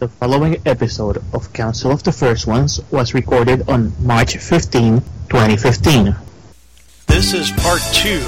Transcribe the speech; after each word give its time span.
The 0.00 0.08
following 0.08 0.56
episode 0.64 1.22
of 1.34 1.52
Council 1.52 1.92
of 1.92 2.02
the 2.02 2.10
First 2.10 2.46
Ones 2.46 2.80
was 2.90 3.12
recorded 3.12 3.68
on 3.68 3.92
March 4.00 4.38
15, 4.38 5.00
2015. 5.28 6.16
This 7.06 7.34
is 7.34 7.50
part 7.50 7.82
two 7.92 8.24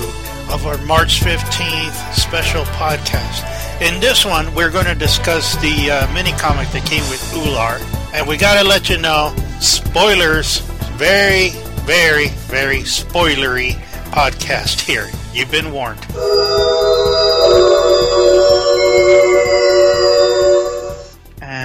of 0.53 0.66
our 0.66 0.77
March 0.85 1.21
15th 1.21 2.12
special 2.12 2.64
podcast. 2.77 3.40
In 3.80 3.98
this 4.00 4.22
one, 4.22 4.54
we're 4.54 4.69
going 4.71 4.85
to 4.85 4.95
discuss 4.95 5.56
the 5.62 5.90
uh, 5.90 6.12
mini 6.12 6.32
comic 6.32 6.69
that 6.72 6.85
came 6.85 7.08
with 7.08 7.22
Ular. 7.32 7.80
And 8.12 8.29
we 8.29 8.36
got 8.36 8.61
to 8.61 8.68
let 8.68 8.91
you 8.91 8.98
know 8.98 9.34
spoilers, 9.59 10.59
very, 10.98 11.52
very, 11.86 12.29
very 12.52 12.80
spoilery 12.80 13.80
podcast 14.12 14.82
here. 14.82 15.09
You've 15.32 15.50
been 15.50 15.73
warned. 15.73 16.00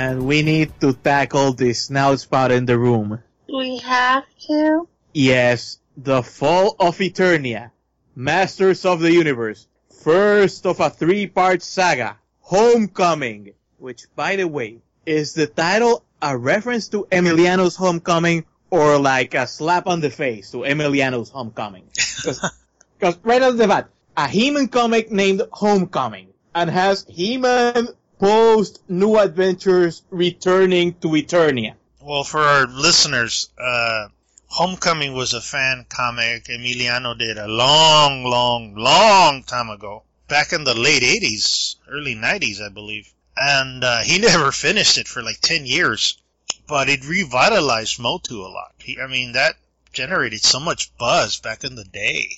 And 0.07 0.25
we 0.25 0.41
need 0.41 0.71
to 0.79 0.93
tackle 0.93 1.51
the 1.51 1.73
snout 1.73 2.21
spot 2.21 2.49
in 2.49 2.65
the 2.65 2.79
room. 2.79 3.21
We 3.53 3.79
have 3.79 4.23
to? 4.47 4.87
Yes, 5.13 5.79
the 5.97 6.23
fall 6.23 6.77
of 6.79 6.97
Eternia, 6.99 7.71
Masters 8.15 8.85
of 8.85 9.01
the 9.01 9.11
Universe, 9.11 9.67
first 10.01 10.65
of 10.65 10.79
a 10.79 10.89
three-part 10.89 11.61
saga, 11.61 12.15
Homecoming, 12.39 13.51
which 13.79 14.03
by 14.15 14.37
the 14.37 14.47
way, 14.47 14.79
is 15.05 15.33
the 15.33 15.45
title 15.45 16.05
a 16.21 16.37
reference 16.37 16.87
to 16.87 17.05
Emiliano's 17.11 17.75
Homecoming 17.75 18.45
or 18.69 18.97
like 18.97 19.33
a 19.33 19.45
slap 19.45 19.87
on 19.87 19.99
the 19.99 20.09
face 20.09 20.51
to 20.51 20.59
Emiliano's 20.59 21.31
Homecoming? 21.31 21.83
Because 22.97 23.19
right 23.23 23.41
off 23.41 23.57
the 23.57 23.67
bat, 23.67 23.89
a 24.15 24.29
He-Man 24.29 24.69
comic 24.69 25.11
named 25.11 25.41
Homecoming 25.51 26.29
and 26.55 26.69
has 26.69 27.05
He-Man 27.09 27.89
post 28.19 28.81
New 28.89 29.17
Adventures 29.17 30.03
returning 30.09 30.93
to 30.95 31.09
Eternia. 31.09 31.75
Well, 32.01 32.23
for 32.23 32.41
our 32.41 32.67
listeners, 32.67 33.49
uh, 33.57 34.07
Homecoming 34.49 35.13
was 35.13 35.33
a 35.33 35.41
fan 35.41 35.85
comic 35.89 36.45
Emiliano 36.45 37.17
did 37.17 37.37
a 37.37 37.47
long, 37.47 38.23
long, 38.23 38.75
long 38.75 39.43
time 39.43 39.69
ago. 39.69 40.03
Back 40.27 40.53
in 40.53 40.63
the 40.63 40.73
late 40.73 41.03
80s, 41.03 41.75
early 41.87 42.15
90s, 42.15 42.61
I 42.61 42.69
believe. 42.69 43.13
And 43.35 43.83
uh, 43.83 44.01
he 44.01 44.19
never 44.29 44.51
finished 44.51 44.97
it 44.97 45.07
for 45.07 45.21
like 45.21 45.41
10 45.41 45.65
years. 45.65 46.17
But 46.65 46.89
it 46.89 47.05
revitalized 47.05 47.99
Motu 47.99 48.41
a 48.41 48.47
lot. 48.47 48.73
He, 48.79 48.99
I 48.99 49.07
mean, 49.07 49.33
that 49.33 49.57
generated 49.91 50.41
so 50.41 50.59
much 50.59 50.95
buzz 50.97 51.39
back 51.39 51.63
in 51.63 51.75
the 51.75 51.83
day. 51.83 52.29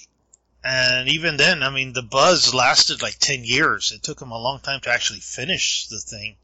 And 0.63 1.07
even 1.07 1.37
then, 1.37 1.63
I 1.63 1.69
mean, 1.69 1.93
the 1.93 2.01
buzz 2.01 2.53
lasted 2.53 3.01
like 3.01 3.17
10 3.17 3.45
years. 3.45 3.91
It 3.91 4.03
took 4.03 4.21
him 4.21 4.31
a 4.31 4.37
long 4.37 4.59
time 4.59 4.81
to 4.81 4.89
actually 4.89 5.21
finish 5.21 5.87
the 5.87 5.99
thing. 5.99 6.35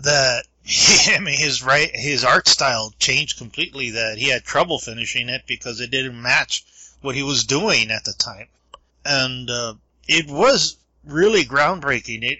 That, 0.00 0.44
I 1.08 1.18
mean, 1.20 1.38
his 1.38 1.62
right, 1.62 1.90
his 1.94 2.24
art 2.24 2.48
style 2.48 2.92
changed 2.98 3.38
completely 3.38 3.92
that 3.92 4.18
he 4.18 4.28
had 4.28 4.44
trouble 4.44 4.78
finishing 4.78 5.28
it 5.30 5.44
because 5.46 5.80
it 5.80 5.90
didn't 5.90 6.20
match 6.20 6.64
what 7.00 7.14
he 7.14 7.22
was 7.22 7.44
doing 7.44 7.90
at 7.90 8.04
the 8.04 8.12
time. 8.12 8.48
And, 9.04 9.48
uh, 9.48 9.74
it 10.06 10.26
was 10.26 10.76
really 11.04 11.44
groundbreaking. 11.44 12.22
It, 12.22 12.38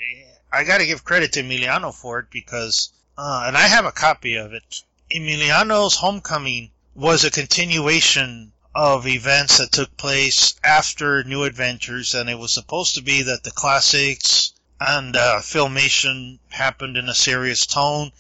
I 0.53 0.65
gotta 0.65 0.87
give 0.87 1.05
credit 1.05 1.33
to 1.33 1.43
Emiliano 1.43 1.95
for 1.95 2.19
it 2.19 2.31
because, 2.31 2.91
uh, 3.17 3.45
and 3.47 3.57
I 3.57 3.63
have 3.63 3.85
a 3.85 3.93
copy 3.93 4.37
of 4.37 4.53
it. 4.53 4.83
Emiliano's 5.11 5.97
Homecoming 5.97 6.71
was 6.95 7.25
a 7.25 7.31
continuation 7.31 8.53
of 8.79 9.07
events 9.07 9.57
that 9.57 9.73
took 9.73 9.97
place 9.97 10.55
after 10.63 11.25
New 11.25 11.45
Adventures, 11.45 12.15
and 12.15 12.29
it 12.29 12.39
was 12.39 12.53
supposed 12.53 12.95
to 12.95 13.03
be 13.03 13.23
that 13.23 13.43
the 13.43 13.51
classics 13.51 14.53
and 14.79 15.17
uh, 15.17 15.41
filmation 15.41 16.39
happened 16.51 16.99
in 16.99 17.09
a 17.09 17.15
serious 17.15 17.65
tone. 17.65 18.13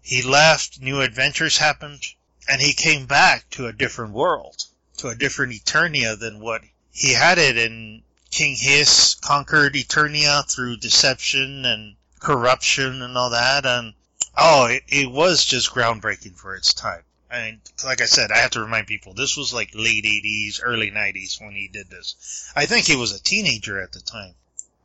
He 0.00 0.22
left, 0.22 0.80
New 0.80 1.00
Adventures 1.00 1.58
happened, 1.58 2.04
and 2.48 2.62
he 2.62 2.72
came 2.72 3.06
back 3.06 3.50
to 3.50 3.66
a 3.66 3.72
different 3.72 4.12
world, 4.12 4.62
to 4.98 5.08
a 5.08 5.16
different 5.16 5.54
Eternia 5.54 6.16
than 6.16 6.38
what 6.38 6.62
he 6.92 7.12
had 7.12 7.38
it 7.38 7.58
in 7.58 8.04
King 8.30 8.54
Hiss 8.54 9.16
conquered 9.16 9.74
Eternia 9.74 10.48
through 10.48 10.76
deception 10.76 11.64
and 11.64 11.96
corruption 12.20 13.02
and 13.02 13.18
all 13.18 13.30
that, 13.30 13.66
and 13.66 13.92
oh, 14.38 14.66
it, 14.66 14.84
it 14.86 15.10
was 15.10 15.44
just 15.44 15.72
groundbreaking 15.72 16.36
for 16.36 16.54
its 16.54 16.72
time. 16.72 17.02
I 17.36 17.58
like 17.84 18.00
I 18.00 18.06
said, 18.06 18.32
I 18.32 18.38
have 18.38 18.52
to 18.52 18.60
remind 18.60 18.86
people, 18.86 19.12
this 19.14 19.36
was 19.36 19.52
like 19.52 19.70
late 19.74 20.04
80s, 20.04 20.60
early 20.62 20.90
90s 20.90 21.40
when 21.40 21.52
he 21.52 21.68
did 21.68 21.90
this. 21.90 22.50
I 22.56 22.66
think 22.66 22.86
he 22.86 22.96
was 22.96 23.14
a 23.14 23.22
teenager 23.22 23.80
at 23.80 23.92
the 23.92 24.00
time. 24.00 24.34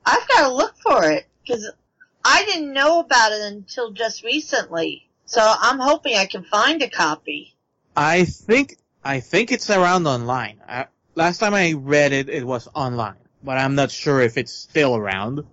I've 0.06 0.28
got 0.28 0.48
to 0.48 0.54
look 0.54 0.76
for 0.78 1.10
it 1.10 1.26
because 1.42 1.72
I 2.24 2.46
didn't 2.46 2.74
know 2.74 3.00
about 3.00 3.32
it 3.32 3.42
until 3.42 3.92
just 3.92 4.24
recently. 4.24 5.08
So 5.26 5.42
I'm 5.42 5.80
hoping 5.80 6.18
I 6.18 6.26
can 6.26 6.44
find 6.44 6.82
a 6.82 6.90
copy. 6.90 7.56
I 7.96 8.26
think 8.26 8.78
I 9.04 9.20
think 9.22 9.52
it's 9.52 9.70
around 9.70 10.08
online. 10.08 10.60
I, 10.68 10.88
last 11.16 11.40
time 11.40 11.54
I 11.54 11.74
read 11.74 12.12
it, 12.12 12.30
it 12.30 12.46
was 12.46 12.68
online, 12.74 13.16
but 13.44 13.58
I'm 13.58 13.76
not 13.76 13.92
sure 13.92 14.22
if 14.22 14.38
it's 14.38 14.52
still 14.52 14.96
around. 14.96 15.46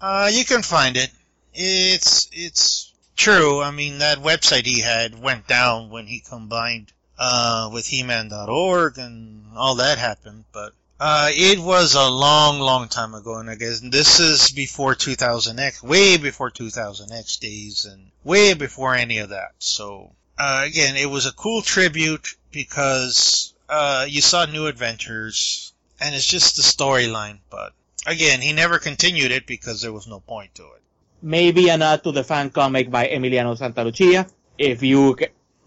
Uh, 0.00 0.30
you 0.32 0.44
can 0.44 0.62
find 0.62 0.96
it. 0.96 1.10
It's 1.52 2.28
it's 2.32 2.89
true. 3.20 3.60
I 3.60 3.70
mean, 3.70 3.98
that 3.98 4.18
website 4.18 4.64
he 4.64 4.80
had 4.80 5.20
went 5.20 5.46
down 5.46 5.90
when 5.90 6.06
he 6.06 6.20
combined 6.20 6.90
uh, 7.18 7.68
with 7.70 7.86
He-Man.org 7.86 8.96
and 8.96 9.44
all 9.54 9.74
that 9.76 9.98
happened, 9.98 10.44
but 10.52 10.72
uh, 10.98 11.28
it 11.30 11.58
was 11.58 11.94
a 11.94 12.08
long, 12.08 12.60
long 12.60 12.88
time 12.88 13.14
ago, 13.14 13.36
and 13.36 13.50
I 13.50 13.56
guess 13.56 13.80
this 13.80 14.20
is 14.20 14.50
before 14.52 14.94
2000X, 14.94 15.82
way 15.82 16.16
before 16.16 16.50
2000X 16.50 17.40
days, 17.40 17.84
and 17.84 18.10
way 18.24 18.54
before 18.54 18.94
any 18.94 19.18
of 19.18 19.28
that. 19.28 19.52
So, 19.58 20.12
uh, 20.38 20.62
again, 20.66 20.96
it 20.96 21.10
was 21.10 21.26
a 21.26 21.32
cool 21.32 21.60
tribute 21.60 22.36
because 22.50 23.52
uh, 23.68 24.06
you 24.08 24.22
saw 24.22 24.46
new 24.46 24.66
adventures, 24.66 25.74
and 26.00 26.14
it's 26.14 26.26
just 26.26 26.56
the 26.56 26.62
storyline, 26.62 27.40
but 27.50 27.74
again, 28.06 28.40
he 28.40 28.54
never 28.54 28.78
continued 28.78 29.30
it 29.30 29.46
because 29.46 29.82
there 29.82 29.92
was 29.92 30.06
no 30.06 30.20
point 30.20 30.54
to 30.54 30.62
it. 30.62 30.79
Maybe 31.22 31.68
a 31.68 31.76
nod 31.76 32.02
to 32.04 32.12
the 32.12 32.24
fan 32.24 32.50
comic 32.50 32.90
by 32.90 33.08
Emiliano 33.08 33.56
Santalucia. 33.56 34.30
If 34.56 34.82
you 34.82 35.16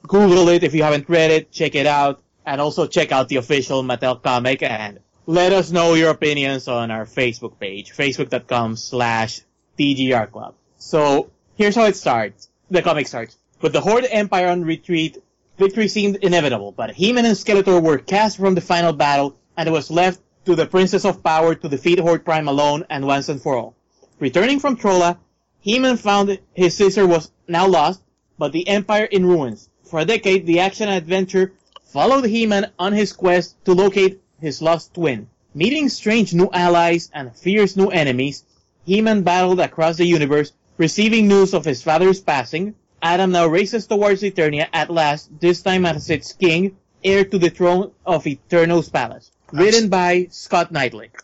Google 0.07 0.49
it, 0.49 0.63
if 0.63 0.73
you 0.73 0.83
haven't 0.83 1.09
read 1.09 1.31
it, 1.31 1.51
check 1.51 1.75
it 1.75 1.85
out. 1.85 2.21
And 2.45 2.59
also 2.59 2.87
check 2.87 3.11
out 3.11 3.29
the 3.29 3.37
official 3.37 3.83
Mattel 3.83 4.21
comic 4.21 4.63
and 4.63 4.99
let 5.25 5.53
us 5.53 5.71
know 5.71 5.93
your 5.93 6.09
opinions 6.09 6.67
on 6.67 6.91
our 6.91 7.05
Facebook 7.05 7.59
page, 7.59 7.93
facebook.com 7.93 8.75
slash 8.75 9.41
TGR 9.79 10.29
Club. 10.31 10.55
So, 10.77 11.31
here's 11.55 11.75
how 11.75 11.85
it 11.85 11.95
starts. 11.95 12.49
The 12.69 12.81
comic 12.81 13.07
starts. 13.07 13.37
With 13.61 13.71
the 13.71 13.79
Horde 13.79 14.07
Empire 14.09 14.49
on 14.49 14.65
retreat, 14.65 15.23
victory 15.57 15.87
seemed 15.87 16.17
inevitable, 16.17 16.73
but 16.73 16.91
He-Man 16.91 17.25
and 17.25 17.37
Skeletor 17.37 17.81
were 17.81 17.97
cast 17.97 18.37
from 18.37 18.55
the 18.55 18.61
final 18.61 18.91
battle, 18.91 19.37
and 19.55 19.69
it 19.69 19.71
was 19.71 19.89
left 19.89 20.19
to 20.45 20.55
the 20.55 20.65
Princess 20.65 21.05
of 21.05 21.23
Power 21.23 21.55
to 21.55 21.69
defeat 21.69 21.99
Horde 21.99 22.25
Prime 22.25 22.49
alone 22.49 22.85
and 22.89 23.07
once 23.07 23.29
and 23.29 23.41
for 23.41 23.55
all. 23.55 23.75
Returning 24.19 24.59
from 24.59 24.75
Trolla, 24.75 25.17
He-Man 25.63 25.95
found 25.95 26.39
his 26.53 26.75
sister 26.75 27.07
was 27.07 27.31
now 27.47 27.65
lost, 27.65 28.01
but 28.37 28.51
the 28.51 28.67
Empire 28.67 29.05
in 29.05 29.25
ruins. 29.25 29.69
For 29.85 30.01
a 30.01 30.05
decade, 30.05 30.45
the 30.45 30.59
action 30.59 30.89
adventure 30.89 31.53
followed 31.85 32.25
He-Man 32.25 32.71
on 32.77 32.91
his 32.91 33.13
quest 33.13 33.55
to 33.63 33.71
locate 33.71 34.21
his 34.41 34.61
lost 34.61 34.93
twin. 34.93 35.29
Meeting 35.55 35.87
strange 35.87 36.33
new 36.33 36.49
allies 36.51 37.09
and 37.13 37.33
fierce 37.33 37.77
new 37.77 37.87
enemies, 37.87 38.43
He-Man 38.83 39.21
battled 39.23 39.61
across 39.61 39.95
the 39.95 40.05
universe, 40.05 40.51
receiving 40.77 41.29
news 41.29 41.53
of 41.53 41.63
his 41.63 41.81
father's 41.81 42.19
passing. 42.19 42.75
Adam 43.01 43.31
now 43.31 43.47
races 43.47 43.87
towards 43.87 44.21
Eternia 44.21 44.67
at 44.73 44.89
last, 44.89 45.29
this 45.39 45.61
time 45.61 45.85
as 45.85 46.09
its 46.09 46.33
king, 46.33 46.75
heir 47.05 47.23
to 47.23 47.37
the 47.37 47.49
throne 47.49 47.91
of 48.05 48.25
Eternos 48.25 48.91
palace. 48.91 49.31
Written 49.53 49.87
by 49.87 50.27
Scott 50.29 50.73
Neitlich. 50.73 51.15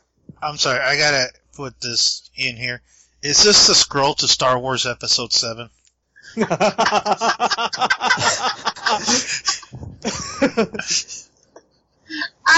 I'm 0.42 0.56
sorry, 0.56 0.80
I 0.80 0.96
gotta 0.98 1.28
put 1.58 1.82
this 1.82 2.30
in 2.38 2.56
here. 2.56 2.82
Is 3.22 3.44
this 3.44 3.68
the 3.68 3.76
scroll 3.76 4.14
to 4.16 4.28
Star 4.30 4.58
Wars 4.58 4.86
Episode 4.86 5.34
7? 5.34 5.70
I 6.38 6.46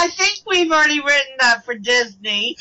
think 0.10 0.44
we've 0.46 0.72
already 0.72 1.00
written 1.00 1.38
that 1.40 1.66
for 1.66 1.74
Disney. 1.74 2.58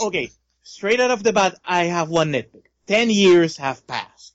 okay, 0.00 0.30
straight 0.62 1.00
out 1.00 1.10
of 1.10 1.22
the 1.22 1.32
bat, 1.32 1.58
I 1.64 1.84
have 1.84 2.10
one 2.10 2.32
nitpick. 2.32 2.64
Ten 2.86 3.08
years 3.08 3.56
have 3.56 3.86
passed. 3.86 4.34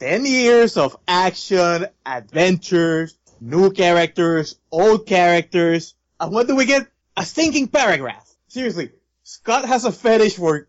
Ten 0.00 0.26
years 0.26 0.76
of 0.76 0.96
action, 1.06 1.86
adventures, 2.04 3.16
new 3.40 3.70
characters, 3.70 4.58
old 4.72 5.06
characters, 5.06 5.94
and 6.18 6.32
what 6.32 6.48
do 6.48 6.56
we 6.56 6.64
get? 6.64 6.88
A 7.16 7.24
stinking 7.24 7.68
paragraph. 7.68 8.28
Seriously, 8.48 8.90
Scott 9.22 9.66
has 9.66 9.84
a 9.84 9.92
fetish 9.92 10.34
for, 10.36 10.66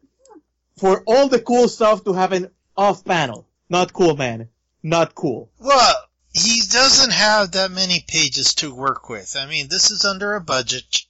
for 0.81 1.03
all 1.05 1.27
the 1.27 1.39
cool 1.39 1.69
stuff 1.69 2.03
to 2.03 2.13
have 2.13 2.31
an 2.31 2.49
off 2.75 3.05
panel. 3.05 3.47
Not 3.69 3.93
cool, 3.93 4.17
man. 4.17 4.49
Not 4.81 5.13
cool. 5.13 5.51
Well, 5.59 5.95
he 6.33 6.63
doesn't 6.71 7.13
have 7.13 7.51
that 7.51 7.69
many 7.69 8.03
pages 8.07 8.55
to 8.55 8.73
work 8.73 9.07
with. 9.07 9.35
I 9.37 9.45
mean, 9.45 9.67
this 9.69 9.91
is 9.91 10.05
under 10.05 10.33
a 10.33 10.41
budget, 10.41 11.03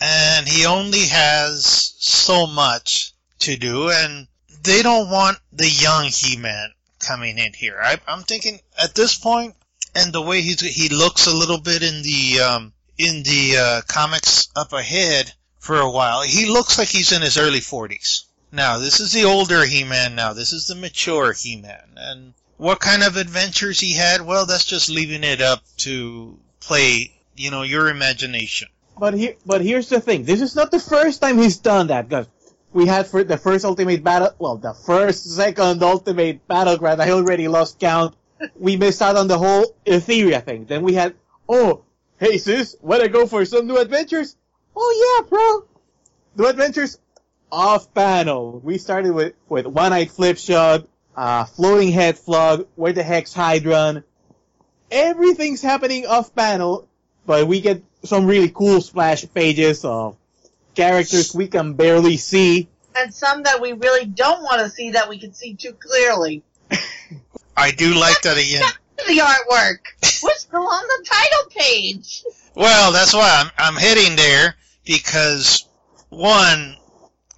and 0.00 0.48
he 0.48 0.64
only 0.64 1.04
has 1.08 1.92
so 1.98 2.46
much 2.46 3.12
to 3.40 3.58
do, 3.58 3.90
and 3.90 4.28
they 4.62 4.80
don't 4.80 5.10
want 5.10 5.36
the 5.52 5.68
young 5.68 6.06
He-Man 6.06 6.72
coming 6.98 7.36
in 7.36 7.52
here. 7.52 7.78
I, 7.78 7.98
I'm 8.08 8.22
thinking 8.22 8.60
at 8.82 8.94
this 8.94 9.18
point, 9.18 9.56
and 9.94 10.10
the 10.10 10.22
way 10.22 10.40
he's 10.40 10.60
he 10.60 10.88
looks 10.88 11.26
a 11.26 11.36
little 11.36 11.60
bit 11.60 11.82
in 11.82 12.00
the 12.00 12.40
um, 12.40 12.72
in 12.96 13.22
the 13.24 13.56
uh, 13.58 13.82
comics 13.86 14.48
up 14.56 14.72
ahead 14.72 15.30
for 15.58 15.78
a 15.78 15.90
while, 15.90 16.22
he 16.22 16.46
looks 16.46 16.78
like 16.78 16.88
he's 16.88 17.12
in 17.12 17.20
his 17.20 17.36
early 17.36 17.60
40s. 17.60 18.25
Now, 18.52 18.78
this 18.78 19.00
is 19.00 19.12
the 19.12 19.24
older 19.24 19.64
He-Man. 19.64 20.14
Now, 20.14 20.32
this 20.32 20.52
is 20.52 20.66
the 20.66 20.74
mature 20.74 21.32
He-Man, 21.32 21.96
and 21.96 22.34
what 22.56 22.80
kind 22.80 23.02
of 23.02 23.16
adventures 23.16 23.80
he 23.80 23.92
had, 23.94 24.22
well, 24.22 24.46
that's 24.46 24.64
just 24.64 24.88
leaving 24.88 25.24
it 25.24 25.40
up 25.42 25.62
to 25.78 26.38
play, 26.60 27.12
you 27.36 27.50
know, 27.50 27.62
your 27.62 27.88
imagination. 27.88 28.68
But 28.98 29.14
here, 29.14 29.34
but 29.44 29.60
here's 29.60 29.90
the 29.90 30.00
thing. 30.00 30.24
This 30.24 30.40
is 30.40 30.56
not 30.56 30.70
the 30.70 30.80
first 30.80 31.20
time 31.20 31.36
he's 31.36 31.58
done 31.58 31.88
that, 31.88 32.08
because 32.08 32.28
we 32.72 32.86
had 32.86 33.06
for 33.06 33.24
the 33.24 33.36
first 33.36 33.64
Ultimate 33.64 34.02
Battle, 34.02 34.30
well, 34.38 34.56
the 34.56 34.72
first, 34.72 35.24
second 35.34 35.82
Ultimate 35.82 36.46
Battleground, 36.46 37.02
I 37.02 37.10
already 37.10 37.48
lost 37.48 37.78
count. 37.78 38.16
We 38.54 38.76
missed 38.76 39.02
out 39.02 39.16
on 39.16 39.28
the 39.28 39.38
whole 39.38 39.74
Etheria 39.86 40.42
thing. 40.44 40.66
Then 40.66 40.82
we 40.82 40.94
had, 40.94 41.14
oh, 41.48 41.84
hey 42.18 42.38
sis, 42.38 42.76
wanna 42.80 43.08
go 43.08 43.26
for 43.26 43.44
some 43.44 43.66
new 43.66 43.78
adventures? 43.78 44.36
Oh 44.74 45.20
yeah, 45.20 45.28
bro. 45.28 45.64
New 46.36 46.50
adventures 46.50 46.98
off 47.50 47.92
panel. 47.94 48.60
We 48.62 48.78
started 48.78 49.12
with, 49.12 49.34
with 49.48 49.66
One-Eyed 49.66 50.08
Flipshot, 50.08 50.86
uh, 51.16 51.44
Floating 51.44 51.92
Head 51.92 52.18
Flogg, 52.18 52.66
Where 52.74 52.92
the 52.92 53.02
Hex 53.02 53.34
Hydron. 53.34 54.04
Everything's 54.90 55.62
happening 55.62 56.06
off 56.06 56.34
panel, 56.34 56.88
but 57.26 57.46
we 57.46 57.60
get 57.60 57.82
some 58.04 58.26
really 58.26 58.50
cool 58.50 58.80
splash 58.80 59.24
pages 59.34 59.84
of 59.84 60.16
characters 60.74 61.34
we 61.34 61.48
can 61.48 61.74
barely 61.74 62.16
see. 62.16 62.68
And 62.96 63.12
some 63.12 63.42
that 63.42 63.60
we 63.60 63.72
really 63.72 64.06
don't 64.06 64.42
want 64.42 64.60
to 64.60 64.70
see 64.70 64.92
that 64.92 65.08
we 65.08 65.18
can 65.18 65.34
see 65.34 65.54
too 65.54 65.72
clearly. 65.72 66.42
I 67.56 67.70
do 67.72 67.94
like 67.94 68.22
that 68.22 68.36
again. 68.36 68.62
The 68.96 69.18
artwork. 69.18 69.78
We're 70.22 70.34
still 70.36 70.66
on 70.66 70.82
the 70.86 71.06
title 71.06 71.50
page. 71.50 72.24
Well, 72.54 72.92
that's 72.92 73.12
why 73.12 73.42
I'm 73.44 73.50
I'm 73.58 73.74
heading 73.74 74.16
there 74.16 74.56
because 74.86 75.66
one, 76.08 76.76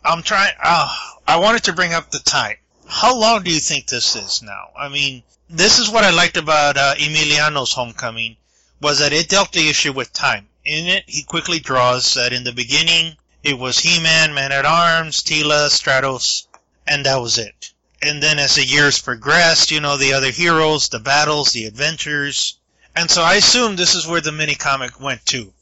I'm 0.04 0.22
trying. 0.22 0.52
Uh, 0.62 0.94
I 1.26 1.36
wanted 1.36 1.64
to 1.64 1.72
bring 1.72 1.92
up 1.92 2.10
the 2.10 2.20
time. 2.20 2.56
How 2.86 3.16
long 3.16 3.42
do 3.42 3.52
you 3.52 3.60
think 3.60 3.86
this 3.86 4.16
is 4.16 4.42
now? 4.42 4.68
I 4.78 4.88
mean, 4.88 5.22
this 5.50 5.78
is 5.78 5.90
what 5.90 6.04
I 6.04 6.10
liked 6.10 6.36
about 6.36 6.76
uh, 6.76 6.94
Emiliano's 6.96 7.72
Homecoming 7.72 8.36
was 8.80 9.00
that 9.00 9.12
it 9.12 9.28
dealt 9.28 9.52
the 9.52 9.68
issue 9.68 9.92
with 9.92 10.12
time. 10.12 10.48
In 10.64 10.86
it, 10.86 11.04
he 11.06 11.22
quickly 11.22 11.58
draws 11.58 12.14
that 12.14 12.32
in 12.32 12.44
the 12.44 12.52
beginning 12.52 13.16
it 13.42 13.58
was 13.58 13.78
He-Man, 13.78 14.34
Man 14.34 14.52
at 14.52 14.66
Arms, 14.66 15.22
Teela, 15.22 15.68
Stratos, 15.68 16.46
and 16.86 17.06
that 17.06 17.16
was 17.16 17.38
it. 17.38 17.72
And 18.00 18.22
then 18.22 18.38
as 18.38 18.54
the 18.54 18.64
years 18.64 19.00
progressed, 19.00 19.70
you 19.70 19.80
know, 19.80 19.96
the 19.96 20.12
other 20.12 20.30
heroes, 20.30 20.88
the 20.88 20.98
battles, 20.98 21.50
the 21.50 21.64
adventures. 21.64 22.58
And 22.94 23.10
so 23.10 23.22
I 23.22 23.34
assume 23.34 23.76
this 23.76 23.94
is 23.94 24.06
where 24.06 24.20
the 24.20 24.32
mini 24.32 24.54
comic 24.54 25.00
went 25.00 25.24
to. 25.26 25.52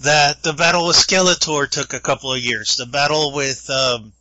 That 0.00 0.42
the 0.42 0.52
battle 0.52 0.86
with 0.88 0.96
Skeletor 0.96 1.68
took 1.68 1.92
a 1.94 2.00
couple 2.00 2.32
of 2.32 2.40
years. 2.40 2.76
The 2.76 2.86
battle 2.86 3.32
with 3.32 3.68
um, 3.70 4.12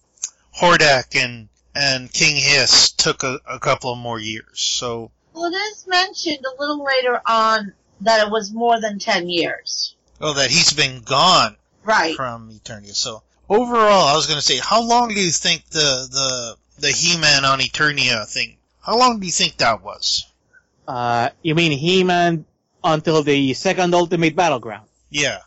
Hordak 0.56 1.16
and 1.22 1.50
and 1.76 2.12
King 2.14 2.36
Hiss 2.36 2.92
took 2.92 3.24
a, 3.24 3.40
a 3.50 3.60
couple 3.60 3.92
of 3.92 3.98
more 3.98 4.20
years. 4.20 4.60
So 4.62 5.10
Well, 5.34 5.46
it 5.52 5.56
is 5.56 5.86
mentioned 5.88 6.46
a 6.46 6.62
little 6.62 6.84
later 6.84 7.20
on 7.26 7.74
that 8.02 8.26
it 8.28 8.32
was 8.32 8.52
more 8.54 8.80
than 8.80 9.00
10 9.00 9.28
years. 9.30 9.96
oh, 10.22 10.34
that 10.34 10.52
he's 10.52 10.74
been 10.74 11.02
gone 11.02 11.56
Right. 11.84 12.16
from 12.16 12.52
Eternia. 12.52 12.94
So 12.94 13.24
overall, 13.50 14.06
I 14.08 14.16
was 14.16 14.28
going 14.28 14.38
to 14.38 14.46
say, 14.46 14.58
how 14.60 14.84
long 14.84 15.10
do 15.10 15.16
you 15.20 15.32
think 15.32 15.66
the 15.70 16.08
the 16.12 16.56
the 16.80 16.92
He-Man 16.92 17.46
on 17.46 17.60
Eternia 17.60 18.28
thing? 18.28 18.58
How 18.82 18.98
long 18.98 19.20
do 19.20 19.26
you 19.26 19.32
think 19.32 19.58
that 19.58 19.82
was? 19.84 20.26
Uh, 20.88 21.30
you 21.42 21.56
mean 21.56 21.72
He-Man 21.72 22.46
until 22.84 23.24
the 23.24 23.54
second 23.56 23.94
Ultimate 23.96 24.36
Battleground? 24.36 24.86
Yeah, 25.10 25.40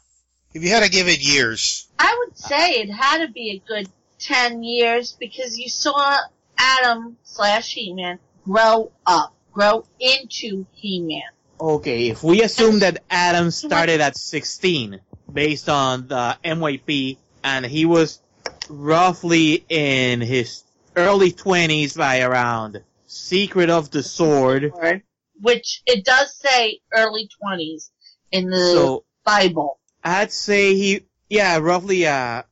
if 0.57 0.63
you 0.63 0.71
had 0.71 0.83
to 0.83 0.91
give 0.91 1.07
it 1.07 1.21
years, 1.21 1.87
I 1.99 2.17
would 2.19 2.39
say 2.39 2.81
it 2.81 2.91
had 2.91 3.27
to 3.27 3.31
be 3.31 3.51
a 3.51 3.69
good 3.69 3.91
10 4.21 4.63
years 4.63 5.13
because 5.13 5.59
you 5.59 5.69
saw 5.69 6.17
Adam 6.57 7.19
slash 7.25 7.75
He-Man 7.75 8.19
grow 8.43 8.91
up, 9.05 9.35
grow 9.53 9.85
into 10.01 10.65
He-Man. 10.73 11.21
Okay, 11.61 12.09
if 12.09 12.23
we 12.23 12.43
assume 12.43 12.79
that 12.79 13.05
Adam 13.11 13.51
started 13.51 14.01
at 14.01 14.17
16, 14.17 15.01
based 15.31 15.69
on 15.69 16.09
the 16.09 16.39
MYP, 16.43 17.19
and 17.45 17.67
he 17.67 17.85
was 17.85 18.23
roughly 18.71 19.63
in 19.69 20.23
his 20.23 20.63
early 20.97 21.33
20s 21.33 21.99
by 21.99 22.23
around 22.23 22.83
Secret 23.07 23.69
of 23.69 23.91
the 23.91 24.03
Sword. 24.03 24.73
Which 25.39 25.83
it 25.87 26.03
does 26.03 26.35
say 26.35 26.81
early 26.95 27.29
20s 27.45 27.91
in 28.33 28.49
the 28.49 28.57
So 28.57 29.05
Bible. 29.23 29.79
I'd 30.07 30.31
say 30.31 30.75
he, 30.75 31.07
yeah, 31.29 31.59
roughly 31.59 32.07
uh. 32.07 32.43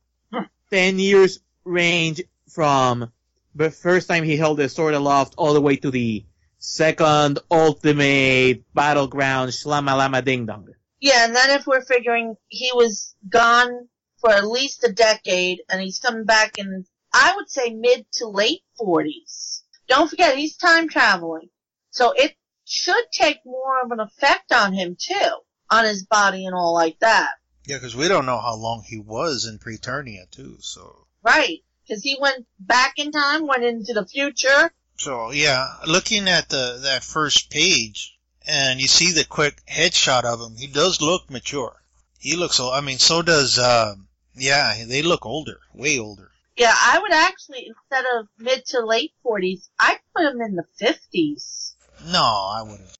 10 0.71 0.99
years 0.99 1.39
range 1.63 2.21
from 2.49 3.11
the 3.53 3.71
first 3.71 4.09
time 4.09 4.23
he 4.23 4.35
held 4.35 4.57
the 4.57 4.67
Sword 4.67 4.93
Aloft 4.93 5.35
all 5.37 5.53
the 5.53 5.61
way 5.61 5.77
to 5.77 5.89
the 5.89 6.25
second 6.57 7.39
Ultimate 7.49 8.63
Battleground 8.73 9.51
shlama 9.51 9.95
lama 9.95 10.21
Ding 10.21 10.45
Dong. 10.47 10.67
Yeah, 10.99 11.23
and 11.25 11.35
then 11.35 11.51
if 11.51 11.65
we're 11.65 11.85
figuring 11.85 12.35
he 12.47 12.71
was 12.73 13.15
gone 13.29 13.87
for 14.17 14.31
at 14.31 14.45
least 14.45 14.83
a 14.83 14.91
decade 14.91 15.61
and 15.69 15.79
he's 15.79 15.99
coming 15.99 16.25
back 16.25 16.57
in, 16.57 16.85
I 17.13 17.33
would 17.37 17.49
say 17.49 17.69
mid 17.69 18.05
to 18.13 18.27
late 18.27 18.63
40s. 18.77 19.61
Don't 19.87 20.09
forget, 20.09 20.35
he's 20.35 20.57
time 20.57 20.89
traveling. 20.89 21.49
So 21.91 22.11
it 22.11 22.35
should 22.65 23.05
take 23.13 23.37
more 23.45 23.81
of 23.81 23.91
an 23.91 24.01
effect 24.01 24.51
on 24.51 24.73
him 24.73 24.97
too, 24.99 25.31
on 25.69 25.85
his 25.85 26.03
body 26.03 26.45
and 26.45 26.55
all 26.55 26.73
like 26.73 26.99
that. 26.99 27.29
Yeah, 27.67 27.77
because 27.77 27.95
we 27.95 28.07
don't 28.07 28.25
know 28.25 28.39
how 28.39 28.55
long 28.55 28.83
he 28.83 28.97
was 28.97 29.45
in 29.45 29.59
Preternia 29.59 30.29
too. 30.31 30.57
So 30.59 31.07
Right. 31.23 31.59
Cause 31.87 32.01
he 32.01 32.17
went 32.19 32.45
back 32.59 32.93
in 32.97 33.11
time, 33.11 33.45
went 33.45 33.63
into 33.63 33.93
the 33.93 34.05
future. 34.07 34.71
so 34.97 35.31
yeah, 35.31 35.75
looking 35.85 36.27
at 36.27 36.49
the 36.49 36.79
that 36.83 37.03
first 37.03 37.51
page, 37.51 38.17
and 38.47 38.79
you 38.81 38.87
see 38.87 39.11
the 39.11 39.23
quick 39.25 39.61
headshot 39.67 40.23
of 40.23 40.39
him, 40.41 40.55
he 40.57 40.67
does 40.67 41.01
look 41.01 41.29
mature. 41.29 41.75
He 42.19 42.35
looks. 42.35 42.59
old. 42.59 42.73
I 42.73 42.81
mean, 42.81 42.97
so 42.97 43.21
does. 43.21 43.59
Um, 43.59 44.07
yeah, 44.35 44.83
they 44.87 45.01
look 45.03 45.25
older, 45.25 45.59
way 45.73 45.99
older. 45.99 46.31
Yeah, 46.57 46.73
I 46.73 46.99
would 46.99 47.11
actually, 47.11 47.67
instead 47.67 48.05
of 48.17 48.27
mid 48.37 48.65
to 48.67 48.85
late 48.85 49.11
40s, 49.25 49.67
I'd 49.79 49.99
put 50.15 50.25
him 50.25 50.41
in 50.41 50.55
the 50.55 50.65
50s. 50.81 51.73
No, 52.07 52.23
I 52.23 52.61
wouldn't. 52.63 52.97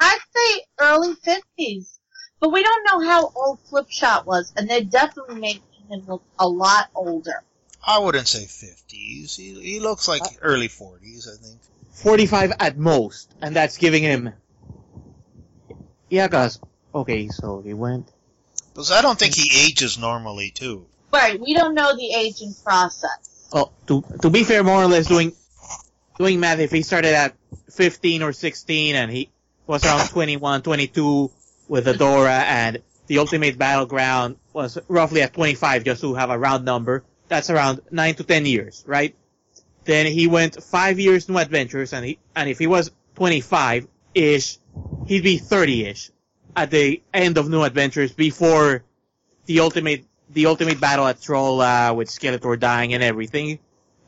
I'd 0.00 0.18
say 0.36 0.64
early 0.80 1.14
50s. 1.14 1.99
But 2.40 2.52
we 2.52 2.62
don't 2.62 2.84
know 2.84 3.06
how 3.06 3.30
old 3.36 3.58
Flipshot 3.70 4.24
was, 4.24 4.52
and 4.56 4.68
they're 4.68 4.80
definitely 4.82 5.36
making 5.36 5.62
him 5.88 6.02
look 6.06 6.22
a 6.38 6.48
lot 6.48 6.88
older. 6.94 7.44
I 7.86 7.98
wouldn't 7.98 8.28
say 8.28 8.44
fifties. 8.46 9.36
He 9.36 9.60
he 9.60 9.80
looks 9.80 10.08
like 10.08 10.22
uh, 10.22 10.28
early 10.40 10.68
forties, 10.68 11.28
I 11.28 11.42
think. 11.42 11.60
45 11.92 12.52
at 12.60 12.78
most, 12.78 13.34
and 13.42 13.54
that's 13.54 13.76
giving 13.76 14.02
him. 14.02 14.32
Yeah, 16.08 16.28
cause 16.28 16.58
okay, 16.94 17.28
so 17.28 17.60
he 17.60 17.74
went. 17.74 18.10
Because 18.72 18.90
I 18.90 19.02
don't 19.02 19.18
think 19.18 19.34
he 19.34 19.66
ages 19.66 19.98
normally 19.98 20.50
too. 20.50 20.86
Right, 21.12 21.38
we 21.38 21.54
don't 21.54 21.74
know 21.74 21.94
the 21.94 22.12
aging 22.14 22.54
process. 22.64 23.48
Oh, 23.52 23.70
to 23.86 24.02
to 24.22 24.30
be 24.30 24.44
fair, 24.44 24.64
more 24.64 24.82
or 24.82 24.86
less 24.86 25.06
doing 25.06 25.32
doing 26.18 26.40
math. 26.40 26.58
If 26.58 26.70
he 26.70 26.82
started 26.82 27.14
at 27.14 27.34
15 27.70 28.22
or 28.22 28.32
16, 28.32 28.94
and 28.94 29.10
he 29.10 29.30
was 29.66 29.84
around 29.84 30.08
21, 30.08 30.62
22 30.62 31.30
with 31.70 31.86
Adora, 31.86 32.42
and 32.42 32.82
the 33.06 33.18
Ultimate 33.18 33.56
Battleground 33.56 34.36
was 34.52 34.76
roughly 34.88 35.22
at 35.22 35.32
25, 35.32 35.84
just 35.84 36.00
to 36.00 36.14
have 36.14 36.28
a 36.28 36.36
round 36.36 36.64
number. 36.64 37.04
That's 37.28 37.48
around 37.48 37.80
nine 37.92 38.16
to 38.16 38.24
10 38.24 38.44
years, 38.44 38.82
right? 38.88 39.14
Then 39.84 40.06
he 40.06 40.26
went 40.26 40.60
five 40.62 40.98
years 40.98 41.28
New 41.28 41.38
Adventures, 41.38 41.92
and 41.92 42.04
he 42.04 42.18
and 42.34 42.50
if 42.50 42.58
he 42.58 42.66
was 42.66 42.90
25 43.14 43.86
ish, 44.14 44.58
he'd 45.06 45.22
be 45.22 45.38
30 45.38 45.84
ish 45.86 46.10
at 46.56 46.72
the 46.72 47.02
end 47.14 47.38
of 47.38 47.48
New 47.48 47.62
Adventures 47.62 48.12
before 48.12 48.82
the 49.46 49.60
ultimate 49.60 50.04
the 50.28 50.46
ultimate 50.46 50.80
battle 50.80 51.06
at 51.06 51.20
Trolla 51.20 51.94
with 51.94 52.08
Skeletor 52.08 52.58
dying 52.58 52.94
and 52.94 53.02
everything. 53.02 53.60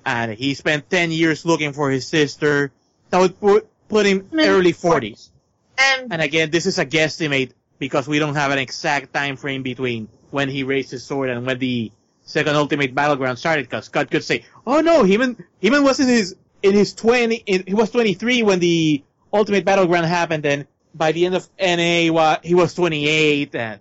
And 0.04 0.32
he 0.32 0.54
spent 0.54 0.90
10 0.90 1.12
years 1.12 1.46
looking 1.46 1.72
for 1.72 1.90
his 1.90 2.08
sister. 2.08 2.72
That 3.10 3.18
would 3.18 3.38
put, 3.38 3.68
put 3.88 4.04
him 4.06 4.28
early 4.32 4.72
40s. 4.72 5.31
And, 5.78 6.12
And 6.12 6.22
again, 6.22 6.50
this 6.50 6.66
is 6.66 6.78
a 6.78 6.86
guesstimate 6.86 7.52
because 7.78 8.06
we 8.06 8.18
don't 8.18 8.34
have 8.34 8.50
an 8.52 8.58
exact 8.58 9.12
time 9.12 9.36
frame 9.36 9.62
between 9.62 10.08
when 10.30 10.48
he 10.48 10.62
raised 10.62 10.90
his 10.90 11.04
sword 11.04 11.30
and 11.30 11.46
when 11.46 11.58
the 11.58 11.90
second 12.24 12.54
ultimate 12.56 12.94
battleground 12.94 13.38
started. 13.38 13.66
Because 13.66 13.86
Scott 13.86 14.10
could 14.10 14.24
say, 14.24 14.44
"Oh 14.66 14.80
no, 14.80 15.02
Heman, 15.02 15.44
Heman 15.60 15.82
was 15.82 15.98
in 16.00 16.08
his 16.08 16.36
in 16.62 16.74
his 16.74 16.94
20, 16.94 17.42
in, 17.46 17.64
he 17.66 17.74
was 17.74 17.90
23 17.90 18.42
when 18.44 18.60
the 18.60 19.02
ultimate 19.32 19.64
battleground 19.64 20.06
happened, 20.06 20.46
and 20.46 20.66
by 20.94 21.10
the 21.12 21.26
end 21.26 21.34
of 21.34 21.48
NA, 21.58 22.36
he 22.42 22.54
was 22.54 22.74
28, 22.74 23.54
and 23.54 23.80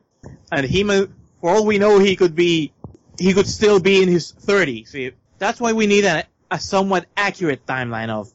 and 0.51 0.65
Heman, 0.65 1.13
for 1.39 1.51
all 1.51 1.65
we 1.65 1.77
know, 1.77 1.99
he 1.99 2.15
could 2.15 2.35
be, 2.35 2.73
he 3.19 3.33
could 3.33 3.47
still 3.47 3.79
be 3.79 4.01
in 4.01 4.09
his 4.09 4.31
30s. 4.31 4.87
See, 4.87 5.11
That's 5.37 5.59
why 5.59 5.73
we 5.73 5.85
need 5.87 6.05
a, 6.05 6.23
a 6.49 6.59
somewhat 6.59 7.05
accurate 7.15 7.65
timeline 7.67 8.09
of 8.09 8.31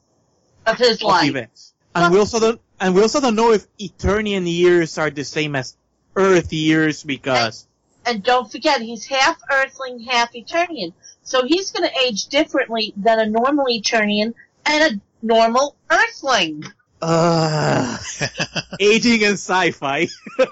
of 0.67 0.79
his 0.79 1.03
of 1.03 1.09
life. 1.09 1.29
events. 1.31 1.75
And 1.95 2.13
we 2.13 2.21
also 2.21 2.39
don't 2.39 2.61
and 2.81 2.95
we 2.95 3.03
also 3.03 3.21
don't 3.21 3.37
know 3.37 3.53
if 3.53 3.67
Eternian 3.79 4.47
years 4.47 4.99
are 4.99 5.11
the 5.11 5.25
same 5.25 5.57
as 5.57 5.77
Earth 6.15 6.53
years 6.53 7.03
because 7.03 7.67
And 8.05 8.23
don't 8.23 8.51
forget, 8.51 8.81
he's 8.81 9.05
half 9.07 9.39
Earthling, 9.51 10.01
half 10.01 10.33
Eternian. 10.35 10.93
So 11.23 11.45
he's 11.45 11.73
going 11.73 11.89
to 11.89 11.99
age 12.05 12.27
differently 12.27 12.93
than 12.97 13.19
a 13.19 13.27
normal 13.27 13.67
Eternian 13.67 14.35
and 14.65 14.85
a 14.95 15.01
normal 15.27 15.77
Earthling. 15.91 16.65
uh, 17.03 17.99
aging 18.81 19.23
in 19.23 19.33
sci-fi. 19.33 20.09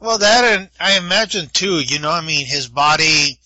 Well, 0.00 0.18
that 0.18 0.44
and 0.58 0.68
I 0.80 0.96
imagine 0.98 1.48
too. 1.52 1.78
You 1.80 2.00
know, 2.00 2.10
I 2.10 2.22
mean, 2.22 2.44
his 2.44 2.68
body. 2.68 3.38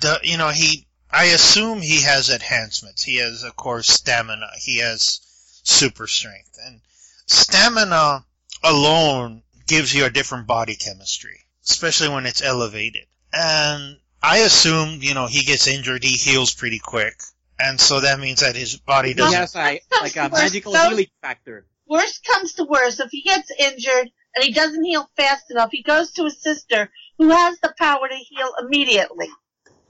The 0.00 0.18
you 0.24 0.36
know 0.36 0.48
he. 0.48 0.86
I 1.10 1.26
assume 1.26 1.80
he 1.80 2.02
has 2.02 2.28
enhancements. 2.28 3.04
He 3.04 3.16
has, 3.18 3.44
of 3.44 3.54
course, 3.56 3.86
stamina. 3.88 4.48
He 4.58 4.78
has 4.78 5.20
super 5.66 6.06
strength, 6.06 6.58
and 6.64 6.80
stamina 7.26 8.24
alone 8.62 9.42
gives 9.66 9.94
you 9.94 10.04
a 10.04 10.10
different 10.10 10.46
body 10.46 10.76
chemistry, 10.76 11.40
especially 11.64 12.08
when 12.08 12.26
it's 12.26 12.42
elevated. 12.42 13.06
And 13.32 13.98
I 14.22 14.38
assume, 14.38 15.00
you 15.02 15.14
know, 15.14 15.26
he 15.26 15.44
gets 15.44 15.66
injured, 15.66 16.04
he 16.04 16.16
heals 16.16 16.54
pretty 16.54 16.78
quick, 16.78 17.20
and 17.58 17.80
so 17.80 18.00
that 18.00 18.20
means 18.20 18.40
that 18.40 18.56
his 18.56 18.76
body 18.76 19.14
doesn't. 19.14 19.38
has 19.38 19.54
a, 19.56 19.80
like 20.00 20.16
a 20.16 20.28
magical 20.28 20.72
comes- 20.72 20.88
healing 20.88 21.06
factor. 21.20 21.66
Worst 21.88 22.24
comes 22.24 22.54
to 22.54 22.64
worst, 22.64 22.98
if 22.98 23.10
he 23.10 23.22
gets 23.22 23.50
injured 23.56 24.10
and 24.34 24.44
he 24.44 24.52
doesn't 24.52 24.82
heal 24.82 25.08
fast 25.16 25.52
enough, 25.52 25.70
he 25.70 25.82
goes 25.82 26.10
to 26.12 26.24
his 26.24 26.42
sister 26.42 26.90
who 27.16 27.28
has 27.28 27.60
the 27.60 27.72
power 27.78 28.08
to 28.08 28.14
heal 28.16 28.52
immediately. 28.60 29.28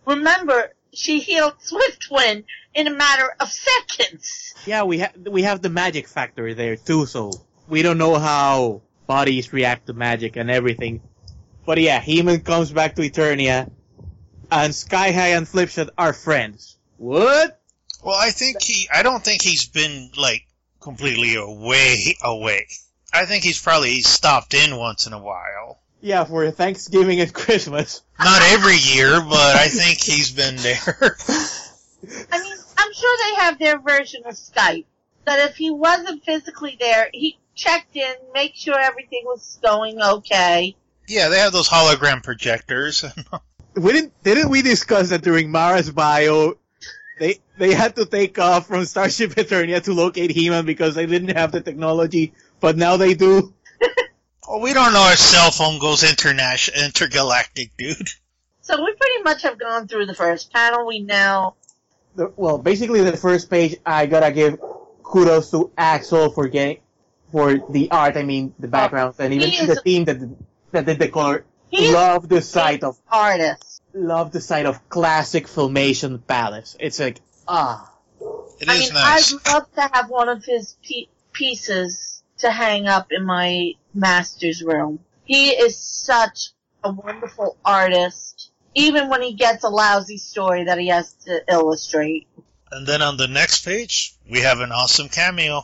Remember, 0.06 0.74
she 0.96 1.20
healed 1.20 1.54
Swiftwind 1.60 2.44
in 2.74 2.86
a 2.86 2.90
matter 2.90 3.34
of 3.38 3.52
seconds. 3.52 4.54
Yeah, 4.64 4.84
we 4.84 4.98
have 4.98 5.14
we 5.16 5.42
have 5.42 5.62
the 5.62 5.68
magic 5.68 6.08
factor 6.08 6.54
there 6.54 6.76
too, 6.76 7.06
so 7.06 7.30
we 7.68 7.82
don't 7.82 7.98
know 7.98 8.16
how 8.16 8.82
bodies 9.06 9.52
react 9.52 9.86
to 9.86 9.92
magic 9.92 10.36
and 10.36 10.50
everything. 10.50 11.02
But 11.64 11.78
yeah, 11.78 12.00
Heman 12.00 12.40
comes 12.40 12.72
back 12.72 12.94
to 12.96 13.02
Eternia, 13.02 13.70
and 14.50 14.74
Sky 14.74 15.12
High 15.12 15.34
and 15.34 15.46
Flipshot 15.46 15.90
are 15.98 16.12
friends. 16.12 16.78
What? 16.96 17.60
Well, 18.02 18.16
I 18.18 18.30
think 18.30 18.62
he. 18.62 18.88
I 18.92 19.02
don't 19.02 19.22
think 19.22 19.42
he's 19.42 19.66
been 19.68 20.10
like 20.16 20.46
completely 20.80 21.34
away 21.36 22.16
away. 22.22 22.66
I 23.12 23.26
think 23.26 23.44
he's 23.44 23.60
probably 23.60 24.00
stopped 24.00 24.54
in 24.54 24.76
once 24.76 25.06
in 25.06 25.12
a 25.12 25.22
while. 25.22 25.80
Yeah, 26.06 26.22
for 26.22 26.48
Thanksgiving 26.52 27.18
and 27.18 27.34
Christmas. 27.34 28.02
Not 28.16 28.40
every 28.52 28.76
year, 28.76 29.20
but 29.20 29.56
I 29.56 29.66
think 29.66 30.00
he's 30.00 30.30
been 30.30 30.54
there. 30.54 30.76
I 32.30 32.38
mean, 32.38 32.56
I'm 32.78 32.92
sure 32.92 33.18
they 33.24 33.42
have 33.42 33.58
their 33.58 33.80
version 33.80 34.22
of 34.24 34.34
Skype. 34.34 34.84
That 35.24 35.50
if 35.50 35.56
he 35.56 35.72
wasn't 35.72 36.22
physically 36.22 36.76
there, 36.78 37.10
he 37.12 37.40
checked 37.56 37.96
in, 37.96 38.14
make 38.32 38.54
sure 38.54 38.78
everything 38.78 39.22
was 39.24 39.58
going 39.60 40.00
okay. 40.00 40.76
yeah, 41.08 41.28
they 41.28 41.40
have 41.40 41.52
those 41.52 41.68
hologram 41.68 42.22
projectors. 42.22 43.04
We 43.74 43.92
didn't 43.92 44.22
didn't 44.22 44.48
we 44.48 44.62
discuss 44.62 45.10
that 45.10 45.22
during 45.22 45.50
Mara's 45.50 45.90
bio? 45.90 46.54
They 47.18 47.40
they 47.58 47.74
had 47.74 47.96
to 47.96 48.06
take 48.06 48.38
off 48.38 48.68
from 48.68 48.86
Starship 48.86 49.32
Eternia 49.32 49.82
to 49.82 49.92
locate 49.92 50.30
He-Man 50.30 50.64
because 50.64 50.94
they 50.94 51.04
didn't 51.04 51.36
have 51.36 51.52
the 51.52 51.60
technology, 51.60 52.32
but 52.60 52.76
now 52.78 52.96
they 52.96 53.12
do. 53.14 53.52
well, 54.48 54.60
we 54.60 54.72
don't 54.72 54.92
know 54.92 55.08
if 55.10 55.18
cell 55.18 55.50
phone 55.50 55.78
goes 55.78 56.02
international, 56.02 56.84
intergalactic, 56.84 57.76
dude. 57.76 58.08
So 58.62 58.82
we 58.82 58.92
pretty 58.94 59.22
much 59.22 59.42
have 59.42 59.58
gone 59.58 59.86
through 59.88 60.06
the 60.06 60.14
first 60.14 60.52
panel. 60.52 60.86
We 60.86 61.00
now, 61.00 61.54
the, 62.16 62.32
well, 62.36 62.58
basically 62.58 63.02
the 63.02 63.16
first 63.16 63.48
page, 63.48 63.76
I 63.86 64.06
gotta 64.06 64.32
give 64.32 64.58
kudos 65.02 65.50
to 65.52 65.70
Axel 65.78 66.30
for 66.30 66.48
getting, 66.48 66.78
for 67.30 67.58
the 67.70 67.90
art, 67.90 68.16
I 68.16 68.22
mean, 68.24 68.54
the 68.58 68.68
backgrounds, 68.68 69.20
and 69.20 69.32
even 69.32 69.50
he 69.50 69.58
is- 69.58 69.68
the 69.68 69.80
team 69.82 70.04
that, 70.06 70.18
that 70.72 70.84
did 70.86 70.98
the 70.98 71.08
color. 71.08 71.44
Love 71.72 72.28
the 72.28 72.40
sight 72.40 72.82
of, 72.84 72.96
artist. 73.10 73.82
love 73.92 74.32
the 74.32 74.40
sight 74.40 74.66
of 74.66 74.88
classic 74.88 75.46
Filmation 75.46 76.24
Palace. 76.26 76.76
It's 76.80 76.98
like, 76.98 77.20
ah. 77.46 77.92
It 78.60 78.62
is 78.62 78.68
I 78.68 78.78
mean, 78.78 78.94
nice. 78.94 79.34
I'd 79.34 79.52
love 79.52 79.74
to 79.74 79.90
have 79.92 80.08
one 80.08 80.28
of 80.28 80.44
his 80.44 80.76
pe- 80.82 81.08
pieces 81.32 82.15
to 82.38 82.50
hang 82.50 82.86
up 82.86 83.08
in 83.10 83.24
my 83.24 83.72
master's 83.94 84.62
room. 84.62 85.00
He 85.24 85.50
is 85.50 85.78
such 85.78 86.50
a 86.84 86.92
wonderful 86.92 87.56
artist, 87.64 88.50
even 88.74 89.08
when 89.08 89.22
he 89.22 89.34
gets 89.34 89.64
a 89.64 89.68
lousy 89.68 90.18
story 90.18 90.64
that 90.64 90.78
he 90.78 90.88
has 90.88 91.12
to 91.24 91.40
illustrate. 91.48 92.28
And 92.70 92.86
then 92.86 93.02
on 93.02 93.16
the 93.16 93.28
next 93.28 93.64
page, 93.64 94.14
we 94.30 94.40
have 94.40 94.60
an 94.60 94.72
awesome 94.72 95.08
cameo. 95.08 95.62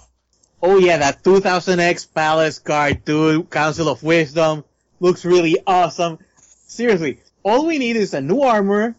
Oh 0.63 0.79
yeah, 0.79 0.99
that 0.99 1.23
2000X 1.23 2.15
Palace 2.15 2.59
card, 2.59 3.05
dude, 3.05 3.51
Council 3.51 3.89
of 3.89 4.03
Wisdom, 4.03 4.65
looks 5.01 5.25
really 5.25 5.59
awesome. 5.67 6.19
Seriously, 6.39 7.21
all 7.43 7.67
we 7.67 7.79
need 7.79 7.97
is 7.97 8.15
a 8.15 8.21
new 8.21 8.43
armor 8.43 8.95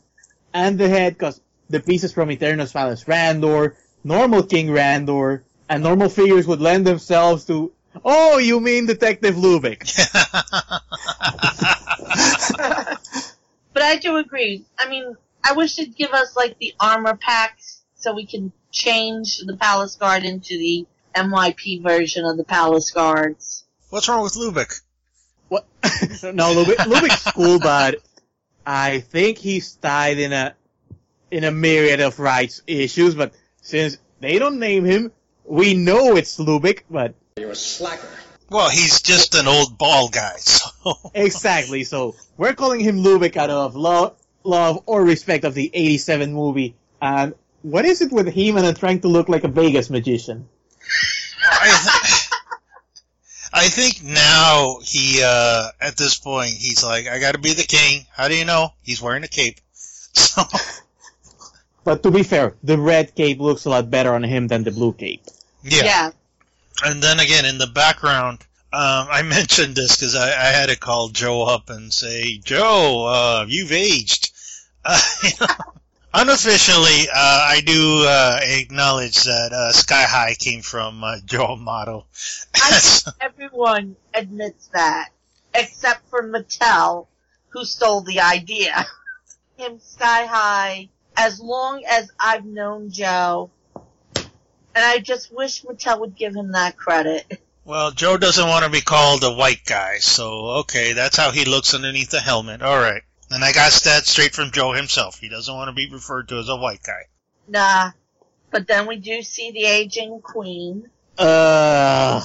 and 0.53 0.77
the 0.77 0.89
head, 0.89 1.17
cause 1.17 1.39
the 1.69 1.79
pieces 1.79 2.13
from 2.13 2.29
Eternos 2.29 2.73
Palace 2.73 3.05
Randor, 3.05 3.75
normal 4.03 4.43
King 4.43 4.67
Randor, 4.67 5.43
and 5.69 5.83
normal 5.83 6.09
figures 6.09 6.47
would 6.47 6.61
lend 6.61 6.85
themselves 6.85 7.45
to, 7.45 7.71
oh, 8.03 8.37
you 8.37 8.59
mean 8.59 8.85
Detective 8.85 9.35
Lubic. 9.35 9.83
But 13.73 13.81
I 13.81 13.97
do 13.97 14.17
agree. 14.17 14.65
I 14.77 14.87
mean, 14.87 15.15
I 15.43 15.53
wish 15.53 15.75
they'd 15.75 15.95
give 15.95 16.11
us 16.11 16.35
like 16.35 16.57
the 16.59 16.73
armor 16.79 17.17
packs 17.17 17.81
so 17.95 18.13
we 18.13 18.25
can 18.25 18.51
change 18.71 19.39
the 19.39 19.57
Palace 19.57 19.95
Guard 19.95 20.23
into 20.23 20.57
the 20.57 20.85
MYP 21.15 21.81
version 21.81 22.25
of 22.25 22.37
the 22.37 22.43
Palace 22.43 22.91
Guards. 22.91 23.65
What's 23.89 24.07
wrong 24.07 24.23
with 24.23 24.33
Lubic? 24.33 24.81
What? 25.49 25.65
no, 26.23 26.53
Lubic, 26.53 26.77
Lubic's 26.77 27.31
cool, 27.31 27.59
but 27.59 27.95
I 28.65 28.99
think 28.99 29.37
he's 29.37 29.75
tied 29.75 30.19
in 30.19 30.33
a, 30.33 30.55
in 31.31 31.43
a 31.43 31.51
myriad 31.51 31.99
of 31.99 32.19
rights 32.19 32.61
issues, 32.67 33.15
but 33.15 33.33
since 33.61 33.97
they 34.19 34.39
don't 34.39 34.59
name 34.59 34.85
him, 34.85 35.11
we 35.45 35.73
know 35.73 36.15
it's 36.15 36.37
Lubic, 36.37 36.83
but 36.89 37.15
You're 37.37 37.51
a 37.51 37.55
slacker. 37.55 38.07
Well, 38.49 38.69
he's 38.69 39.01
just 39.01 39.35
an 39.35 39.47
old 39.47 39.77
ball 39.77 40.09
guy, 40.09 40.35
so. 40.37 40.95
exactly, 41.13 41.83
so 41.83 42.15
we're 42.37 42.53
calling 42.53 42.79
him 42.79 42.97
Lubic 42.97 43.37
out 43.37 43.49
of 43.49 43.75
love, 43.75 44.15
love 44.43 44.83
or 44.85 45.03
respect 45.03 45.43
of 45.43 45.53
the 45.53 45.71
87 45.73 46.33
movie, 46.33 46.75
and 47.01 47.33
what 47.63 47.85
is 47.85 48.01
it 48.01 48.11
with 48.11 48.27
He-Man 48.31 48.65
and 48.65 48.77
trying 48.77 49.01
to 49.01 49.07
look 49.07 49.29
like 49.29 49.43
a 49.43 49.47
Vegas 49.47 49.89
magician? 49.89 50.47
I, 51.43 52.19
I 53.53 53.69
think 53.69 54.03
now 54.03 54.79
he, 54.83 55.21
uh, 55.23 55.69
at 55.79 55.95
this 55.95 56.19
point, 56.19 56.51
he's 56.51 56.83
like, 56.83 57.07
I 57.07 57.19
gotta 57.19 57.39
be 57.39 57.53
the 57.53 57.63
king. 57.63 58.05
How 58.11 58.27
do 58.27 58.35
you 58.35 58.45
know? 58.45 58.73
He's 58.81 59.01
wearing 59.01 59.23
a 59.23 59.27
cape. 59.27 59.59
So, 60.15 60.43
But 61.83 62.03
to 62.03 62.11
be 62.11 62.23
fair, 62.23 62.55
the 62.63 62.77
red 62.77 63.15
cape 63.15 63.39
looks 63.39 63.65
a 63.65 63.69
lot 63.69 63.89
better 63.89 64.13
on 64.13 64.23
him 64.23 64.47
than 64.47 64.63
the 64.63 64.71
blue 64.71 64.93
cape. 64.93 65.23
yeah. 65.63 66.11
And 66.83 67.03
then 67.03 67.19
again, 67.19 67.45
in 67.45 67.57
the 67.57 67.67
background, 67.67 68.39
um, 68.71 69.07
I 69.11 69.21
mentioned 69.25 69.75
this 69.75 69.95
because 69.95 70.15
I, 70.15 70.27
I 70.27 70.51
had 70.51 70.69
to 70.69 70.77
call 70.77 71.09
Joe 71.09 71.43
up 71.43 71.69
and 71.69 71.93
say, 71.93 72.37
Joe, 72.37 73.05
uh, 73.07 73.45
you've 73.47 73.71
aged. 73.71 74.31
Uh, 74.85 74.99
you 75.23 75.29
know, 75.39 75.47
unofficially, 76.13 77.07
uh, 77.07 77.47
I 77.47 77.61
do 77.65 78.05
uh, 78.05 78.37
acknowledge 78.41 79.23
that 79.23 79.53
uh, 79.53 79.71
Sky 79.71 80.03
High 80.03 80.35
came 80.37 80.61
from 80.61 81.01
uh, 81.05 81.19
Joe 81.23 81.53
Amato. 81.53 82.05
I 82.55 82.71
think 82.71 83.15
everyone 83.21 83.95
admits 84.13 84.67
that, 84.73 85.11
except 85.53 86.09
for 86.09 86.21
Mattel, 86.21 87.07
who 87.47 87.63
stole 87.63 88.01
the 88.01 88.19
idea. 88.19 88.85
Him 89.57 89.79
sky 89.79 90.25
high, 90.25 90.89
as 91.15 91.39
long 91.39 91.83
as 91.89 92.11
I've 92.19 92.45
known 92.45 92.91
Joe, 92.91 93.51
and 94.15 94.25
I 94.75 94.99
just 94.99 95.33
wish 95.33 95.63
Mattel 95.63 95.99
would 95.99 96.15
give 96.15 96.35
him 96.35 96.51
that 96.53 96.77
credit. 96.77 97.39
well, 97.65 97.91
Joe 97.91 98.17
doesn't 98.17 98.47
want 98.47 98.65
to 98.65 98.71
be 98.71 98.81
called 98.81 99.23
a 99.23 99.33
white 99.33 99.65
guy, 99.65 99.97
so 99.99 100.49
okay, 100.61 100.93
that's 100.93 101.17
how 101.17 101.31
he 101.31 101.45
looks 101.45 101.73
underneath 101.73 102.09
the 102.09 102.19
helmet. 102.19 102.61
All 102.61 102.79
right. 102.79 103.01
And 103.29 103.43
I 103.43 103.51
got 103.51 103.71
that 103.83 104.05
straight 104.05 104.35
from 104.35 104.51
Joe 104.51 104.73
himself. 104.73 105.19
He 105.19 105.29
doesn't 105.29 105.53
want 105.53 105.69
to 105.69 105.73
be 105.73 105.89
referred 105.89 106.27
to 106.29 106.37
as 106.37 106.49
a 106.49 106.55
white 106.55 106.83
guy. 106.83 107.05
Nah. 107.47 107.91
But 108.51 108.67
then 108.67 108.85
we 108.85 108.97
do 108.97 109.23
see 109.23 109.51
the 109.51 109.65
aging 109.65 110.21
queen. 110.21 110.89
Uh, 111.17 112.23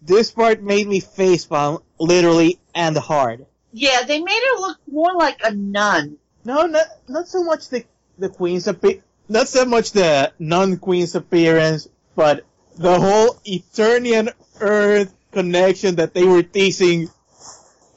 this 0.00 0.30
part 0.30 0.62
made 0.62 0.86
me 0.86 1.00
facepalm, 1.00 1.82
literally 1.98 2.60
and 2.74 2.96
hard. 2.96 3.46
Yeah, 3.72 4.02
they 4.02 4.20
made 4.20 4.42
her 4.52 4.60
look 4.60 4.78
more 4.90 5.14
like 5.14 5.40
a 5.42 5.52
nun. 5.52 6.18
No, 6.44 6.66
not 6.66 6.86
not 7.08 7.28
so 7.28 7.44
much 7.44 7.68
the 7.68 7.84
the 8.18 8.28
queen's 8.28 8.66
appe- 8.66 9.02
not 9.28 9.48
so 9.48 9.64
much 9.64 9.92
the 9.92 10.32
non-queen's 10.38 11.14
appearance, 11.14 11.88
but 12.16 12.44
the 12.76 12.98
whole 12.98 13.36
Eternian 13.46 14.30
Earth 14.60 15.14
connection 15.30 15.96
that 15.96 16.14
they 16.14 16.24
were 16.24 16.42
teasing. 16.42 17.08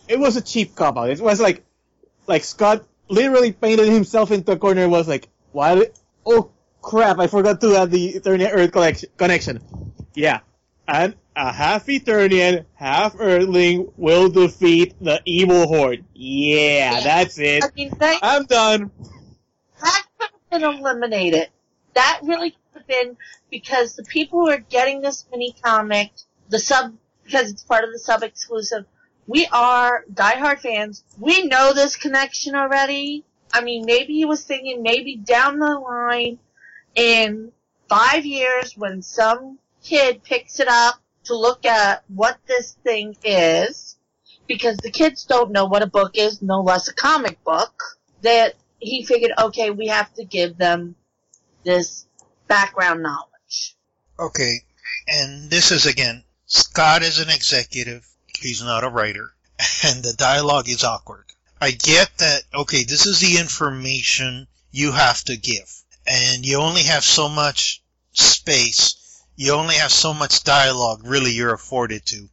It 0.08 0.20
was 0.20 0.38
a 0.38 0.42
cheap 0.42 0.76
cop 0.76 0.98
out. 0.98 1.10
It 1.10 1.20
was 1.20 1.42
like, 1.42 1.64
like 2.28 2.44
Scott 2.44 2.86
literally 3.10 3.52
painted 3.52 3.88
himself 3.88 4.32
into 4.32 4.52
a 4.52 4.58
corner. 4.58 4.84
and 4.84 4.92
Was 4.92 5.08
like, 5.08 5.28
what? 5.52 5.98
Oh, 6.26 6.52
crap! 6.82 7.20
I 7.20 7.28
forgot 7.28 7.60
to 7.62 7.76
add 7.76 7.92
the 7.92 8.14
Eternian 8.14 8.52
Earth 8.52 8.72
connection. 9.18 9.60
Yeah, 10.14 10.40
and 10.88 11.16
a 11.36 11.52
half 11.52 11.86
Eternian, 11.88 12.66
half 12.76 13.16
Earthling 13.20 13.92
will 13.98 14.30
defeat 14.30 14.96
the 15.02 15.22
evil 15.26 15.68
horde. 15.68 16.06
Yeah, 16.14 16.94
Yeah. 16.98 17.02
that's 17.02 17.38
it. 17.40 17.64
I 17.64 17.68
mean, 17.76 17.92
they, 18.00 18.18
I'm 18.22 18.46
done. 18.46 18.92
that 19.82 20.04
could 20.18 20.62
have 20.62 20.72
been 20.74 20.80
eliminated. 20.80 21.50
That 21.94 22.20
really 22.24 22.52
could 22.52 22.80
have 22.82 22.88
been 22.88 23.18
because 23.50 23.96
the 23.96 24.04
people 24.04 24.40
who 24.42 24.50
are 24.50 24.60
getting 24.60 25.02
this 25.02 25.26
mini 25.32 25.56
comic, 25.64 26.12
the 26.50 26.60
sub, 26.60 26.94
because 27.24 27.52
it's 27.52 27.64
part 27.64 27.84
of 27.84 27.92
the 27.92 28.00
sub 28.00 28.24
exclusive, 28.24 28.86
we 29.28 29.48
are 29.52 30.06
diehard 30.14 30.60
fans. 30.60 31.04
We 31.20 31.44
know 31.44 31.74
this 31.74 31.96
connection 31.96 32.56
already. 32.56 33.26
I 33.54 33.62
mean, 33.62 33.86
maybe 33.86 34.14
he 34.14 34.26
was 34.26 34.44
thinking 34.44 34.84
maybe 34.84 35.16
down 35.16 35.60
the 35.60 35.80
line 35.80 36.40
in 36.96 37.52
five 37.90 38.26
years 38.26 38.74
when 38.78 39.02
some 39.02 39.58
kid 39.84 40.24
picks 40.24 40.60
it 40.60 40.68
up 40.68 40.96
to 41.26 41.36
look 41.36 41.66
at 41.66 42.04
what 42.08 42.38
this 42.48 42.74
thing 42.84 43.16
is, 43.24 43.98
because 44.48 44.78
the 44.78 44.92
kids 44.92 45.26
don't 45.26 45.52
know 45.52 45.66
what 45.66 45.84
a 45.84 45.88
book 45.88 46.12
is, 46.16 46.42
no 46.42 46.62
less 46.62 46.88
a 46.88 46.94
comic 46.94 47.44
book, 47.44 47.82
that 48.22 48.56
he 48.80 49.04
figured, 49.04 49.32
okay, 49.40 49.72
we 49.72 49.88
have 49.88 50.14
to 50.16 50.26
give 50.26 50.58
them 50.58 50.96
this 51.64 52.06
background 52.48 53.04
knowledge. 53.04 53.76
Okay, 54.20 54.62
and 55.08 55.50
this 55.50 55.72
is 55.72 55.86
again, 55.86 56.24
Scott 56.46 57.02
is 57.02 57.20
an 57.20 57.30
executive. 57.30 58.08
He's 58.40 58.64
not 58.64 58.84
a 58.84 58.90
writer, 58.90 59.34
and 59.84 60.04
the 60.04 60.14
dialogue 60.18 60.70
is 60.70 60.84
awkward. 60.84 61.26
I 61.60 61.72
get 61.72 62.18
that. 62.20 62.44
Okay, 62.54 62.84
this 62.84 63.06
is 63.06 63.20
the 63.20 63.40
information 63.40 64.48
you 64.72 64.92
have 64.92 65.24
to 65.26 65.38
give, 65.38 65.72
and 66.06 66.46
you 66.46 66.58
only 66.58 66.84
have 66.84 67.04
so 67.04 67.30
much 67.30 67.82
space. 68.12 69.05
You 69.36 69.54
only 69.54 69.76
have 69.76 69.92
so 69.92 70.14
much 70.14 70.44
dialogue. 70.44 71.02
Really, 71.04 71.32
you're 71.32 71.54
afforded 71.54 72.06
to. 72.08 72.30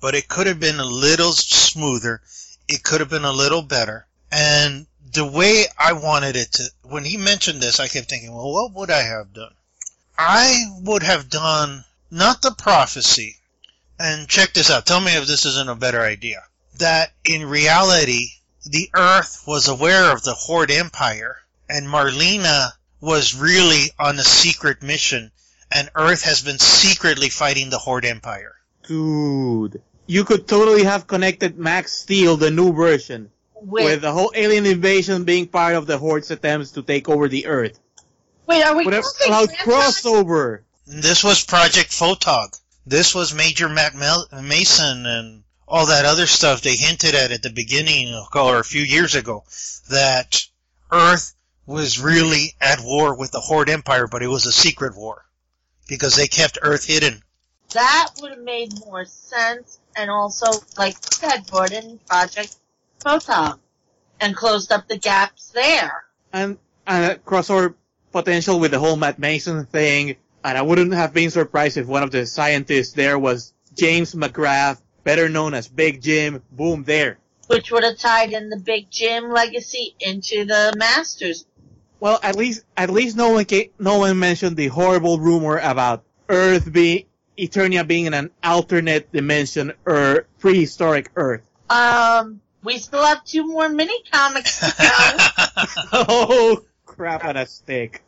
But 0.00 0.14
it 0.14 0.28
could 0.28 0.46
have 0.46 0.60
been 0.60 0.78
a 0.78 0.84
little 0.84 1.32
smoother. 1.32 2.22
It 2.68 2.82
could 2.82 3.00
have 3.00 3.10
been 3.10 3.24
a 3.24 3.32
little 3.32 3.62
better. 3.62 4.06
And 4.30 4.86
the 5.12 5.26
way 5.26 5.66
I 5.78 5.94
wanted 5.94 6.36
it 6.36 6.52
to, 6.52 6.70
when 6.82 7.04
he 7.04 7.16
mentioned 7.16 7.60
this, 7.60 7.80
I 7.80 7.88
kept 7.88 8.08
thinking, 8.08 8.32
well, 8.32 8.52
what 8.52 8.72
would 8.74 8.90
I 8.90 9.02
have 9.02 9.32
done? 9.32 9.52
I 10.16 10.64
would 10.82 11.02
have 11.02 11.30
done 11.30 11.84
not 12.10 12.42
the 12.42 12.52
prophecy, 12.52 13.36
and 13.98 14.28
check 14.28 14.52
this 14.52 14.70
out. 14.70 14.86
Tell 14.86 15.00
me 15.00 15.16
if 15.16 15.26
this 15.26 15.44
isn't 15.44 15.68
a 15.68 15.74
better 15.74 16.00
idea. 16.00 16.44
That 16.78 17.12
in 17.24 17.46
reality, 17.46 18.30
the 18.64 18.90
Earth 18.94 19.42
was 19.46 19.68
aware 19.68 20.12
of 20.12 20.22
the 20.22 20.34
Horde 20.34 20.70
Empire, 20.70 21.42
and 21.68 21.86
Marlena 21.86 22.72
was 23.00 23.34
really 23.34 23.92
on 23.98 24.18
a 24.18 24.24
secret 24.24 24.82
mission, 24.82 25.30
and 25.72 25.90
Earth 25.94 26.22
has 26.22 26.42
been 26.42 26.58
secretly 26.58 27.28
fighting 27.28 27.70
the 27.70 27.78
Horde 27.78 28.04
Empire. 28.04 28.54
Dude, 28.86 29.82
you 30.06 30.24
could 30.24 30.48
totally 30.48 30.84
have 30.84 31.06
connected 31.06 31.58
Max 31.58 31.92
Steel, 31.92 32.36
the 32.36 32.50
new 32.50 32.72
version, 32.72 33.30
with, 33.54 33.84
With, 33.84 34.00
the 34.02 34.12
whole 34.12 34.32
alien 34.34 34.66
invasion 34.66 35.24
being 35.24 35.46
part 35.46 35.74
of 35.74 35.86
the 35.86 35.98
Horde's 35.98 36.30
attempts 36.30 36.72
to 36.72 36.82
take 36.82 37.08
over 37.08 37.28
the 37.28 37.46
Earth. 37.46 37.78
wait, 38.46 38.62
are 38.64 38.76
we 38.76 38.84
Would 38.84 38.94
have 38.94 39.04
counting 39.04 39.28
allowed 39.34 39.56
franchise? 39.56 40.02
crossover. 40.02 40.60
This 40.86 41.22
was 41.22 41.44
Project 41.44 41.92
Photon. 41.92 42.48
This 42.86 43.14
was 43.14 43.34
Major 43.34 43.68
Matt 43.68 43.94
Mel- 43.94 44.26
Mason 44.42 45.04
and 45.04 45.42
all 45.66 45.86
that 45.86 46.06
other 46.06 46.26
stuff 46.26 46.62
they 46.62 46.76
hinted 46.76 47.14
at 47.14 47.30
at 47.30 47.42
the 47.42 47.50
beginning 47.50 48.14
or 48.34 48.58
a 48.58 48.64
few 48.64 48.80
years 48.80 49.14
ago 49.14 49.44
that 49.90 50.40
Earth 50.90 51.34
was 51.66 51.98
really 51.98 52.54
at 52.58 52.80
war 52.80 53.14
with 53.14 53.30
the 53.32 53.40
Horde 53.40 53.68
Empire, 53.68 54.06
but 54.06 54.22
it 54.22 54.28
was 54.28 54.46
a 54.46 54.52
secret 54.52 54.96
war 54.96 55.26
because 55.88 56.14
they 56.14 56.28
kept 56.28 56.58
Earth 56.62 56.84
hidden. 56.84 57.22
That 57.74 58.10
would 58.20 58.30
have 58.30 58.40
made 58.40 58.72
more 58.86 59.04
sense, 59.04 59.80
and 59.96 60.10
also, 60.10 60.46
like 60.78 60.94
you 60.94 61.28
said, 61.28 61.50
Gordon, 61.50 61.98
Project 62.06 62.56
Photon, 63.00 63.58
and 64.20 64.34
closed 64.36 64.70
up 64.72 64.88
the 64.88 64.98
gaps 64.98 65.50
there. 65.50 66.04
and 66.32 66.58
and 66.86 67.12
a 67.12 67.16
crossover 67.16 67.74
potential 68.12 68.58
with 68.58 68.70
the 68.70 68.78
whole 68.78 68.96
Matt 68.96 69.18
Mason 69.18 69.66
thing. 69.66 70.16
And 70.42 70.56
I 70.56 70.62
wouldn't 70.62 70.94
have 70.94 71.12
been 71.12 71.30
surprised 71.30 71.76
if 71.76 71.86
one 71.86 72.02
of 72.02 72.10
the 72.10 72.24
scientists 72.24 72.92
there 72.92 73.18
was 73.18 73.52
James 73.74 74.14
McGrath, 74.14 74.80
better 75.04 75.28
known 75.28 75.52
as 75.52 75.68
Big 75.68 76.00
Jim. 76.00 76.42
Boom, 76.50 76.84
there. 76.84 77.18
Which 77.48 77.70
would 77.70 77.84
have 77.84 77.98
tied 77.98 78.32
in 78.32 78.48
the 78.48 78.56
Big 78.58 78.90
Jim 78.90 79.30
legacy 79.30 79.94
into 80.00 80.46
the 80.46 80.72
Masters. 80.78 81.44
Well, 82.00 82.20
at 82.22 82.36
least 82.36 82.64
at 82.76 82.90
least 82.90 83.16
no 83.16 83.30
one 83.30 83.44
ca- 83.44 83.70
no 83.78 83.98
one 83.98 84.18
mentioned 84.18 84.56
the 84.56 84.68
horrible 84.68 85.18
rumor 85.18 85.58
about 85.58 86.04
Earth 86.28 86.72
being 86.72 87.06
Eternia 87.36 87.86
being 87.86 88.06
in 88.06 88.14
an 88.14 88.30
alternate 88.42 89.12
dimension 89.12 89.72
or 89.84 90.26
prehistoric 90.38 91.10
Earth. 91.16 91.48
Um, 91.70 92.40
we 92.62 92.78
still 92.78 93.04
have 93.04 93.24
two 93.24 93.46
more 93.46 93.68
mini 93.68 94.02
comics 94.12 94.60
to 94.60 94.74
go. 94.78 95.64
oh 96.08 96.64
crap 96.86 97.24
on 97.24 97.36
a 97.36 97.46
stick. 97.46 98.02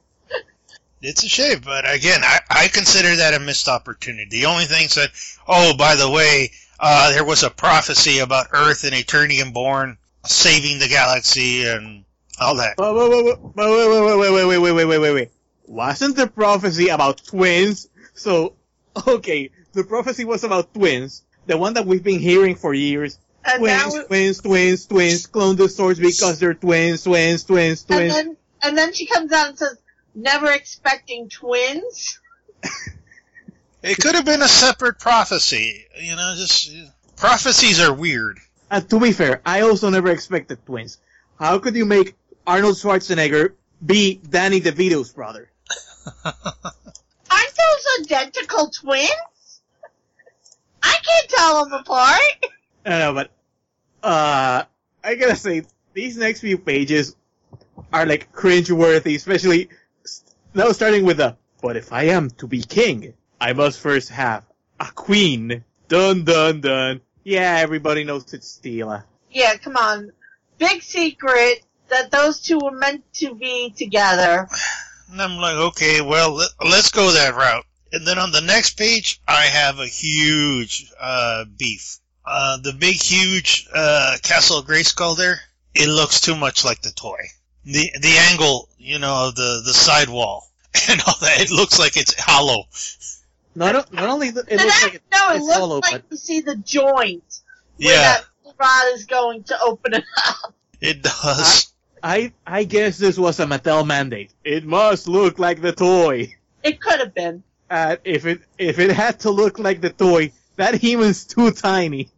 It's 1.03 1.25
a 1.25 1.29
shame, 1.29 1.63
but 1.65 1.91
again, 1.91 2.21
I, 2.23 2.41
I 2.51 2.69
consider 2.69 3.17
that 3.17 3.33
a 3.33 3.41
missed 3.41 3.69
opportunity. 3.69 4.41
The 4.41 4.47
only 4.47 4.67
thing 4.67 4.89
said, 4.89 5.09
oh, 5.49 5.75
by 5.75 5.97
the 5.97 6.11
way, 6.11 6.51
uh, 6.79 7.13
there 7.13 7.25
was 7.25 7.43
a 7.43 7.49
prophecy 7.49 8.19
about 8.19 8.49
Earth 8.53 8.85
and 8.85 8.93
Eternian 8.93 9.55
born 9.55 9.97
saving 10.27 10.79
the 10.79 10.89
galaxy 10.89 11.67
and 11.67 12.05
all 12.41 12.57
that. 12.57 12.77
Wait, 12.79 12.95
wait, 12.95 13.11
wait, 13.11 13.25
wait, 13.25 13.39
wait, 13.55 14.19
wait, 14.19 14.33
wait, 14.33 14.47
wait, 14.47 14.59
wait, 14.59 14.73
wait, 14.73 14.85
wait, 14.85 14.99
wait, 14.99 15.15
wait. 15.15 15.31
Wasn't 15.67 16.17
the 16.17 16.27
prophecy 16.27 16.89
about 16.89 17.23
twins? 17.25 17.89
So, 18.15 18.55
okay, 19.07 19.51
the 19.73 19.85
prophecy 19.85 20.25
was 20.25 20.43
about 20.43 20.75
twins, 20.75 21.23
the 21.47 21.57
one 21.57 21.75
that 21.75 21.87
we've 21.87 22.03
been 22.03 22.19
hearing 22.19 22.57
for 22.57 22.75
years. 22.75 23.19
And 23.45 23.63
now, 23.63 23.89
Twins, 23.89 24.07
twins, 24.07 24.41
twins, 24.41 24.87
twins, 24.87 25.27
clone 25.27 25.57
the 25.57 25.69
swords 25.69 25.99
because 25.99 26.39
they're 26.39 26.55
twins, 26.55 27.05
twins, 27.05 27.45
twins, 27.45 27.87
and 27.89 27.97
twins. 27.97 28.15
then, 28.15 28.37
and 28.63 28.77
then 28.77 28.93
she 28.93 29.07
comes 29.07 29.33
out 29.33 29.49
and 29.49 29.59
says, 29.59 29.79
never 30.15 30.51
expecting 30.51 31.29
twins. 31.29 32.19
It 33.83 33.97
could 33.97 34.15
have 34.15 34.27
been 34.27 34.43
a 34.43 34.49
separate 34.49 34.99
prophecy. 34.99 35.87
You 35.99 36.17
know, 36.17 36.35
just 36.37 36.71
prophecies 37.17 37.81
are 37.81 37.95
weird. 37.95 38.39
And 38.71 38.89
to 38.91 39.01
be 39.01 39.13
fair, 39.13 39.41
I 39.47 39.63
also 39.63 39.89
never 39.89 40.11
expected 40.11 40.65
twins. 40.67 40.99
How 41.39 41.59
could 41.61 41.75
you 41.75 41.87
make 41.87 42.15
Arnold 42.47 42.77
Schwarzenegger 42.77 43.53
be 43.85 44.17
Danny 44.17 44.61
DeVito's 44.61 45.13
brother? 45.13 45.51
Aren't 46.25 46.35
those 47.31 48.07
identical 48.07 48.71
twins? 48.71 49.61
I 50.83 50.97
can't 51.07 51.29
tell 51.29 51.65
them 51.65 51.73
apart. 51.75 52.21
I 52.87 52.91
know, 52.99 53.15
but 53.15 53.31
uh, 54.03 54.65
I 55.05 55.15
gotta 55.15 55.37
say 55.37 55.63
these 55.93 56.17
next 56.17 56.41
few 56.41 56.59
pages 56.59 57.15
are 57.93 58.07
like 58.07 58.33
cringe-worthy, 58.33 59.15
especially 59.15 59.69
now 60.55 60.73
starting 60.73 61.05
with 61.05 61.19
the. 61.19 61.37
But 61.63 61.77
if 61.77 61.93
I 61.93 62.05
am 62.05 62.31
to 62.39 62.47
be 62.47 62.63
king, 62.63 63.13
I 63.41 63.53
must 63.53 63.81
first 63.81 64.09
have 64.09 64.45
a 64.79 64.87
queen. 64.87 65.65
Dun 65.89 66.25
dun 66.25 66.63
dun. 66.63 67.03
Yeah, 67.23 67.59
everybody 67.59 68.05
knows 68.05 68.33
it's 68.33 68.59
Stila. 68.59 69.05
Yeah, 69.31 69.57
come 69.57 69.77
on. 69.77 70.13
Big 70.59 70.83
secret 70.83 71.63
that 71.91 72.11
those 72.11 72.41
two 72.41 72.59
were 72.59 72.71
meant 72.73 73.05
to 73.15 73.35
be 73.35 73.71
together. 73.77 74.49
And 75.11 75.21
I'm 75.21 75.37
like, 75.39 75.55
okay, 75.57 76.01
well, 76.01 76.33
let, 76.35 76.49
let's 76.65 76.91
go 76.91 77.11
that 77.13 77.35
route. 77.35 77.65
And 77.93 78.07
then 78.07 78.19
on 78.19 78.31
the 78.33 78.41
next 78.41 78.77
page, 78.79 79.21
I 79.27 79.43
have 79.47 79.79
a 79.81 79.87
huge 79.87 80.91
uh, 81.01 81.45
beef. 81.59 81.99
Uh, 82.25 82.59
the 82.59 82.73
big, 82.73 82.95
huge 82.97 83.67
uh, 83.75 84.17
Castle 84.23 84.59
of 84.59 84.67
Grayskull 84.67 85.17
there, 85.17 85.41
it 85.75 85.89
looks 85.89 86.21
too 86.21 86.37
much 86.37 86.65
like 86.65 86.81
the 86.83 86.93
toy. 86.93 87.19
The 87.65 87.91
the 88.01 88.17
angle, 88.31 88.69
you 88.79 88.99
know, 89.01 89.29
of 89.29 89.35
the 89.35 89.63
the 89.65 89.73
sidewall 89.75 90.49
and 90.89 91.01
all 91.07 91.15
that, 91.21 91.41
it 91.41 91.51
looks 91.51 91.79
like 91.79 91.97
it's 91.97 92.15
hollow. 92.19 92.65
Not 93.55 93.93
not 93.93 94.09
only 94.09 94.31
th- 94.31 94.45
it 94.47 94.53
And 94.53 94.61
looks 94.63 94.81
that- 94.81 94.87
like 94.87 94.95
it, 94.95 95.03
no, 95.13 95.31
it 95.33 95.37
it's 95.37 95.45
looks 95.45 95.57
hollow, 95.59 95.81
like 95.81 95.93
but 95.93 96.03
you 96.11 96.17
see 96.17 96.41
the 96.41 96.57
joint 96.57 97.25
where 97.77 97.93
Yeah, 97.95 98.19
that 98.45 98.55
rod 98.59 98.95
is 98.95 99.07
going 99.07 99.43
to 99.45 99.61
open 99.61 99.95
it 99.95 100.05
up. 100.27 100.55
it 100.81 101.03
does. 101.03 101.70
I 102.03 102.33
I 102.47 102.65
guess 102.65 102.99
this 102.99 103.19
was 103.19 103.41
a 103.41 103.47
Mattel 103.47 103.87
mandate. 103.87 104.33
It 104.45 104.65
must 104.65 105.09
look 105.09 105.39
like 105.39 105.61
the 105.61 105.73
toy. 105.73 106.35
It 106.63 106.81
could 106.81 107.01
have 107.01 107.15
been. 107.15 107.43
Uh, 107.71 107.97
if 108.05 108.27
it 108.27 108.41
if 108.59 108.79
it 108.79 108.91
had 108.91 109.21
to 109.21 109.31
look 109.31 109.59
like 109.59 109.81
the 109.81 109.91
toy, 109.91 110.33
that 110.57 110.75
human's 110.75 111.25
too 111.25 111.51
tiny. 111.53 112.11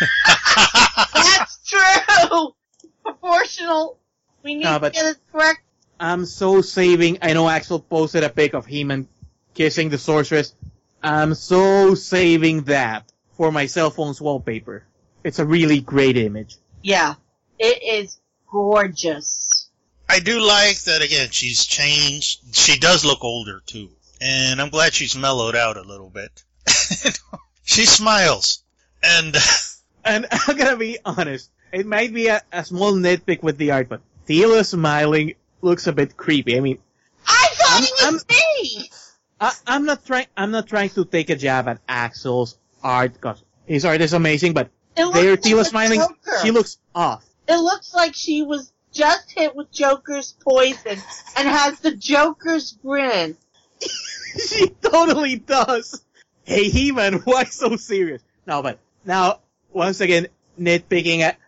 That's 1.14 1.58
true. 1.66 2.54
Proportional. 3.02 3.98
We 4.42 4.54
need 4.56 4.64
No, 4.64 4.78
to 4.78 4.90
get 4.90 5.06
it 5.06 5.16
correct. 5.32 5.60
I'm 6.00 6.26
so 6.26 6.62
saving. 6.62 7.18
I 7.22 7.32
know 7.32 7.48
Axel 7.48 7.80
posted 7.80 8.22
a 8.22 8.28
pic 8.30 8.54
of 8.54 8.66
He-Man 8.66 9.08
kissing 9.54 9.88
the 9.88 9.98
sorceress. 9.98 10.54
I'm 11.02 11.34
so 11.34 11.94
saving 11.94 12.62
that 12.64 13.10
for 13.36 13.50
my 13.50 13.66
cell 13.66 13.90
phone's 13.90 14.20
wallpaper. 14.20 14.84
It's 15.24 15.38
a 15.40 15.44
really 15.44 15.80
great 15.80 16.16
image. 16.16 16.56
Yeah, 16.82 17.14
it 17.58 17.82
is 18.04 18.17
gorgeous. 18.50 19.68
I 20.08 20.20
do 20.20 20.40
like 20.40 20.80
that 20.82 21.02
again. 21.02 21.28
She's 21.30 21.64
changed. 21.66 22.54
She 22.56 22.78
does 22.78 23.04
look 23.04 23.22
older 23.24 23.62
too, 23.66 23.90
and 24.20 24.60
I'm 24.60 24.70
glad 24.70 24.94
she's 24.94 25.16
mellowed 25.16 25.54
out 25.56 25.76
a 25.76 25.82
little 25.82 26.08
bit. 26.10 26.42
she 27.64 27.84
smiles, 27.84 28.62
and 29.02 29.36
And 30.04 30.26
I'm 30.30 30.56
gonna 30.56 30.76
be 30.76 30.98
honest, 31.04 31.50
it 31.72 31.84
might 31.86 32.14
be 32.14 32.28
a, 32.28 32.40
a 32.52 32.64
small 32.64 32.94
nitpick 32.94 33.42
with 33.42 33.58
the 33.58 33.72
art, 33.72 33.88
but 33.90 34.00
Teela 34.26 34.64
smiling 34.64 35.34
looks 35.60 35.86
a 35.86 35.92
bit 35.92 36.16
creepy. 36.16 36.56
I 36.56 36.60
mean, 36.60 36.78
I 37.26 37.48
thought 37.52 38.02
I'm- 38.04 38.14
it 38.14 38.14
was 38.14 38.26
me. 38.28 38.90
I, 39.40 39.52
I'm 39.66 39.84
not 39.84 40.04
trying. 40.06 40.26
I'm 40.36 40.50
not 40.50 40.66
trying 40.66 40.88
to 40.90 41.04
take 41.04 41.30
a 41.30 41.36
jab 41.36 41.68
at 41.68 41.80
Axel's 41.88 42.58
art 42.82 43.12
because 43.12 43.42
his 43.66 43.84
art 43.84 44.00
is 44.00 44.12
amazing, 44.14 44.52
but 44.54 44.70
It 44.96 45.04
looks 45.04 45.18
there 45.44 45.56
like 45.56 45.66
smiling, 45.66 46.00
Joker. 46.00 46.38
she 46.42 46.50
looks 46.50 46.78
off. 46.94 47.24
It 47.48 47.56
looks 47.56 47.94
like 47.94 48.14
she 48.14 48.42
was 48.42 48.72
just 48.92 49.30
hit 49.30 49.56
with 49.56 49.72
Joker's 49.72 50.34
poison 50.40 50.98
and 51.36 51.48
has 51.48 51.80
the 51.80 51.94
Joker's 51.94 52.72
grin. 52.82 53.36
she 53.80 54.68
totally 54.82 55.36
does. 55.36 56.02
Hey, 56.44 56.68
He-Man, 56.68 57.14
why 57.24 57.44
so 57.44 57.76
serious? 57.76 58.22
No, 58.46 58.62
but 58.62 58.78
now, 59.04 59.40
once 59.72 60.00
again, 60.00 60.28
nitpicking 60.60 61.20
at, 61.20 61.38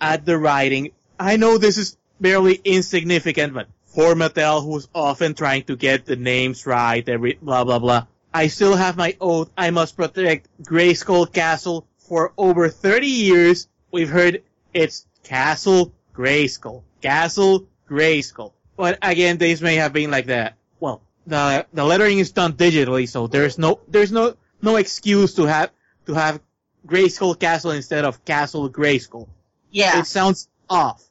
at 0.00 0.24
the 0.24 0.38
writing. 0.38 0.92
I 1.18 1.36
know 1.36 1.58
this 1.58 1.78
is 1.78 1.96
barely 2.20 2.60
insignificant, 2.64 3.54
but 3.54 3.68
for 3.86 4.14
Mattel, 4.14 4.62
who's 4.62 4.88
often 4.94 5.34
trying 5.34 5.64
to 5.64 5.76
get 5.76 6.06
the 6.06 6.16
names 6.16 6.66
right, 6.66 7.08
every 7.08 7.38
blah 7.40 7.64
blah 7.64 7.78
blah, 7.78 8.06
I 8.32 8.48
still 8.48 8.76
have 8.76 8.96
my 8.96 9.16
oath. 9.20 9.50
I 9.56 9.70
must 9.70 9.96
protect 9.96 10.48
Grayskull 10.62 11.32
Castle. 11.32 11.86
For 11.98 12.32
over 12.38 12.70
30 12.70 13.06
years, 13.06 13.68
we've 13.90 14.08
heard 14.08 14.42
it's 14.72 15.04
Castle 15.28 15.92
Grayskull, 16.14 16.82
Castle 17.02 17.68
Grayskull. 17.88 18.52
But 18.76 18.98
again, 19.02 19.36
these 19.36 19.60
may 19.60 19.76
have 19.76 19.92
been 19.92 20.10
like 20.10 20.26
that. 20.26 20.54
Well, 20.80 21.02
the 21.26 21.66
the 21.72 21.84
lettering 21.84 22.18
is 22.18 22.32
done 22.32 22.54
digitally, 22.54 23.06
so 23.06 23.26
there's 23.26 23.58
no 23.58 23.80
there's 23.88 24.10
no 24.10 24.34
no 24.62 24.76
excuse 24.76 25.34
to 25.34 25.44
have 25.44 25.70
to 26.06 26.14
have 26.14 26.40
Grayskull 26.86 27.38
Castle 27.38 27.72
instead 27.72 28.06
of 28.06 28.24
Castle 28.24 28.70
Grayskull. 28.70 29.28
Yeah. 29.70 30.00
It 30.00 30.06
sounds 30.06 30.48
off, 30.70 31.04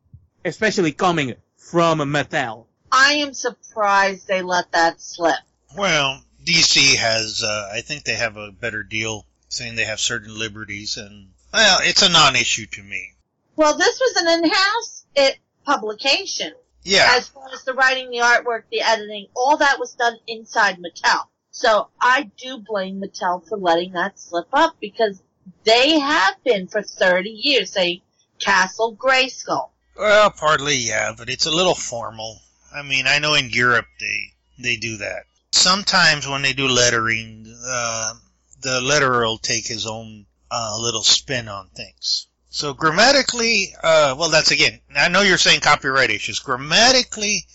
especially 0.44 0.94
coming 0.94 1.36
from 1.56 2.00
Mattel. 2.00 2.66
I 2.92 3.14
am 3.16 3.34
surprised 3.34 4.28
they 4.28 4.42
let 4.42 4.72
that 4.72 5.00
slip. 5.00 5.36
well, 5.78 6.24
DC 6.44 6.96
has. 6.96 7.44
Uh, 7.44 7.70
I 7.72 7.82
think 7.82 8.04
they 8.04 8.16
have 8.16 8.38
a 8.38 8.52
better 8.52 8.82
deal, 8.82 9.26
saying 9.50 9.76
they 9.76 9.86
have 9.86 10.00
certain 10.00 10.40
liberties, 10.40 10.98
and 10.98 11.30
well, 11.54 11.80
it's 11.84 12.02
a 12.02 12.10
non-issue 12.10 12.66
to 12.66 12.82
me. 12.82 13.14
Well, 13.58 13.76
this 13.76 14.00
was 14.00 14.16
an 14.18 14.44
in-house 14.44 15.06
it, 15.16 15.40
publication. 15.66 16.54
Yeah, 16.84 17.16
As 17.16 17.28
far 17.28 17.50
as 17.52 17.64
the 17.64 17.74
writing, 17.74 18.12
the 18.12 18.20
artwork, 18.20 18.64
the 18.72 18.82
editing, 18.82 19.28
all 19.36 19.58
that 19.58 19.80
was 19.80 19.96
done 19.96 20.18
inside 20.28 20.78
Mattel. 20.78 21.24
So 21.50 21.90
I 22.00 22.32
do 22.38 22.60
blame 22.60 23.02
Mattel 23.02 23.46
for 23.46 23.58
letting 23.58 23.94
that 23.94 24.20
slip 24.20 24.48
up 24.54 24.78
because 24.80 25.22
they 25.64 26.00
have 26.00 26.42
been 26.44 26.68
for 26.68 26.84
30 26.84 27.30
years 27.30 27.76
a 27.76 28.02
Castle 28.40 28.96
Grayskull. 28.96 29.72
well, 29.98 30.30
partly 30.30 30.76
yeah, 30.76 31.14
but 31.18 31.28
it's 31.28 31.48
a 31.48 31.52
little 31.52 31.74
formal. 31.74 32.40
I 32.74 32.84
mean, 32.84 33.08
I 33.08 33.18
know 33.18 33.34
in 33.34 33.50
Europe 33.50 33.88
they 34.00 34.34
they 34.60 34.78
do 34.78 34.98
that. 34.98 35.24
Sometimes 35.52 36.28
when 36.28 36.44
they 36.44 36.54
do 36.54 36.68
lettering, 36.68 37.48
uh, 37.66 38.14
the 38.62 38.82
letterer 38.82 39.26
will 39.26 39.40
take 39.40 39.66
his 39.66 39.88
own 39.88 40.28
uh, 40.52 40.78
little 40.80 41.04
spin 41.04 41.48
on 41.48 41.70
things. 41.70 42.28
So 42.58 42.74
grammatically, 42.74 43.76
uh, 43.84 44.16
well, 44.18 44.30
that's 44.32 44.50
again. 44.50 44.80
I 44.96 45.10
know 45.10 45.22
you're 45.22 45.38
saying 45.38 45.60
copyright 45.60 46.10
issues. 46.10 46.40
Grammatically, 46.40 47.46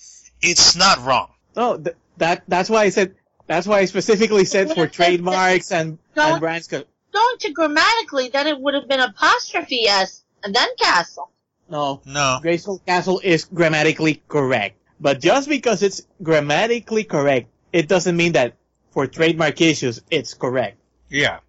it's 0.40 0.76
not 0.76 1.04
wrong. 1.04 1.32
No, 1.56 1.76
th- 1.76 1.96
that 2.18 2.44
that's 2.46 2.70
why 2.70 2.82
I 2.84 2.90
said 2.90 3.16
that's 3.48 3.66
why 3.66 3.80
I 3.80 3.86
specifically 3.86 4.44
said 4.44 4.70
for 4.72 4.86
trademarks 4.86 5.72
and 5.72 5.98
No. 6.14 6.30
and 6.34 6.40
brands. 6.40 6.68
'cause- 6.68 6.84
Going 7.12 7.36
to 7.40 7.50
grammatically, 7.50 8.28
then 8.28 8.46
it 8.46 8.60
would 8.60 8.74
have 8.74 8.86
been 8.86 9.00
apostrophe 9.00 9.88
S 9.88 10.22
and 10.44 10.54
then 10.54 10.68
Castle. 10.78 11.30
No, 11.68 12.00
No, 12.06 12.38
Grayskull 12.40 12.78
Castle 12.86 13.20
is 13.24 13.44
grammatically 13.46 14.22
correct. 14.28 14.76
But 15.00 15.20
just 15.20 15.48
because 15.48 15.82
it's 15.82 16.02
grammatically 16.22 17.02
correct, 17.02 17.48
it 17.72 17.88
doesn't 17.88 18.16
mean 18.16 18.32
that 18.34 18.54
for 18.92 19.08
trademark 19.08 19.60
issues 19.60 20.00
it's 20.12 20.32
correct. 20.34 20.76
yeah. 21.10 21.40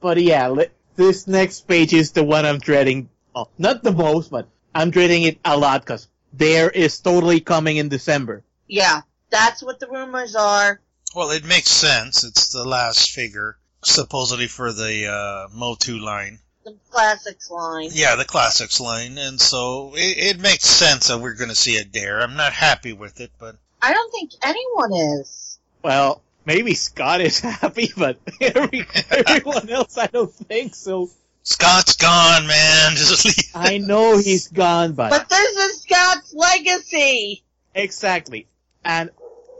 But 0.00 0.20
yeah, 0.22 0.48
li- 0.50 0.68
this 0.96 1.26
next 1.26 1.66
page 1.66 1.92
is 1.92 2.12
the 2.12 2.24
one 2.24 2.44
I'm 2.44 2.58
dreading. 2.58 3.08
Oh, 3.34 3.48
not 3.58 3.82
the 3.82 3.92
most, 3.92 4.30
but 4.30 4.48
I'm 4.74 4.90
dreading 4.90 5.22
it 5.24 5.38
a 5.44 5.56
lot 5.56 5.82
because 5.82 6.08
there 6.32 6.70
is 6.70 7.00
totally 7.00 7.40
coming 7.40 7.76
in 7.76 7.88
December. 7.88 8.42
Yeah, 8.66 9.02
that's 9.30 9.62
what 9.62 9.80
the 9.80 9.88
rumors 9.88 10.34
are. 10.34 10.80
Well, 11.14 11.30
it 11.30 11.44
makes 11.44 11.70
sense. 11.70 12.24
It's 12.24 12.48
the 12.48 12.64
last 12.64 13.12
figure, 13.12 13.56
supposedly 13.84 14.48
for 14.48 14.72
the 14.72 15.06
uh, 15.06 15.48
Motu 15.52 15.98
line. 15.98 16.40
The 16.64 16.76
classics 16.90 17.50
line. 17.50 17.90
Yeah, 17.92 18.16
the 18.16 18.24
classics 18.24 18.80
line, 18.80 19.18
and 19.18 19.40
so 19.40 19.92
it, 19.94 20.36
it 20.36 20.40
makes 20.40 20.64
sense 20.64 21.08
that 21.08 21.18
we're 21.18 21.34
going 21.34 21.50
to 21.50 21.54
see 21.54 21.72
it 21.72 21.92
there. 21.92 22.20
I'm 22.20 22.36
not 22.36 22.52
happy 22.52 22.92
with 22.92 23.20
it, 23.20 23.30
but 23.38 23.56
I 23.82 23.92
don't 23.92 24.10
think 24.10 24.32
anyone 24.42 24.92
is. 25.20 25.58
Well, 25.82 26.22
maybe 26.44 26.74
Scott 26.74 27.20
is 27.20 27.40
happy, 27.60 27.90
but 27.96 28.18
every, 28.40 28.86
everyone 29.10 29.68
else 29.70 29.98
I 29.98 30.06
don't 30.06 30.32
think 30.32 30.74
so. 30.74 31.10
Scott's 31.42 31.96
gone, 31.96 32.46
man. 32.46 32.92
Just 32.96 33.24
leave. 33.26 33.50
I 33.54 33.78
know 33.78 34.16
he's 34.18 34.48
gone, 34.48 34.92
but 34.94 35.10
But 35.10 35.28
this 35.28 35.56
is 35.56 35.82
Scott's 35.82 36.32
legacy. 36.34 37.42
exactly. 37.74 38.46
And 38.84 39.10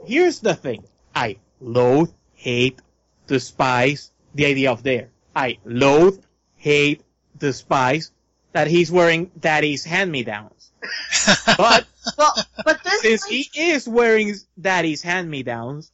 here's 0.05 0.39
the 0.39 0.55
thing. 0.55 0.83
I 1.15 1.37
loathe, 1.61 2.11
hate, 2.33 2.79
despise 3.27 4.11
the 4.33 4.45
idea 4.47 4.71
of 4.71 4.83
Dare. 4.83 5.09
I 5.35 5.57
loathe, 5.65 6.23
hate, 6.55 7.01
despise 7.37 8.11
that 8.53 8.67
he's 8.67 8.91
wearing 8.91 9.31
daddy's 9.39 9.83
hand-me-downs. 9.83 10.71
But 11.57 11.85
Well, 12.17 12.33
but 12.63 12.83
this 12.83 13.01
since 13.01 13.23
one- 13.25 13.31
he 13.33 13.49
is 13.71 13.87
wearing 13.87 14.35
daddy's 14.59 15.01
hand-me-downs, 15.01 15.91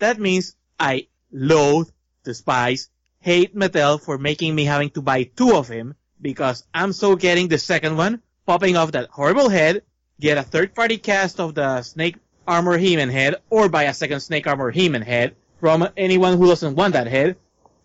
that 0.00 0.18
means 0.18 0.56
I 0.78 1.06
loathe, 1.32 1.88
despise, 2.24 2.88
hate 3.20 3.54
Mattel 3.54 4.00
for 4.00 4.18
making 4.18 4.54
me 4.54 4.64
having 4.64 4.90
to 4.90 5.02
buy 5.02 5.24
two 5.24 5.54
of 5.56 5.68
him 5.68 5.94
because 6.20 6.64
I'm 6.74 6.92
so 6.92 7.16
getting 7.16 7.48
the 7.48 7.58
second 7.58 7.96
one, 7.96 8.22
popping 8.46 8.76
off 8.76 8.92
that 8.92 9.10
horrible 9.10 9.48
head, 9.48 9.82
get 10.20 10.38
a 10.38 10.42
third-party 10.42 10.98
cast 10.98 11.40
of 11.40 11.54
the 11.54 11.82
Snake 11.82 12.16
Armor 12.46 12.76
He-Man 12.76 13.08
head, 13.08 13.36
or 13.48 13.68
buy 13.68 13.84
a 13.84 13.94
second 13.94 14.20
Snake 14.20 14.46
Armor 14.46 14.70
He-Man 14.70 15.02
head 15.02 15.36
from 15.60 15.88
anyone 15.96 16.36
who 16.36 16.46
doesn't 16.46 16.74
want 16.74 16.94
that 16.94 17.06
head, 17.06 17.36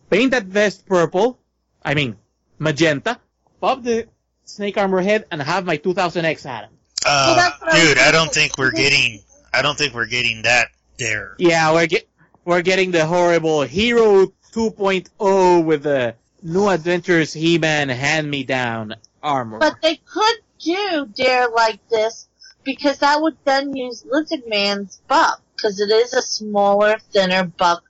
paint 0.10 0.32
that 0.32 0.46
vest 0.46 0.86
purple, 0.86 1.40
I 1.84 1.94
mean, 1.94 2.18
magenta, 2.58 3.20
pop 3.62 3.84
the 3.84 4.08
Snake 4.44 4.78
Armor 4.78 5.02
head, 5.02 5.26
and 5.32 5.42
have 5.42 5.66
my 5.66 5.78
2000X 5.78 6.46
Adam. 6.46 6.72
Uh, 7.06 7.36
that's 7.36 7.62
what 7.62 7.74
I 7.74 7.80
dude, 7.82 7.98
I 8.00 8.12
don't 8.12 8.34
think 8.34 8.58
we're 8.58 8.72
getting. 8.72 9.22
I 9.54 9.62
don't 9.62 9.78
think 9.78 9.94
we're 9.94 10.08
getting 10.08 10.42
that 10.42 10.70
there. 10.98 11.36
Yeah, 11.40 11.74
we're 11.74 11.88
get 11.88 12.08
we're 12.44 12.62
getting 12.62 12.92
the 12.92 13.06
horrible 13.06 13.62
Hero 13.64 14.28
2.0 14.54 15.66
with 15.66 15.84
the 15.84 16.16
New 16.44 16.68
Adventures 16.70 17.34
He-Man 17.34 17.90
hand-me-down 17.90 18.96
armor. 19.24 19.58
But 19.60 19.82
they 19.82 19.96
could 19.96 20.36
do 20.60 21.10
Dare 21.14 21.50
like 21.50 21.80
this 21.90 22.28
because 22.64 23.00
that 23.00 23.22
would 23.22 23.36
then 23.46 23.76
use 23.76 24.06
Lizard 24.10 24.44
Man's 24.48 25.02
buck 25.08 25.42
because 25.56 25.80
it 25.80 25.90
is 25.90 26.14
a 26.14 26.22
smaller, 26.22 26.98
thinner 27.12 27.46
buck, 27.46 27.84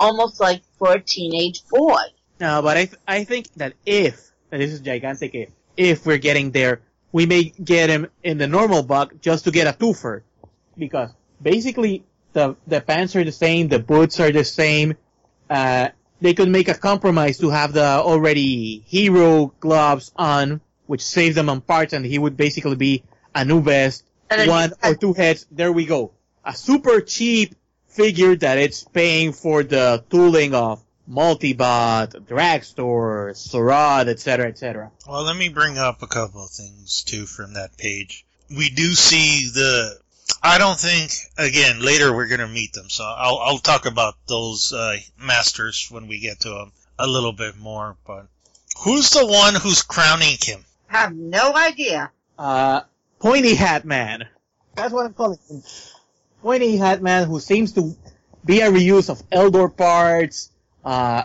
almost 0.00 0.40
like 0.40 0.62
for 0.78 0.92
a 0.92 1.00
teenage 1.00 1.62
boy. 1.68 2.00
no, 2.40 2.62
but 2.62 2.76
I 2.76 2.84
th- 2.86 3.00
I 3.06 3.24
think 3.24 3.52
that 3.54 3.74
if 3.84 4.30
and 4.50 4.62
this 4.62 4.72
is 4.72 4.80
gigantic 4.80 5.34
if 5.34 5.50
if 5.76 6.06
we're 6.06 6.18
getting 6.18 6.50
there, 6.50 6.80
we 7.12 7.26
may 7.26 7.44
get 7.44 7.90
him 7.90 8.08
in 8.22 8.38
the 8.38 8.46
normal 8.46 8.82
buck 8.82 9.20
just 9.20 9.44
to 9.44 9.50
get 9.50 9.66
a 9.66 9.78
twofer 9.78 10.22
because 10.76 11.10
basically 11.42 12.04
the 12.38 12.56
the 12.66 12.80
pants 12.80 13.16
are 13.16 13.24
the 13.24 13.32
same, 13.32 13.68
the 13.68 13.78
boots 13.78 14.20
are 14.20 14.30
the 14.30 14.44
same. 14.44 14.94
Uh, 15.50 15.88
they 16.20 16.34
could 16.34 16.48
make 16.48 16.68
a 16.68 16.74
compromise 16.74 17.38
to 17.38 17.50
have 17.50 17.72
the 17.72 17.84
already 17.84 18.84
hero 18.86 19.52
gloves 19.60 20.12
on, 20.16 20.60
which 20.86 21.02
saves 21.02 21.34
them 21.34 21.48
on 21.48 21.60
parts, 21.60 21.92
and 21.92 22.04
he 22.04 22.18
would 22.18 22.36
basically 22.36 22.76
be 22.76 23.02
a 23.34 23.44
new 23.44 23.60
vest, 23.60 24.04
one 24.30 24.72
or 24.82 24.94
two 24.94 25.12
heads. 25.12 25.46
There 25.50 25.72
we 25.72 25.86
go. 25.86 26.12
A 26.44 26.54
super 26.54 27.00
cheap 27.00 27.54
figure 27.88 28.36
that 28.36 28.58
it's 28.58 28.84
paying 28.84 29.32
for 29.32 29.62
the 29.62 30.04
tooling 30.10 30.54
of 30.54 30.82
Multibot, 31.10 32.26
Dragstor, 32.26 33.32
Sorad, 33.32 34.08
etc., 34.08 34.48
etc. 34.48 34.92
Well, 35.06 35.22
let 35.24 35.36
me 35.36 35.48
bring 35.48 35.78
up 35.78 36.02
a 36.02 36.06
couple 36.06 36.44
of 36.44 36.50
things 36.50 37.02
too 37.04 37.26
from 37.26 37.54
that 37.54 37.76
page. 37.76 38.24
We 38.50 38.70
do 38.70 38.94
see 38.94 39.50
the. 39.52 39.98
I 40.42 40.58
don't 40.58 40.78
think 40.78 41.12
again 41.36 41.80
later 41.80 42.14
we're 42.14 42.28
gonna 42.28 42.48
meet 42.48 42.72
them, 42.72 42.88
so 42.88 43.04
I'll 43.04 43.38
I'll 43.38 43.58
talk 43.58 43.86
about 43.86 44.14
those 44.26 44.72
uh, 44.72 44.96
masters 45.18 45.88
when 45.90 46.06
we 46.06 46.20
get 46.20 46.40
to 46.40 46.50
them 46.50 46.72
a 46.98 47.06
little 47.06 47.32
bit 47.32 47.56
more. 47.56 47.96
But 48.06 48.26
who's 48.84 49.10
the 49.10 49.26
one 49.26 49.54
who's 49.54 49.82
crowning 49.82 50.36
him? 50.40 50.64
I 50.90 50.98
Have 50.98 51.14
no 51.14 51.54
idea. 51.54 52.10
Uh, 52.38 52.82
Pointy 53.18 53.54
Hat 53.54 53.84
Man. 53.84 54.28
That's 54.74 54.92
what 54.92 55.06
I'm 55.06 55.14
calling 55.14 55.38
him. 55.50 55.62
Pointy 56.42 56.76
Hat 56.76 57.02
Man 57.02 57.26
who 57.26 57.40
seems 57.40 57.72
to 57.72 57.96
be 58.44 58.60
a 58.60 58.70
reuse 58.70 59.10
of 59.10 59.28
Eldor 59.30 59.76
parts, 59.76 60.50
uh, 60.84 61.24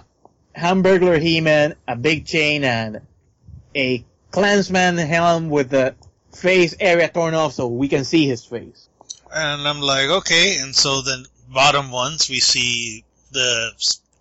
Hamburglar 0.55 1.21
He-Man, 1.21 1.75
a 1.87 1.95
big 1.95 2.25
chain, 2.25 2.63
and 2.63 3.01
a 3.75 4.05
Clansman 4.31 4.97
helm 4.97 5.49
with 5.49 5.69
the 5.69 5.95
face 6.33 6.75
area 6.79 7.07
torn 7.07 7.33
off 7.33 7.53
so 7.53 7.67
we 7.67 7.87
can 7.87 8.03
see 8.03 8.27
his 8.27 8.43
face. 8.43 8.89
And 9.33 9.67
I'm 9.67 9.81
like, 9.81 10.09
okay. 10.09 10.57
And 10.59 10.75
so 10.75 11.01
then 11.01 11.25
bottom 11.51 11.91
ones, 11.91 12.29
we 12.29 12.39
see 12.39 13.03
the 13.31 13.71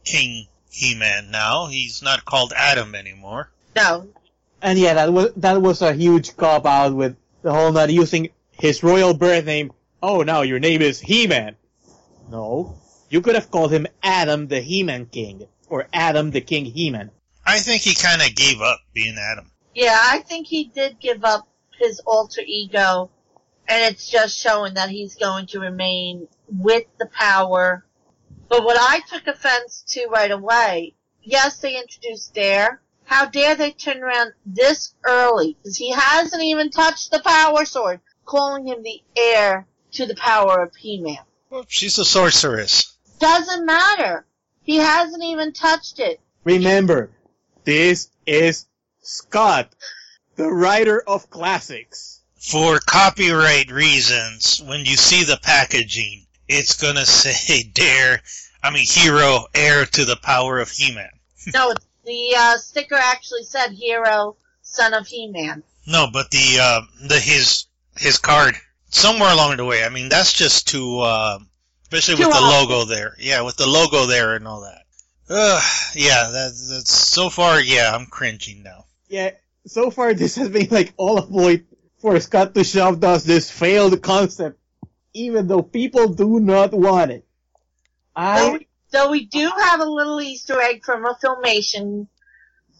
King 0.04 0.46
He-Man 0.70 1.30
now. 1.30 1.66
He's 1.66 2.02
not 2.02 2.24
called 2.24 2.52
Adam 2.56 2.94
anymore. 2.94 3.50
No. 3.76 4.08
And 4.62 4.78
yeah, 4.78 4.94
that 4.94 5.12
was 5.12 5.32
that 5.36 5.60
was 5.60 5.82
a 5.82 5.92
huge 5.92 6.36
cop 6.36 6.66
out 6.66 6.94
with 6.94 7.16
the 7.42 7.52
whole 7.52 7.72
not 7.72 7.90
using 7.90 8.30
his 8.52 8.82
royal 8.82 9.12
birth 9.12 9.44
name. 9.44 9.72
Oh, 10.02 10.22
now 10.22 10.42
your 10.42 10.60
name 10.60 10.82
is 10.82 11.00
He-Man. 11.00 11.56
No, 12.30 12.78
you 13.10 13.20
could 13.20 13.34
have 13.34 13.50
called 13.50 13.72
him 13.72 13.86
Adam 14.02 14.46
the 14.48 14.60
He-Man 14.60 15.06
King 15.06 15.46
or 15.68 15.88
Adam 15.92 16.30
the 16.30 16.40
King 16.40 16.64
He-Man. 16.64 17.10
I 17.44 17.58
think 17.58 17.82
he 17.82 17.94
kind 17.94 18.22
of 18.22 18.34
gave 18.34 18.60
up 18.60 18.80
being 18.94 19.16
Adam. 19.18 19.50
Yeah, 19.74 19.98
I 20.00 20.20
think 20.20 20.46
he 20.46 20.64
did 20.64 21.00
give 21.00 21.24
up 21.24 21.48
his 21.78 22.00
alter 22.06 22.42
ego, 22.46 23.10
and 23.68 23.92
it's 23.92 24.08
just 24.08 24.38
showing 24.38 24.74
that 24.74 24.90
he's 24.90 25.14
going 25.14 25.46
to 25.46 25.60
remain 25.60 26.28
with 26.48 26.84
the 26.98 27.06
power. 27.06 27.84
But 28.48 28.64
what 28.64 28.76
I 28.78 29.00
took 29.08 29.26
offense 29.26 29.84
to 29.88 30.06
right 30.08 30.30
away, 30.30 30.94
yes, 31.22 31.58
they 31.58 31.78
introduced 31.80 32.34
Dare. 32.34 32.80
How 33.04 33.26
dare 33.26 33.56
they 33.56 33.72
turn 33.72 34.02
around 34.02 34.32
this 34.46 34.94
early? 35.04 35.56
Because 35.60 35.76
he 35.76 35.92
hasn't 35.92 36.42
even 36.42 36.70
touched 36.70 37.10
the 37.10 37.20
power 37.20 37.64
sword, 37.64 38.00
calling 38.24 38.66
him 38.66 38.82
the 38.82 39.02
heir 39.16 39.66
to 39.92 40.06
the 40.06 40.14
power 40.14 40.62
of 40.62 40.74
He-Man. 40.74 41.18
Well, 41.50 41.64
she's 41.68 41.98
a 41.98 42.04
sorceress. 42.04 42.96
Doesn't 43.18 43.66
matter. 43.66 44.24
He 44.62 44.76
hasn't 44.76 45.22
even 45.22 45.52
touched 45.52 45.98
it. 45.98 46.20
Remember, 46.44 47.10
this 47.64 48.08
is 48.26 48.66
Scott, 49.00 49.74
the 50.36 50.48
writer 50.48 51.02
of 51.06 51.28
classics. 51.28 52.21
For 52.42 52.80
copyright 52.80 53.70
reasons, 53.70 54.60
when 54.60 54.84
you 54.84 54.96
see 54.96 55.22
the 55.22 55.38
packaging, 55.40 56.26
it's 56.48 56.74
gonna 56.74 57.06
say 57.06 57.62
Dare, 57.72 58.20
I 58.60 58.70
mean 58.70 58.84
Hero, 58.84 59.46
heir 59.54 59.86
to 59.86 60.04
the 60.04 60.16
power 60.16 60.58
of 60.58 60.68
He-Man. 60.68 61.10
No, 61.54 61.72
the 62.04 62.34
uh, 62.36 62.58
sticker 62.58 62.96
actually 62.96 63.44
said 63.44 63.70
hero, 63.70 64.36
son 64.62 64.92
of 64.92 65.06
He-Man. 65.06 65.62
No, 65.86 66.08
but 66.12 66.32
the 66.32 66.58
uh, 66.60 66.80
the 67.06 67.20
his 67.20 67.66
his 67.96 68.18
card 68.18 68.56
somewhere 68.90 69.32
along 69.32 69.56
the 69.56 69.64
way. 69.64 69.84
I 69.84 69.88
mean, 69.88 70.08
that's 70.08 70.32
just 70.32 70.66
too, 70.66 70.98
uh, 70.98 71.38
especially 71.84 72.16
Too 72.16 72.28
with 72.28 72.36
the 72.36 72.42
logo 72.42 72.84
there. 72.84 73.16
Yeah, 73.20 73.42
with 73.42 73.56
the 73.56 73.68
logo 73.68 74.06
there 74.06 74.34
and 74.34 74.48
all 74.48 74.62
that. 74.62 74.82
Ugh, 75.30 75.62
yeah, 75.94 76.30
that, 76.30 76.52
that's 76.70 76.92
so 76.92 77.30
far. 77.30 77.60
Yeah, 77.60 77.94
I'm 77.94 78.06
cringing 78.06 78.64
now. 78.64 78.86
Yeah, 79.08 79.30
so 79.64 79.92
far 79.92 80.12
this 80.12 80.34
has 80.36 80.48
been 80.48 80.68
like 80.70 80.92
all 80.96 81.18
avoid 81.18 81.66
for 82.02 82.18
Scott 82.18 82.52
to 82.54 82.64
shove 82.64 83.02
us 83.04 83.22
this 83.22 83.48
failed 83.48 84.02
concept, 84.02 84.58
even 85.14 85.46
though 85.46 85.62
people 85.62 86.08
do 86.08 86.40
not 86.40 86.72
want 86.72 87.12
it. 87.12 87.24
So 88.14 88.20
I, 88.20 88.52
we, 88.52 88.66
so 88.88 89.10
we 89.10 89.24
do 89.26 89.50
have 89.56 89.80
a 89.80 89.84
little 89.84 90.20
Easter 90.20 90.60
egg 90.60 90.84
from 90.84 91.06
a 91.06 91.16
filmation. 91.22 92.08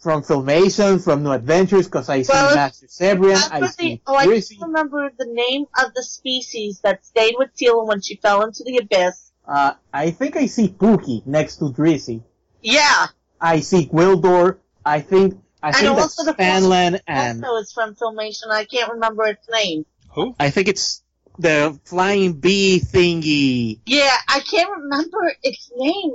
from 0.03 0.23
Filmation, 0.23 1.03
from 1.03 1.23
New 1.23 1.31
Adventures, 1.31 1.87
cause 1.87 2.09
I 2.09 2.23
see 2.23 2.33
Master 2.33 2.87
Sebrian, 2.87 3.49
I 3.51 3.67
see 3.69 4.03
oh, 4.09 4.17
I 4.17 4.43
remember 4.61 5.13
the 5.17 5.27
name 5.27 5.67
of 5.79 5.95
the 5.95 6.03
species 6.03 6.81
that 6.81 7.07
stayed 7.07 7.37
with 7.39 7.51
Teela 7.55 7.87
when 7.87 8.03
she 8.03 8.17
fell 8.17 8.43
into 8.43 8.65
the 8.65 8.79
abyss. 8.79 9.31
uh, 9.47 9.75
I 9.95 10.11
think 10.11 10.37
I 10.37 10.47
see 10.47 10.69
Pookie 10.69 11.25
next 11.25 11.57
to 11.59 11.67
Drissi. 11.67 12.23
Yeah, 12.61 13.07
I 13.41 13.61
see 13.61 13.87
Gwildor, 13.87 14.59
I 14.85 15.01
think, 15.01 15.41
I 15.63 15.69
And 15.69 15.77
think 15.77 15.97
that's 15.97 16.19
also 16.19 16.25
the 16.25 16.35
Spanlan 16.35 17.01
and 17.07 17.45
also 17.45 17.57
it's 17.61 17.73
from 17.73 17.95
Filmation. 17.95 18.51
I 18.51 18.65
can't 18.65 18.93
remember 18.93 19.25
its 19.27 19.49
name. 19.51 19.87
Who? 20.11 20.35
I 20.41 20.51
think 20.51 20.69
it's 20.69 21.03
the 21.39 21.79
flying 21.85 22.35
bee 22.35 22.81
thingy. 22.85 23.81
Yeah, 23.87 24.15
I 24.29 24.41
can't 24.41 24.71
remember 24.71 25.33
its 25.43 25.71
name. 25.77 26.13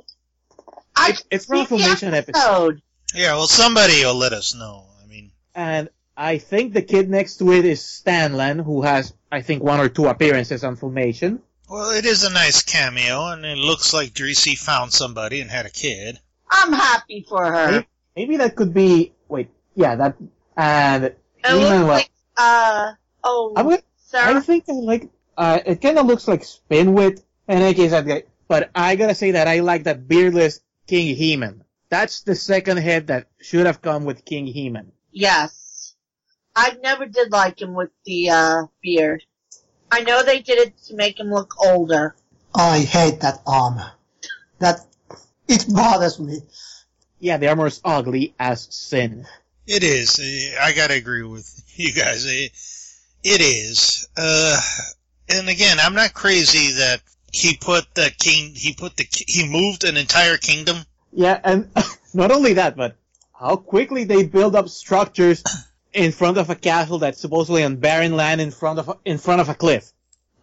I 0.95 1.09
It's, 1.11 1.23
it's 1.31 1.45
from 1.45 1.59
a 1.59 1.65
the 1.65 1.75
Filmation 1.75 2.13
episode. 2.13 2.15
episode. 2.15 2.81
Yeah, 3.15 3.33
well, 3.35 3.47
somebody 3.47 4.03
will 4.03 4.15
let 4.15 4.33
us 4.33 4.53
know. 4.53 4.85
I 5.01 5.07
mean, 5.07 5.31
And 5.55 5.89
I 6.17 6.39
think 6.39 6.73
the 6.73 6.81
kid 6.81 7.09
next 7.09 7.37
to 7.37 7.51
it 7.53 7.63
is 7.65 7.79
Stanlan, 7.81 8.63
who 8.63 8.81
has, 8.81 9.13
I 9.31 9.41
think, 9.41 9.63
one 9.63 9.79
or 9.79 9.87
two 9.89 10.07
appearances 10.07 10.63
on 10.63 10.75
Filmation. 10.77 11.39
well, 11.69 11.91
it 11.91 12.05
is 12.05 12.23
a 12.23 12.31
nice 12.33 12.63
cameo, 12.63 13.27
and 13.27 13.45
it 13.45 13.57
looks 13.57 13.93
like 13.93 14.13
Drissi 14.13 14.57
found 14.57 14.91
somebody 14.91 15.39
and 15.41 15.49
had 15.49 15.65
a 15.65 15.69
kid. 15.69 16.19
I'm 16.49 16.73
happy 16.73 17.25
for 17.27 17.45
her. 17.45 17.71
Maybe, 17.71 17.87
maybe 18.15 18.37
that 18.37 18.55
could 18.55 18.73
be, 18.73 18.87
wait, 18.87 19.13
yeah, 19.77 19.95
that, 19.95 20.17
and, 20.57 21.03
It 21.05 21.17
Even 21.45 21.85
looks 21.85 21.87
like, 21.87 22.11
uh, 22.35 22.93
oh, 23.23 23.53
I'm 23.55 23.65
gonna, 23.69 23.81
I 24.13 24.39
think 24.41 24.65
I 24.67 24.73
like, 24.73 25.09
uh, 25.37 25.59
it 25.65 25.81
kinda 25.81 26.01
looks 26.01 26.27
like 26.27 26.41
Spinwit, 26.41 27.21
and 27.47 27.63
I 27.63 27.73
guess 27.73 27.91
that 27.91 28.07
guy, 28.07 28.23
but 28.47 28.71
I 28.73 28.95
gotta 28.95 29.13
say 29.13 29.31
that 29.31 29.47
I 29.47 29.59
like 29.59 29.83
that 29.83 30.07
beardless 30.07 30.61
King 30.87 31.15
He-Man. 31.15 31.63
That's 31.89 32.21
the 32.23 32.33
second 32.35 32.77
head 32.77 33.07
that 33.07 33.27
should 33.39 33.67
have 33.67 33.81
come 33.81 34.03
with 34.03 34.25
King 34.25 34.47
He-Man. 34.47 34.91
Yes. 35.11 35.93
I 36.55 36.75
never 36.81 37.05
did 37.05 37.31
like 37.31 37.61
him 37.61 37.75
with 37.75 37.91
the, 38.03 38.31
uh, 38.31 38.63
beard. 38.81 39.23
I 39.91 40.01
know 40.01 40.23
they 40.23 40.41
did 40.41 40.57
it 40.57 40.77
to 40.87 40.95
make 40.95 41.19
him 41.19 41.29
look 41.31 41.53
older. 41.63 42.15
I 42.55 42.79
hate 42.79 43.21
that 43.21 43.41
armor. 43.45 43.91
That 44.57 44.79
it 45.47 45.65
bothers 45.69 46.19
me. 46.19 46.39
Yeah, 47.19 47.37
the 47.37 47.47
armor 47.49 47.67
is 47.67 47.79
ugly 47.85 48.33
as 48.39 48.67
sin. 48.73 49.27
It 49.67 49.83
is. 49.83 50.19
I 50.61 50.71
gotta 50.71 50.93
agree 50.93 51.23
with 51.23 51.63
you 51.75 51.93
guys. 51.93 52.25
It, 52.25 52.51
it 53.23 53.41
is. 53.41 54.07
Uh, 54.17 54.59
and 55.29 55.49
again, 55.49 55.77
I'm 55.81 55.93
not 55.93 56.13
crazy 56.13 56.75
that 56.77 57.01
he 57.33 57.57
put 57.57 57.93
the 57.93 58.11
king. 58.17 58.53
He 58.55 58.73
put 58.73 58.95
the. 58.95 59.05
He 59.11 59.47
moved 59.47 59.83
an 59.83 59.97
entire 59.97 60.37
kingdom. 60.37 60.77
Yeah, 61.11 61.39
and 61.43 61.69
not 62.13 62.31
only 62.31 62.53
that, 62.53 62.77
but 62.77 62.95
how 63.33 63.57
quickly 63.57 64.05
they 64.05 64.25
build 64.25 64.55
up 64.55 64.69
structures 64.69 65.43
in 65.93 66.13
front 66.13 66.37
of 66.37 66.49
a 66.49 66.55
castle 66.55 66.99
that's 66.99 67.19
supposedly 67.19 67.63
on 67.63 67.75
barren 67.75 68.15
land 68.15 68.39
in 68.39 68.51
front 68.51 68.79
of 68.79 68.87
a, 68.87 68.97
in 69.03 69.17
front 69.17 69.41
of 69.41 69.49
a 69.49 69.53
cliff. 69.53 69.91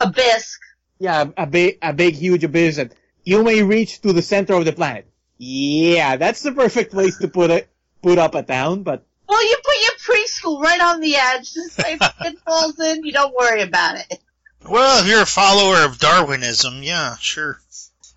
Abyss. 0.00 0.58
Yeah, 0.98 1.30
a, 1.36 1.44
a 1.44 1.46
big 1.46 1.78
a 1.80 1.94
big 1.94 2.14
huge 2.14 2.44
abyss 2.44 2.76
that 2.76 2.92
you 3.24 3.42
may 3.42 3.62
reach 3.62 4.02
to 4.02 4.12
the 4.12 4.22
center 4.22 4.52
of 4.52 4.66
the 4.66 4.72
planet. 4.72 5.06
Yeah, 5.38 6.16
that's 6.16 6.42
the 6.42 6.52
perfect 6.52 6.92
place 6.92 7.16
to 7.18 7.28
put 7.28 7.50
it 7.50 7.68
put 8.02 8.18
up 8.18 8.34
a 8.34 8.42
town, 8.42 8.82
but 8.82 9.06
Well, 9.34 9.48
you 9.48 9.56
put 9.64 9.82
your 9.82 10.16
preschool 10.16 10.62
right 10.62 10.80
on 10.80 11.00
the 11.00 11.16
edge. 11.16 11.54
Just 11.54 11.80
if 11.80 11.98
it 12.20 12.38
falls 12.46 12.78
in, 12.78 13.04
you 13.04 13.10
don't 13.10 13.34
worry 13.34 13.62
about 13.62 13.96
it. 13.96 14.20
Well, 14.64 15.02
if 15.02 15.08
you're 15.08 15.22
a 15.22 15.26
follower 15.26 15.84
of 15.84 15.98
Darwinism, 15.98 16.84
yeah, 16.84 17.16
sure. 17.16 17.58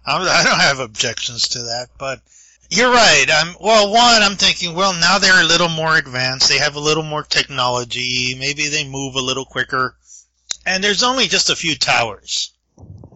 I'm, 0.06 0.21
I 0.21 0.43
don't 0.43 0.60
have 0.60 0.77
objections 0.80 1.47
to 1.49 1.60
that, 1.63 1.88
but 1.97 2.21
you're 2.69 2.91
right. 2.91 3.25
I'm 3.34 3.56
well. 3.60 3.91
One, 3.91 4.21
I'm 4.21 4.36
thinking, 4.36 4.75
well, 4.75 4.93
now 4.93 5.17
they're 5.17 5.43
a 5.43 5.47
little 5.47 5.69
more 5.69 5.97
advanced. 5.97 6.49
They 6.49 6.60
have 6.60 6.75
a 6.75 6.80
little 6.80 7.01
more 7.01 7.23
technology. 7.23 8.36
Maybe 8.39 8.67
they 8.67 8.88
move 8.88 9.15
a 9.15 9.19
little 9.19 9.45
quicker. 9.45 9.95
And 10.67 10.84
there's 10.84 11.01
only 11.01 11.25
just 11.25 11.49
a 11.49 11.56
few 11.56 11.75
towers. 11.75 12.53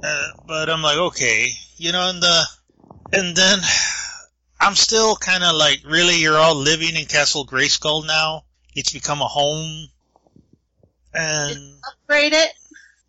Uh, 0.03 0.27
but 0.47 0.71
I'm 0.71 0.81
like, 0.81 0.97
okay, 0.97 1.49
you 1.77 1.91
know, 1.91 2.09
and 2.09 2.19
the 2.19 2.43
and 3.13 3.35
then 3.35 3.59
I'm 4.61 4.75
still 4.75 5.15
kind 5.15 5.43
of 5.43 5.55
like, 5.55 5.81
really, 5.85 6.15
you're 6.21 6.37
all 6.37 6.55
living 6.55 6.95
in 6.95 7.05
Castle 7.05 7.45
Grayskull 7.45 8.05
now. 8.05 8.43
It's 8.75 8.93
become 8.93 9.21
a 9.21 9.27
home, 9.27 9.87
and 11.13 11.73
Upgrade 11.91 12.33
it. 12.33 12.51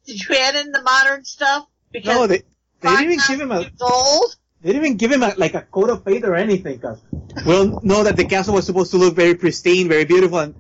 Did 0.07 0.29
you 0.29 0.35
add 0.37 0.57
in 0.57 0.73
the 0.73 0.83
modern 0.83 1.25
stuff? 1.25 1.67
Because 1.93 2.17
no, 2.17 2.27
they 2.27 2.43
they 2.81 2.97
didn't 2.97 3.05
even 3.05 3.19
give 3.29 3.41
him 3.41 3.51
thousand 3.51 3.53
a 3.53 3.61
years 3.61 3.73
old. 3.81 4.37
they 4.63 4.73
didn't 4.73 4.85
even 4.87 4.97
give 4.97 5.13
him 5.13 5.23
a, 5.23 5.35
like 5.37 5.55
a 5.55 5.63
coat 5.63 5.91
of 5.91 6.05
paint 6.05 6.25
or 6.25 6.35
anything. 6.35 6.79
Cause 6.81 7.01
we'll 7.45 7.79
know 7.83 8.03
that 8.03 8.17
the 8.17 8.25
castle 8.25 8.55
was 8.55 8.67
supposed 8.67 8.91
to 8.93 8.97
look 8.97 9.15
very 9.15 9.35
pristine, 9.35 9.89
very 9.89 10.05
beautiful, 10.05 10.39
and 10.39 10.55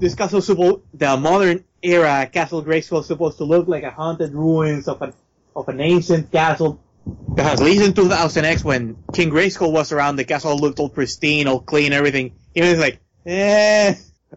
this 0.00 0.14
castle 0.14 0.40
supposed 0.40 0.82
the 0.94 1.16
modern 1.16 1.64
era 1.82 2.28
Castle 2.32 2.64
Grayskull 2.64 2.98
was 2.98 3.06
supposed 3.06 3.38
to 3.38 3.44
look 3.44 3.68
like 3.68 3.82
a 3.82 3.90
haunted 3.90 4.32
ruins 4.32 4.88
of 4.88 5.02
an 5.02 5.12
of 5.56 5.68
an 5.68 5.80
ancient 5.80 6.30
castle. 6.32 6.80
Because 7.04 7.60
at 7.60 7.64
least 7.64 7.84
in 7.84 7.92
2000X, 7.94 8.62
when 8.62 8.96
King 9.12 9.30
Grayskull 9.30 9.72
was 9.72 9.92
around, 9.92 10.16
the 10.16 10.24
castle 10.24 10.56
looked 10.56 10.78
all 10.78 10.88
pristine, 10.88 11.48
all 11.48 11.60
clean, 11.60 11.92
everything. 11.92 12.34
He 12.54 12.60
was 12.60 12.78
like, 12.78 13.00
eh, 13.26 13.94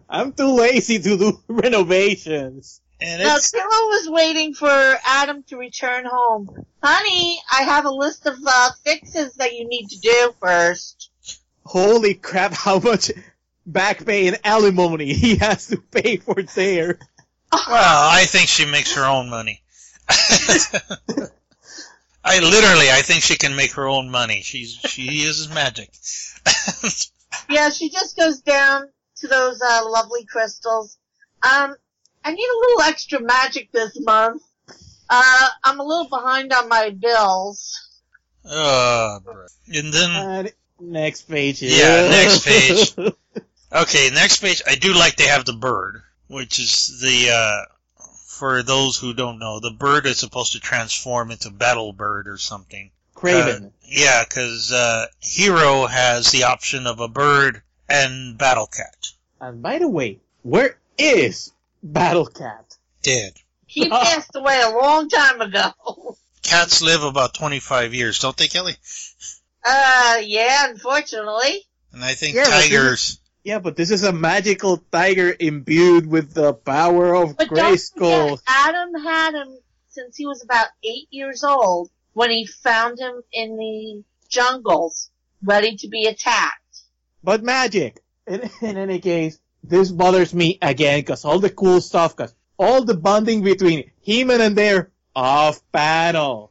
I'm 0.08 0.32
too 0.32 0.52
lazy 0.54 0.98
to 0.98 1.16
do 1.16 1.40
renovations. 1.48 2.80
and 3.00 3.22
Now, 3.22 3.36
it's 3.36 3.52
Teela 3.52 3.60
was 3.62 4.08
waiting 4.08 4.54
for 4.54 4.68
Adam 5.04 5.42
to 5.48 5.56
return 5.56 6.06
home. 6.06 6.66
Honey, 6.82 7.38
I 7.52 7.62
have 7.62 7.84
a 7.84 7.90
list 7.90 8.26
of 8.26 8.36
uh, 8.46 8.70
fixes 8.84 9.34
that 9.34 9.54
you 9.54 9.68
need 9.68 9.88
to 9.88 9.98
do 9.98 10.34
first. 10.40 11.10
Holy 11.64 12.14
crap, 12.14 12.52
how 12.54 12.78
much 12.78 13.10
back 13.66 14.06
pay 14.06 14.28
and 14.28 14.38
alimony 14.44 15.12
he 15.12 15.36
has 15.36 15.66
to 15.68 15.78
pay 15.78 16.16
for 16.16 16.42
there. 16.42 16.98
well, 17.52 18.10
I 18.10 18.24
think 18.26 18.48
she 18.48 18.64
makes 18.64 18.94
her 18.94 19.04
own 19.04 19.28
money. 19.28 19.62
I 22.28 22.40
literally, 22.40 22.90
I 22.90 23.02
think 23.02 23.22
she 23.22 23.36
can 23.36 23.54
make 23.54 23.72
her 23.72 23.86
own 23.86 24.10
money. 24.10 24.42
She's 24.42 24.72
she 24.72 25.02
uses 25.02 25.48
magic. 25.48 25.90
Yeah, 27.48 27.70
she 27.70 27.90
just 27.90 28.16
goes 28.16 28.40
down 28.40 28.88
to 29.16 29.28
those 29.28 29.60
uh, 29.62 29.82
lovely 29.88 30.24
crystals. 30.24 30.98
Um, 31.42 31.76
I 32.24 32.32
need 32.32 32.44
a 32.44 32.58
little 32.58 32.82
extra 32.82 33.20
magic 33.20 33.70
this 33.72 33.98
month. 34.00 34.42
Uh, 35.08 35.48
I'm 35.62 35.78
a 35.78 35.84
little 35.84 36.08
behind 36.08 36.52
on 36.52 36.68
my 36.68 36.90
bills. 36.90 38.00
oh, 38.44 39.20
bro. 39.22 39.46
and 39.72 39.92
then 39.92 40.10
And 40.10 40.52
next 40.80 41.22
page. 41.22 41.62
Yeah, 41.62 42.08
next 42.08 42.44
page. 42.44 42.94
okay, 43.72 44.10
next 44.12 44.40
page. 44.40 44.62
I 44.66 44.74
do 44.74 44.92
like 44.92 45.16
they 45.16 45.28
have 45.28 45.44
the 45.44 45.52
bird, 45.52 46.02
which 46.26 46.58
is 46.58 47.00
the 47.00 47.30
uh, 47.32 47.75
for 48.36 48.62
those 48.62 48.98
who 48.98 49.14
don't 49.14 49.38
know, 49.38 49.60
the 49.60 49.70
bird 49.70 50.06
is 50.06 50.18
supposed 50.18 50.52
to 50.52 50.60
transform 50.60 51.30
into 51.30 51.50
battle 51.50 51.92
bird 51.92 52.28
or 52.28 52.36
something. 52.36 52.90
Craven. 53.14 53.66
Uh, 53.66 53.70
yeah, 53.82 54.24
because 54.24 54.70
uh, 54.72 55.06
Hero 55.20 55.86
has 55.86 56.30
the 56.30 56.44
option 56.44 56.86
of 56.86 57.00
a 57.00 57.08
bird 57.08 57.62
and 57.88 58.36
battle 58.36 58.66
cat. 58.66 59.08
and 59.40 59.62
by 59.62 59.78
the 59.78 59.88
way, 59.88 60.20
where 60.42 60.78
is 60.98 61.52
Battle 61.82 62.26
Cat? 62.26 62.76
Dead. 63.02 63.32
He 63.66 63.88
passed 63.88 64.34
away 64.34 64.60
a 64.60 64.70
long 64.70 65.08
time 65.08 65.40
ago. 65.40 66.16
Cats 66.42 66.82
live 66.82 67.02
about 67.02 67.34
25 67.34 67.94
years, 67.94 68.18
don't 68.18 68.36
they, 68.36 68.48
Kelly? 68.48 68.76
Uh, 69.64 70.18
yeah, 70.22 70.68
unfortunately. 70.68 71.66
And 71.92 72.04
I 72.04 72.14
think 72.14 72.36
Yeah, 72.36 72.44
but 72.44 72.50
tigers. 72.50 73.18
Yeah, 73.46 73.60
but 73.60 73.76
this 73.76 73.92
is 73.92 74.02
a 74.02 74.12
magical 74.12 74.78
tiger 74.90 75.32
imbued 75.38 76.04
with 76.04 76.34
the 76.34 76.52
power 76.52 77.14
of 77.14 77.36
But 77.36 77.48
don't 77.48 77.56
Grayskull. 77.56 78.40
Adam 78.44 78.92
had 79.00 79.34
him 79.34 79.56
since 79.86 80.16
he 80.16 80.26
was 80.26 80.42
about 80.42 80.66
eight 80.82 81.06
years 81.12 81.44
old 81.44 81.88
when 82.12 82.30
he 82.30 82.44
found 82.44 82.98
him 82.98 83.22
in 83.32 83.56
the 83.56 84.02
jungles, 84.28 85.12
ready 85.44 85.76
to 85.76 85.86
be 85.86 86.06
attacked. 86.06 86.80
But 87.22 87.44
magic. 87.44 88.02
In, 88.26 88.50
in 88.62 88.76
any 88.76 88.98
case, 88.98 89.38
this 89.62 89.92
bothers 89.92 90.34
me 90.34 90.58
again 90.60 90.98
because 90.98 91.24
all 91.24 91.38
the 91.38 91.48
cool 91.48 91.80
stuff, 91.80 92.16
because 92.16 92.34
all 92.58 92.82
the 92.82 92.96
bonding 92.96 93.44
between 93.44 93.92
him 94.02 94.32
and 94.32 94.56
Dare 94.56 94.90
off 95.14 95.60
panel. 95.70 96.50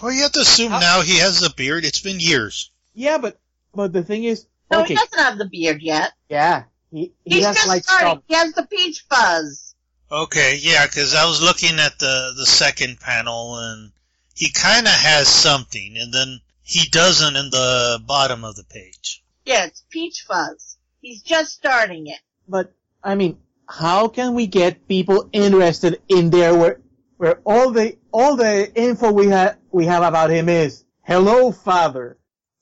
Well, 0.00 0.12
you 0.12 0.22
have 0.22 0.32
to 0.32 0.42
assume 0.42 0.70
How- 0.70 0.78
now 0.78 1.00
he 1.00 1.18
has 1.18 1.42
a 1.42 1.52
beard. 1.52 1.84
It's 1.84 2.02
been 2.02 2.20
years. 2.20 2.70
Yeah, 2.94 3.18
but 3.18 3.40
but 3.74 3.92
the 3.92 4.04
thing 4.04 4.22
is, 4.22 4.46
No, 4.70 4.80
okay, 4.82 4.88
he 4.88 4.94
doesn't 4.94 5.18
have 5.18 5.38
the 5.38 5.46
beard 5.46 5.82
yet. 5.82 6.12
yeah, 6.28 6.64
he 6.90 7.12
he 7.24 7.36
He's 7.36 7.46
has 7.46 7.56
just 7.56 7.68
like 7.68 7.82
starting. 7.84 8.08
some. 8.08 8.22
He 8.28 8.34
has 8.34 8.52
the 8.52 8.66
peach 8.66 9.04
fuzz. 9.08 9.74
Okay, 10.12 10.58
yeah, 10.60 10.86
because 10.86 11.14
I 11.14 11.24
was 11.26 11.40
looking 11.42 11.78
at 11.78 11.98
the 11.98 12.32
the 12.36 12.46
second 12.46 13.00
panel, 13.00 13.56
and 13.58 13.92
he 14.34 14.50
kind 14.50 14.86
of 14.86 14.92
has 14.92 15.28
something, 15.28 15.96
and 15.98 16.12
then 16.12 16.40
he 16.62 16.88
doesn't 16.88 17.36
in 17.36 17.50
the 17.50 18.00
bottom 18.06 18.44
of 18.44 18.56
the 18.56 18.64
page. 18.64 19.22
Yeah, 19.44 19.66
it's 19.66 19.84
peach 19.90 20.24
fuzz. 20.26 20.76
He's 21.00 21.22
just 21.22 21.52
starting 21.52 22.06
it. 22.08 22.20
But 22.48 22.72
I 23.02 23.14
mean, 23.14 23.38
how 23.68 24.08
can 24.08 24.34
we 24.34 24.46
get 24.46 24.86
people 24.88 25.28
interested 25.32 26.00
in 26.08 26.30
Dare 26.30 26.54
where 26.56 26.80
where 27.16 27.40
all 27.44 27.70
the 27.70 27.96
all 28.12 28.36
the 28.36 28.72
info 28.74 29.12
we 29.12 29.26
have 29.28 29.58
we 29.72 29.86
have 29.86 30.02
about 30.02 30.30
him 30.30 30.48
is 30.48 30.84
hello 31.02 31.52
father. 31.52 32.18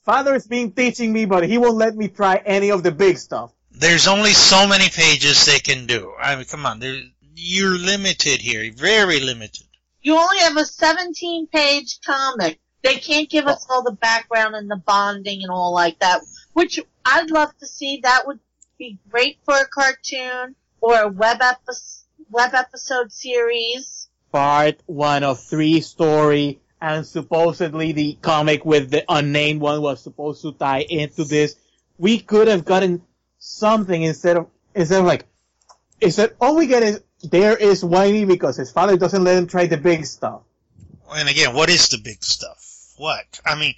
Father's 0.08 0.46
been 0.46 0.72
teaching 0.72 1.12
me, 1.12 1.26
but 1.26 1.46
he 1.46 1.58
won't 1.58 1.76
let 1.76 1.94
me 1.94 2.08
try 2.08 2.36
any 2.46 2.70
of 2.70 2.82
the 2.82 2.90
big 2.90 3.18
stuff. 3.18 3.52
There's 3.72 4.08
only 4.08 4.32
so 4.32 4.66
many 4.66 4.88
pages 4.88 5.44
they 5.44 5.58
can 5.58 5.84
do. 5.84 6.14
I 6.18 6.34
mean, 6.34 6.46
come 6.46 6.64
on, 6.64 6.82
you're 7.36 7.76
limited 7.76 8.40
here, 8.40 8.72
very 8.74 9.20
limited. 9.20 9.66
You 10.00 10.16
only 10.16 10.38
have 10.38 10.56
a 10.56 10.64
17 10.64 11.48
page 11.48 12.00
comic. 12.00 12.58
They 12.80 12.94
can't 12.94 13.28
give 13.28 13.46
us 13.46 13.66
all 13.68 13.82
the 13.82 13.92
background 13.92 14.54
and 14.54 14.70
the 14.70 14.76
bonding 14.76 15.42
and 15.42 15.50
all 15.50 15.74
like 15.74 15.98
that, 15.98 16.22
which 16.54 16.80
I'd 17.04 17.30
love 17.30 17.54
to 17.58 17.66
see. 17.66 18.00
That 18.02 18.26
would 18.26 18.40
be 18.78 18.98
great 19.10 19.36
for 19.44 19.58
a 19.58 19.66
cartoon 19.66 20.56
or 20.80 21.02
a 21.02 21.08
web 21.08 21.42
episode, 21.42 22.06
web 22.30 22.54
episode 22.54 23.12
series. 23.12 24.08
Part 24.32 24.80
one 24.86 25.22
of 25.22 25.38
three 25.38 25.82
story, 25.82 26.60
and 26.80 27.06
supposedly 27.06 27.92
the 27.92 28.18
comic 28.22 28.64
with 28.64 28.90
the 28.90 29.04
unnamed 29.08 29.60
one 29.60 29.82
was 29.82 30.02
supposed 30.02 30.42
to 30.42 30.52
tie 30.52 30.80
into 30.80 31.24
this. 31.24 31.56
We 31.98 32.20
could 32.20 32.48
have 32.48 32.64
gotten 32.64 33.02
something 33.38 34.02
instead 34.02 34.36
of 34.36 34.48
instead 34.74 35.00
of 35.00 35.06
like 35.06 35.26
instead 36.00 36.34
all 36.40 36.56
we 36.56 36.66
get 36.66 36.82
is 36.82 37.00
Dare 37.26 37.56
is 37.56 37.84
whiny 37.84 38.24
because 38.24 38.56
his 38.56 38.70
father 38.70 38.96
doesn't 38.96 39.24
let 39.24 39.36
him 39.38 39.48
try 39.48 39.66
the 39.66 39.76
big 39.76 40.06
stuff. 40.06 40.42
And 41.10 41.28
again, 41.28 41.54
what 41.54 41.68
is 41.68 41.88
the 41.88 41.98
big 41.98 42.22
stuff? 42.22 42.94
What? 42.96 43.40
I 43.44 43.56
mean, 43.56 43.74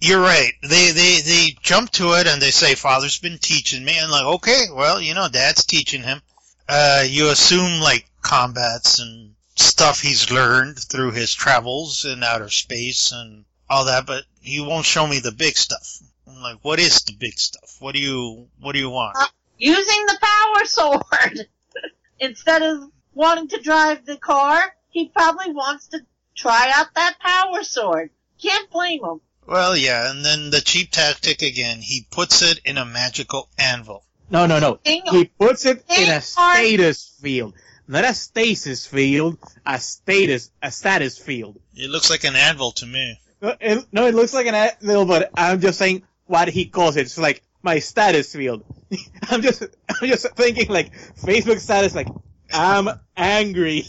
you're 0.00 0.20
right. 0.20 0.52
They 0.62 0.92
they 0.92 1.20
they 1.20 1.56
jump 1.60 1.90
to 1.92 2.12
it 2.14 2.26
and 2.26 2.40
they 2.40 2.50
say, 2.50 2.74
"Father's 2.74 3.18
been 3.18 3.38
teaching 3.38 3.84
me," 3.84 3.98
and 3.98 4.10
like, 4.10 4.24
okay, 4.24 4.66
well, 4.72 5.00
you 5.00 5.14
know, 5.14 5.28
Dad's 5.28 5.64
teaching 5.64 6.02
him. 6.02 6.20
Uh, 6.68 7.04
you 7.06 7.28
assume 7.30 7.80
like 7.80 8.08
combats 8.22 8.98
and 9.00 9.35
stuff 9.56 10.00
he's 10.00 10.30
learned 10.30 10.78
through 10.78 11.12
his 11.12 11.34
travels 11.34 12.04
in 12.04 12.22
outer 12.22 12.50
space 12.50 13.12
and 13.12 13.44
all 13.68 13.86
that, 13.86 14.06
but 14.06 14.24
he 14.40 14.60
won't 14.60 14.86
show 14.86 15.06
me 15.06 15.18
the 15.18 15.32
big 15.32 15.56
stuff. 15.56 15.98
I'm 16.28 16.42
like, 16.42 16.58
what 16.62 16.78
is 16.78 17.02
the 17.02 17.14
big 17.14 17.38
stuff? 17.38 17.76
What 17.80 17.94
do 17.94 18.00
you 18.00 18.48
what 18.60 18.72
do 18.72 18.78
you 18.78 18.90
want? 18.90 19.16
Uh, 19.18 19.26
using 19.58 20.06
the 20.06 20.18
power 20.20 20.64
sword 20.66 21.48
instead 22.20 22.62
of 22.62 22.90
wanting 23.14 23.48
to 23.48 23.60
drive 23.60 24.04
the 24.04 24.16
car, 24.16 24.74
he 24.90 25.08
probably 25.08 25.52
wants 25.52 25.88
to 25.88 26.00
try 26.36 26.70
out 26.74 26.94
that 26.94 27.18
power 27.20 27.62
sword. 27.62 28.10
Can't 28.40 28.70
blame 28.70 29.02
him. 29.02 29.20
Well, 29.46 29.76
yeah, 29.76 30.10
and 30.10 30.24
then 30.24 30.50
the 30.50 30.60
cheap 30.60 30.90
tactic 30.90 31.40
again. 31.42 31.78
He 31.78 32.06
puts 32.10 32.42
it 32.42 32.60
in 32.64 32.78
a 32.78 32.84
magical 32.84 33.48
anvil. 33.58 34.04
No, 34.28 34.46
no, 34.46 34.58
no. 34.58 34.80
He 34.84 35.26
puts 35.38 35.64
it 35.66 35.84
in 35.88 36.10
a 36.10 36.20
status 36.20 37.16
field, 37.20 37.54
not 37.88 38.04
a 38.04 38.14
stasis 38.14 38.86
field, 38.86 39.38
a 39.64 39.78
status, 39.78 40.50
a 40.62 40.70
status 40.70 41.18
field. 41.18 41.60
It 41.74 41.90
looks 41.90 42.10
like 42.10 42.24
an 42.24 42.36
anvil 42.36 42.72
to 42.72 42.86
me. 42.86 43.20
No, 43.40 43.54
it, 43.60 43.86
no, 43.92 44.06
it 44.06 44.14
looks 44.14 44.34
like 44.34 44.46
an 44.46 44.54
anvil, 44.54 45.04
but 45.04 45.30
I'm 45.36 45.60
just 45.60 45.78
saying 45.78 46.02
what 46.26 46.48
he 46.48 46.66
calls 46.66 46.96
it. 46.96 47.02
It's 47.02 47.18
like 47.18 47.42
my 47.62 47.78
status 47.78 48.32
field. 48.32 48.64
I'm 49.28 49.42
just, 49.42 49.62
I'm 49.62 50.08
just 50.08 50.28
thinking 50.36 50.68
like 50.68 50.92
Facebook 51.16 51.60
status, 51.60 51.94
like 51.94 52.08
I'm 52.52 52.88
angry. 53.16 53.84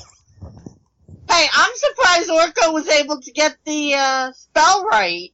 Hey, 1.30 1.46
I'm 1.54 1.72
surprised 1.76 2.30
Orko 2.30 2.74
was 2.74 2.88
able 2.88 3.20
to 3.22 3.32
get 3.32 3.58
the 3.66 3.96
uh, 3.96 4.32
spell 4.34 4.86
right. 4.86 5.32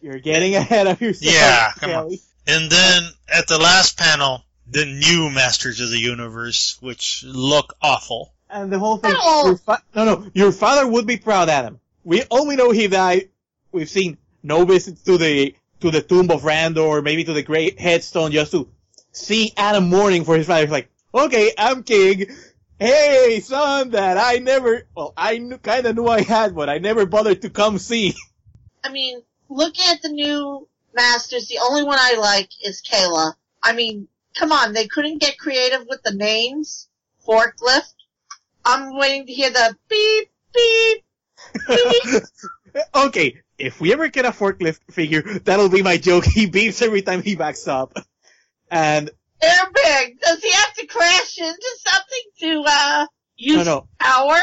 You're 0.00 0.18
getting 0.18 0.56
ahead 0.56 0.86
of 0.86 1.00
yourself. 1.00 1.34
Yeah, 1.34 1.72
come 1.78 1.90
on. 1.90 2.18
And 2.46 2.70
then 2.70 3.02
at 3.32 3.46
the 3.46 3.58
last 3.58 3.96
panel, 3.96 4.42
the 4.72 4.86
new 4.86 5.30
Masters 5.30 5.80
of 5.80 5.90
the 5.90 5.98
Universe, 5.98 6.78
which 6.80 7.24
look 7.24 7.74
awful. 7.82 8.32
And 8.48 8.72
the 8.72 8.78
whole 8.78 8.96
thing. 8.96 9.12
No. 9.12 9.56
Fa- 9.56 9.82
no, 9.94 10.04
no. 10.04 10.30
Your 10.34 10.52
father 10.52 10.86
would 10.86 11.06
be 11.06 11.16
proud, 11.16 11.48
Adam. 11.48 11.80
We 12.04 12.22
only 12.30 12.56
know 12.56 12.70
he 12.70 12.88
died. 12.88 13.28
We've 13.70 13.88
seen 13.88 14.18
no 14.42 14.64
visits 14.64 15.02
to 15.02 15.18
the 15.18 15.54
to 15.80 15.90
the 15.90 16.02
tomb 16.02 16.30
of 16.30 16.42
Randor, 16.42 16.84
or 16.84 17.02
maybe 17.02 17.24
to 17.24 17.32
the 17.32 17.42
great 17.42 17.80
headstone, 17.80 18.32
just 18.32 18.52
to 18.52 18.68
see 19.10 19.52
Adam 19.56 19.88
mourning 19.88 20.24
for 20.24 20.36
his 20.36 20.46
father. 20.46 20.62
He's 20.62 20.70
like, 20.70 20.90
okay, 21.14 21.52
I'm 21.56 21.82
king. 21.82 22.26
Hey, 22.78 23.40
son, 23.40 23.90
that 23.90 24.16
I 24.16 24.38
never. 24.38 24.86
Well, 24.94 25.12
I 25.16 25.38
knew, 25.38 25.58
kind 25.58 25.86
of 25.86 25.96
knew 25.96 26.08
I 26.08 26.22
had, 26.22 26.54
but 26.54 26.68
I 26.68 26.78
never 26.78 27.06
bothered 27.06 27.42
to 27.42 27.50
come 27.50 27.78
see. 27.78 28.14
I 28.84 28.90
mean, 28.90 29.22
looking 29.48 29.84
at 29.88 30.02
the 30.02 30.08
new 30.08 30.66
masters, 30.94 31.48
the 31.48 31.60
only 31.62 31.84
one 31.84 31.98
I 32.00 32.16
like 32.18 32.50
is 32.64 32.82
Kayla. 32.82 33.34
I 33.62 33.74
mean, 33.74 34.08
come 34.34 34.52
on, 34.52 34.72
they 34.72 34.86
couldn't 34.86 35.20
get 35.20 35.38
creative 35.38 35.86
with 35.88 36.02
the 36.02 36.12
names. 36.12 36.88
Forklift. 37.26 37.94
I'm 38.64 38.96
waiting 38.96 39.26
to 39.26 39.32
hear 39.32 39.50
the 39.50 39.76
beep, 39.88 40.30
beep, 40.54 41.04
beep. 41.68 42.22
okay, 42.94 43.40
if 43.58 43.80
we 43.80 43.92
ever 43.92 44.08
get 44.08 44.24
a 44.24 44.30
forklift 44.30 44.80
figure, 44.90 45.22
that'll 45.22 45.68
be 45.68 45.82
my 45.82 45.96
joke. 45.96 46.24
He 46.24 46.48
beeps 46.48 46.82
every 46.82 47.02
time 47.02 47.22
he 47.22 47.34
backs 47.36 47.66
up. 47.68 47.96
And 48.70 49.10
They're. 49.40 50.10
Does 50.22 50.42
he 50.42 50.52
have 50.52 50.74
to 50.74 50.86
crash 50.86 51.38
into 51.38 51.76
something 51.86 52.22
to, 52.40 52.64
uh, 52.66 53.06
use 53.36 53.56
no, 53.56 53.64
no. 53.64 53.88
power? 53.98 54.40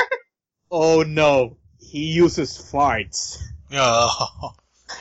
Oh 0.71 1.03
no, 1.03 1.57
he 1.79 2.05
uses 2.05 2.57
farts. 2.57 3.41
Oh, 3.71 4.55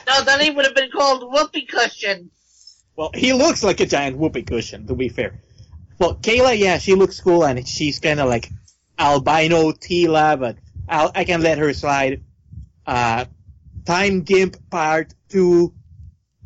No, 0.05 0.23
then 0.23 0.39
he 0.39 0.51
would 0.51 0.65
have 0.65 0.75
been 0.75 0.91
called 0.91 1.23
Whoopee 1.23 1.65
Cushion. 1.65 2.29
Well, 2.99 3.11
he 3.13 3.31
looks 3.31 3.63
like 3.63 3.79
a 3.79 3.85
giant 3.85 4.17
whoopee 4.17 4.43
cushion, 4.43 4.85
to 4.87 4.93
be 4.93 5.07
fair. 5.07 5.39
Well, 5.99 6.15
Kayla, 6.15 6.57
yeah, 6.57 6.79
she 6.79 6.95
looks 6.95 7.21
cool, 7.21 7.45
and 7.45 7.65
she's 7.65 8.01
kind 8.01 8.19
of 8.19 8.27
like 8.27 8.49
albino 8.99 9.71
Teela, 9.71 10.37
but 10.37 10.57
I'll, 10.89 11.09
I 11.15 11.23
can 11.23 11.41
let 11.41 11.59
her 11.59 11.71
slide. 11.71 12.25
Uh, 12.85 13.23
Time 13.85 14.23
Gimp 14.23 14.69
Part 14.69 15.13
2, 15.29 15.73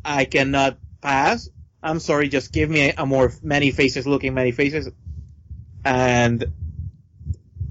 I 0.04 0.26
cannot 0.26 0.78
pass. 1.00 1.48
I'm 1.82 1.98
sorry, 1.98 2.28
just 2.28 2.52
give 2.52 2.70
me 2.70 2.90
a, 2.90 2.94
a 2.98 3.04
more 3.04 3.32
Man-E-Faces 3.42 4.06
looking 4.06 4.34
Man-E-Faces. 4.34 4.90
And 5.84 6.52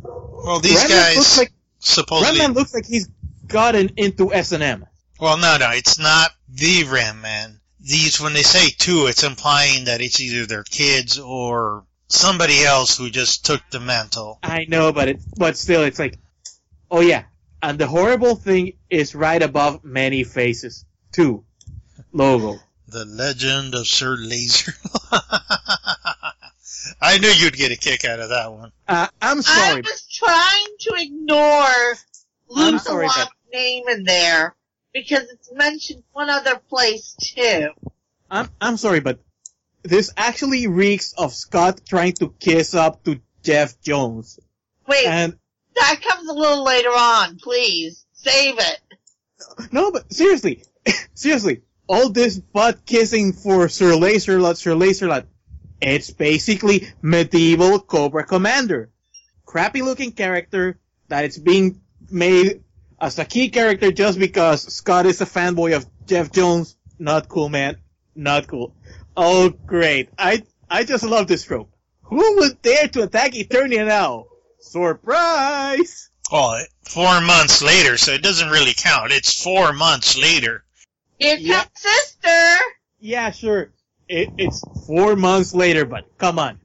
well, 0.01 0.59
these 0.59 0.75
Remnant 0.75 0.91
guys. 0.91 1.15
looks 1.15 1.37
like 1.37 1.53
supposedly. 1.79 2.37
Ram 2.37 2.49
Man 2.49 2.53
looks 2.53 2.73
like 2.73 2.85
he's 2.85 3.07
gotten 3.47 3.93
into 3.95 4.33
S 4.33 4.51
and 4.51 4.61
M. 4.61 4.85
Well, 5.21 5.37
no, 5.37 5.55
no, 5.57 5.69
it's 5.71 5.97
not 5.99 6.31
the 6.49 6.83
Ram 6.83 7.21
Man. 7.21 7.61
These, 7.83 8.21
when 8.21 8.33
they 8.33 8.43
say 8.43 8.69
two, 8.69 9.07
it's 9.07 9.23
implying 9.23 9.85
that 9.85 10.01
it's 10.01 10.19
either 10.19 10.45
their 10.45 10.63
kids 10.63 11.19
or 11.19 11.85
somebody 12.07 12.63
else 12.63 12.97
who 12.97 13.09
just 13.09 13.45
took 13.45 13.61
the 13.71 13.79
mantle. 13.79 14.39
I 14.41 14.65
know, 14.67 14.93
but 14.93 15.09
it, 15.09 15.19
but 15.37 15.57
still, 15.57 15.83
it's 15.83 15.99
like, 15.99 16.17
oh 16.89 17.01
yeah. 17.01 17.23
And 17.61 17.77
the 17.77 17.87
horrible 17.87 18.35
thing 18.35 18.73
is 18.89 19.15
right 19.15 19.41
above 19.41 19.83
Man-E-Faces. 19.83 20.85
Two 21.11 21.43
logo. 22.11 22.59
The 22.87 23.05
Legend 23.05 23.75
of 23.75 23.87
Sir 23.87 24.15
Laser. 24.17 24.73
I 27.01 27.17
knew 27.19 27.29
you'd 27.29 27.55
get 27.55 27.71
a 27.71 27.77
kick 27.77 28.05
out 28.05 28.19
of 28.19 28.29
that 28.29 28.51
one. 28.51 28.71
Uh, 28.87 29.07
I'm 29.21 29.41
sorry. 29.41 29.77
I 29.77 29.81
was 29.81 30.07
trying 30.07 30.77
to 30.79 30.93
ignore 30.97 31.95
I'm 32.55 32.79
sorry, 32.79 33.07
Luke 33.07 33.29
name 33.51 33.87
in 33.87 34.03
there 34.03 34.55
because 34.93 35.23
it's 35.23 35.51
mentioned 35.53 36.03
one 36.11 36.29
other 36.29 36.57
place 36.69 37.15
too. 37.19 37.69
I'm 38.29 38.49
I'm 38.61 38.77
sorry, 38.77 38.99
but 38.99 39.19
this 39.83 40.11
actually 40.15 40.67
reeks 40.67 41.13
of 41.13 41.33
Scott 41.33 41.81
trying 41.87 42.13
to 42.13 42.33
kiss 42.39 42.73
up 42.73 43.03
to 43.03 43.19
Jeff 43.43 43.79
Jones. 43.81 44.39
Wait, 44.87 45.05
And 45.05 45.37
that 45.75 46.01
comes 46.01 46.29
a 46.29 46.33
little 46.33 46.63
later 46.63 46.89
on. 46.89 47.37
Please 47.37 48.05
save 48.13 48.55
it. 48.59 48.79
no, 49.71 49.91
but 49.91 50.11
seriously, 50.13 50.63
seriously, 51.13 51.61
all 51.87 52.09
this 52.09 52.37
butt 52.39 52.85
kissing 52.85 53.33
for 53.33 53.67
Sir 53.69 53.91
Laserlot, 53.91 54.57
Sir 54.57 54.71
Laserlot, 54.71 55.25
it's 55.81 56.11
basically 56.11 56.87
medieval 57.01 57.79
Cobra 57.79 58.25
Commander. 58.25 58.89
Crappy 59.45 59.81
looking 59.81 60.11
character 60.13 60.79
that 61.09 61.25
it's 61.25 61.37
being 61.37 61.81
made 62.09 62.63
as 63.03 63.19
a 63.19 63.25
key 63.25 63.49
character 63.49 63.91
just 63.91 64.17
because 64.17 64.61
Scott 64.73 65.05
is 65.05 65.19
a 65.19 65.25
fanboy 65.25 65.75
of 65.75 65.85
Jeff 66.05 66.31
Jones. 66.31 66.77
Not 66.97 67.27
cool, 67.27 67.49
man. 67.49 67.75
Not 68.15 68.47
cool. 68.47 68.73
Oh, 69.17 69.49
great. 69.49 70.09
I, 70.17 70.43
I 70.69 70.85
just 70.85 71.03
love 71.03 71.27
this 71.27 71.43
trope. 71.43 71.69
Who 72.03 72.37
would 72.37 72.61
dare 72.61 72.87
to 72.87 73.03
attack 73.03 73.33
Eternia 73.33 73.85
now? 73.85 74.27
Surprise! 74.59 76.09
Well, 76.31 76.63
four 76.83 77.19
months 77.19 77.61
later, 77.61 77.97
so 77.97 78.13
it 78.13 78.23
doesn't 78.23 78.49
really 78.49 78.73
count. 78.73 79.11
It's 79.11 79.43
four 79.43 79.73
months 79.73 80.17
later. 80.17 80.63
Here 81.19 81.35
Yeah. 81.37 81.55
comes 81.65 81.69
sister. 81.75 82.57
Yeah, 82.99 83.31
sure. 83.31 83.73
It, 84.07 84.29
it's 84.37 84.63
four 84.87 85.17
months 85.17 85.53
later, 85.53 85.83
but 85.85 86.05
come 86.17 86.39
on. 86.39 86.61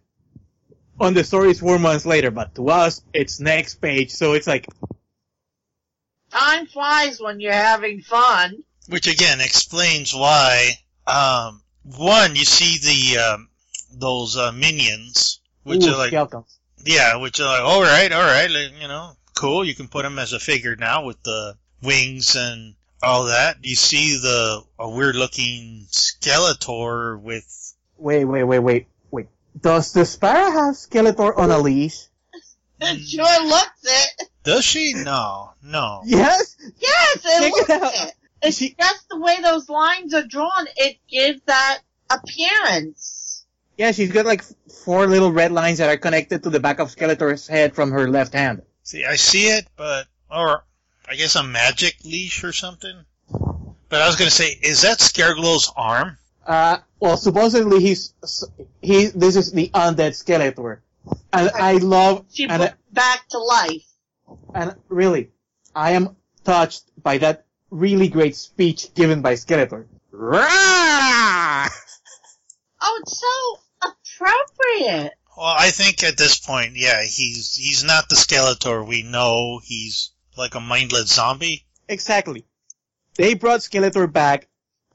On 1.00 1.14
the 1.14 1.24
story, 1.24 1.50
it's 1.50 1.60
four 1.60 1.80
months 1.80 2.06
later, 2.06 2.30
but 2.30 2.54
to 2.54 2.68
us, 2.68 3.02
it's 3.12 3.40
next 3.40 3.76
page, 3.80 4.10
so 4.12 4.34
it's 4.34 4.46
like, 4.46 4.66
Time 6.30 6.66
flies 6.66 7.20
when 7.20 7.40
you're 7.40 7.52
having 7.52 8.00
fun. 8.02 8.62
Which 8.88 9.06
again 9.06 9.40
explains 9.40 10.14
why, 10.14 10.72
um, 11.06 11.62
one, 11.84 12.36
you 12.36 12.44
see 12.44 12.78
the, 13.14 13.20
um, 13.20 13.48
those, 13.92 14.36
uh, 14.36 14.52
minions, 14.52 15.40
which 15.62 15.84
ooh, 15.84 15.92
are 15.92 15.96
like, 15.96 16.08
skeletons. 16.08 16.58
yeah, 16.84 17.16
which 17.16 17.40
are 17.40 17.44
like, 17.44 17.60
alright, 17.62 18.12
alright, 18.12 18.50
like, 18.50 18.80
you 18.80 18.88
know, 18.88 19.12
cool, 19.34 19.64
you 19.64 19.74
can 19.74 19.88
put 19.88 20.02
them 20.02 20.18
as 20.18 20.32
a 20.32 20.40
figure 20.40 20.76
now 20.76 21.04
with 21.04 21.22
the 21.22 21.56
wings 21.82 22.34
and 22.36 22.74
all 23.02 23.26
that. 23.26 23.58
You 23.62 23.74
see 23.74 24.16
the, 24.16 24.62
a 24.78 24.88
weird 24.88 25.16
looking 25.16 25.86
Skeletor 25.90 27.20
with, 27.20 27.74
Wait, 27.96 28.24
wait, 28.24 28.44
wait, 28.44 28.58
wait, 28.60 28.86
wait. 29.10 29.26
Does 29.60 29.92
Despara 29.92 30.52
have 30.52 30.74
Skeletor 30.74 31.36
on 31.36 31.50
a 31.50 31.58
leash? 31.58 32.06
It 32.80 33.00
sure 33.08 33.44
looks 33.44 33.82
it. 33.82 34.28
Does 34.48 34.64
she? 34.64 34.94
No, 34.94 35.50
no. 35.62 36.02
Yes? 36.06 36.56
Yes, 36.80 37.16
it 37.24 37.42
Check 37.42 37.52
looks 37.52 37.70
it 37.70 37.82
out. 37.82 38.06
it. 38.08 38.14
It's 38.42 38.56
She- 38.58 38.74
just 38.78 39.08
the 39.08 39.18
way 39.20 39.36
those 39.42 39.68
lines 39.68 40.14
are 40.14 40.22
drawn. 40.22 40.66
It 40.76 40.96
gives 41.10 41.40
that 41.46 41.80
appearance. 42.10 43.44
Yeah, 43.76 43.92
she's 43.92 44.10
got 44.10 44.26
like 44.26 44.42
four 44.84 45.06
little 45.06 45.30
red 45.30 45.52
lines 45.52 45.78
that 45.78 45.88
are 45.88 45.96
connected 45.96 46.42
to 46.44 46.50
the 46.50 46.60
back 46.60 46.78
of 46.80 46.88
Skeletor's 46.94 47.46
head 47.46 47.74
from 47.74 47.90
her 47.92 48.08
left 48.08 48.32
hand. 48.32 48.62
See, 48.82 49.04
I 49.04 49.16
see 49.16 49.48
it, 49.48 49.66
but, 49.76 50.06
or, 50.30 50.64
I 51.08 51.14
guess 51.14 51.36
a 51.36 51.42
magic 51.42 51.96
leash 52.04 52.42
or 52.42 52.52
something? 52.52 53.04
But 53.88 54.02
I 54.02 54.06
was 54.06 54.16
gonna 54.16 54.30
say, 54.30 54.58
is 54.62 54.82
that 54.82 54.98
Scareglow's 54.98 55.72
arm? 55.76 56.18
Uh, 56.46 56.78
well, 57.00 57.16
supposedly 57.16 57.80
he's, 57.80 58.14
he, 58.82 59.06
this 59.06 59.36
is 59.36 59.52
the 59.52 59.68
undead 59.74 60.12
Skeletor. 60.12 60.78
And 61.32 61.50
I 61.50 61.72
love, 61.74 62.24
She 62.32 62.44
and 62.48 62.60
put 62.62 62.74
back 62.92 63.28
to 63.28 63.38
life. 63.38 63.84
And 64.54 64.74
really, 64.88 65.30
I 65.74 65.92
am 65.92 66.16
touched 66.44 66.90
by 67.02 67.18
that 67.18 67.46
really 67.70 68.08
great 68.08 68.36
speech 68.36 68.94
given 68.94 69.22
by 69.22 69.34
Skeletor. 69.34 69.86
Rah! 70.10 71.68
Oh, 72.80 73.00
it's 73.02 73.20
so 73.20 73.90
appropriate. 73.90 75.12
Well, 75.36 75.54
I 75.56 75.70
think 75.70 76.02
at 76.02 76.16
this 76.16 76.38
point, 76.38 76.72
yeah, 76.74 77.02
he's 77.02 77.54
he's 77.54 77.84
not 77.84 78.08
the 78.08 78.16
Skeletor 78.16 78.86
we 78.86 79.02
know. 79.02 79.60
He's 79.62 80.10
like 80.36 80.54
a 80.54 80.60
mindless 80.60 81.12
zombie. 81.12 81.66
Exactly. 81.88 82.44
They 83.16 83.34
brought 83.34 83.60
Skeletor 83.60 84.10
back 84.12 84.48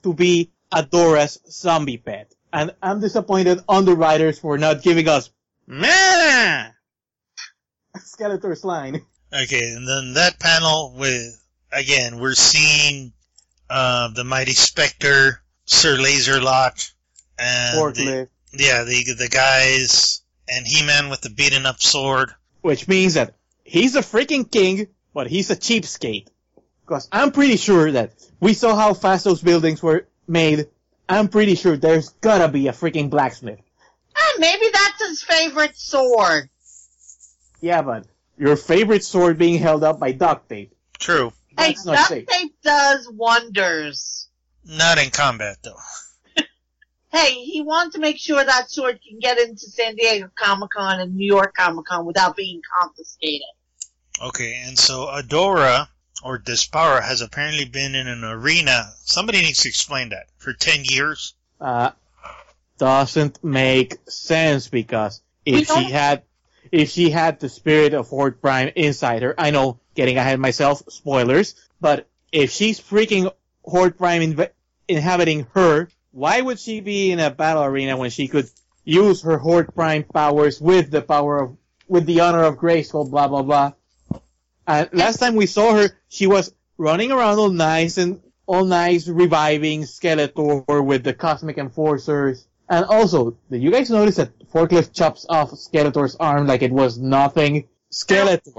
to 0.03 0.13
be 0.13 0.51
Adora's 0.71 1.39
zombie 1.49 1.97
pet. 1.97 2.33
And 2.51 2.71
I'm 2.81 2.99
disappointed 2.99 3.61
on 3.67 3.85
the 3.85 3.95
writers 3.95 4.39
for 4.39 4.57
not 4.57 4.83
giving 4.83 5.07
us 5.07 5.29
Meh! 5.65 6.71
Skeletor's 7.97 8.63
line. 8.63 9.01
Okay, 9.33 9.73
and 9.73 9.87
then 9.87 10.13
that 10.13 10.39
panel 10.39 10.93
with 10.95 11.43
again, 11.71 12.19
we're 12.19 12.35
seeing 12.35 13.13
uh, 13.69 14.09
the 14.09 14.23
Mighty 14.23 14.53
Spector, 14.53 15.37
Sir 15.65 15.97
Laserlot, 15.97 16.91
and 17.39 17.95
the, 17.95 18.29
yeah, 18.53 18.83
the 18.83 19.13
the 19.17 19.29
guys, 19.29 20.21
and 20.47 20.67
He-Man 20.67 21.09
with 21.09 21.21
the 21.21 21.31
beaten 21.31 21.65
up 21.65 21.81
sword. 21.81 22.33
Which 22.61 22.87
means 22.87 23.15
that 23.15 23.35
he's 23.63 23.95
a 23.95 24.01
freaking 24.01 24.49
king, 24.49 24.87
but 25.13 25.27
he's 25.27 25.49
a 25.49 25.55
cheapskate. 25.55 26.27
Because 26.85 27.07
I'm 27.11 27.31
pretty 27.31 27.57
sure 27.57 27.91
that 27.91 28.13
we 28.39 28.53
saw 28.53 28.75
how 28.75 28.93
fast 28.93 29.23
those 29.23 29.41
buildings 29.41 29.81
were 29.81 30.07
made. 30.27 30.67
I'm 31.09 31.27
pretty 31.27 31.55
sure 31.55 31.75
there's 31.75 32.09
gotta 32.09 32.49
be 32.49 32.67
a 32.67 32.71
freaking 32.71 33.09
blacksmith. 33.09 33.59
Ah, 34.15 34.33
maybe 34.37 34.65
that's 34.71 35.07
his 35.07 35.23
favorite 35.23 35.75
sword. 35.75 36.49
Yeah, 37.61 37.81
but 37.81 38.05
your 38.37 38.55
favorite 38.55 39.03
sword 39.03 39.37
being 39.37 39.59
held 39.59 39.83
up 39.83 39.99
by 39.99 40.11
duct 40.11 40.49
tape. 40.49 40.73
True, 40.99 41.31
Hey, 41.57 41.69
That's 41.69 41.85
not 41.85 41.95
duct 41.95 42.07
safe. 42.09 42.27
tape 42.27 42.55
does 42.63 43.07
wonders. 43.11 44.27
not 44.65 44.97
in 44.97 45.09
combat 45.11 45.57
though. 45.63 45.77
Hey, 47.11 47.43
he 47.43 47.61
wants 47.61 47.93
to 47.93 48.01
make 48.01 48.17
sure 48.17 48.43
that 48.43 48.71
sword 48.71 48.99
can 49.07 49.19
get 49.19 49.37
into 49.37 49.67
San 49.69 49.93
Diego 49.95 50.31
Comic 50.35 50.71
Con 50.71 50.99
and 50.99 51.15
New 51.15 51.27
York 51.27 51.53
Comic 51.55 51.85
Con 51.85 52.05
without 52.07 52.35
being 52.35 52.59
confiscated. 52.81 53.45
Okay, 54.19 54.63
and 54.65 54.75
so 54.79 55.05
Adora 55.05 55.87
or 56.23 56.39
Despara 56.39 57.03
has 57.03 57.21
apparently 57.21 57.65
been 57.65 57.93
in 57.93 58.07
an 58.07 58.23
arena. 58.23 58.91
Somebody 59.03 59.41
needs 59.43 59.59
to 59.61 59.69
explain 59.69 60.09
that 60.09 60.25
for 60.37 60.53
ten 60.53 60.85
years. 60.85 61.35
Uh, 61.61 61.91
doesn't 62.79 63.43
make 63.43 63.97
sense 64.09 64.67
because 64.67 65.21
if 65.45 65.67
she 65.67 65.91
had, 65.91 66.23
if 66.73 66.89
she 66.89 67.11
had 67.11 67.39
the 67.39 67.49
spirit 67.49 67.93
of 67.93 68.07
Horde 68.07 68.41
Prime 68.41 68.71
inside 68.75 69.21
her, 69.21 69.35
I 69.37 69.51
know, 69.51 69.79
getting 69.93 70.17
ahead 70.17 70.39
myself, 70.39 70.81
spoilers, 70.89 71.53
but 71.79 72.07
if 72.31 72.49
she's 72.49 72.81
freaking 72.81 73.31
Horde 73.63 73.95
Prime 73.95 74.33
inv- 74.33 74.49
inhabiting 74.87 75.45
her, 75.53 75.87
why 76.11 76.41
would 76.41 76.59
she 76.59 76.79
be 76.79 77.11
in 77.11 77.19
a 77.19 77.29
battle 77.29 77.63
arena 77.63 77.95
when 77.95 78.09
she 78.09 78.27
could 78.27 78.49
use 78.83 79.21
her 79.21 79.37
Horde 79.37 79.75
Prime 79.75 80.01
powers 80.01 80.59
with 80.59 80.89
the 80.89 81.03
power 81.03 81.43
of, 81.43 81.57
with 81.87 82.07
the 82.07 82.21
honor 82.21 82.43
of 82.43 82.57
Grayskull, 82.57 83.07
blah 83.07 83.27
blah 83.27 83.43
blah. 83.43 83.73
And 84.65 84.89
last 84.93 85.19
time 85.19 85.35
we 85.35 85.45
saw 85.45 85.75
her, 85.75 85.89
she 86.09 86.25
was 86.25 86.55
running 86.79 87.11
around 87.11 87.37
all 87.37 87.49
nice 87.51 87.99
and 87.99 88.19
all 88.47 88.65
nice, 88.65 89.07
reviving 89.07 89.83
Skeletor 89.83 90.83
with 90.83 91.03
the 91.03 91.13
Cosmic 91.13 91.59
Enforcers. 91.59 92.47
And 92.69 92.85
also, 92.85 93.37
did 93.51 93.61
you 93.61 93.71
guys 93.71 93.89
notice 93.89 94.15
that 94.15 94.31
Forklift 94.51 94.93
chops 94.93 95.25
off 95.29 95.51
Skeletor's 95.51 96.15
arm 96.15 96.47
like 96.47 96.61
it 96.61 96.71
was 96.71 96.97
nothing? 96.97 97.67
Skeletor, 97.91 98.53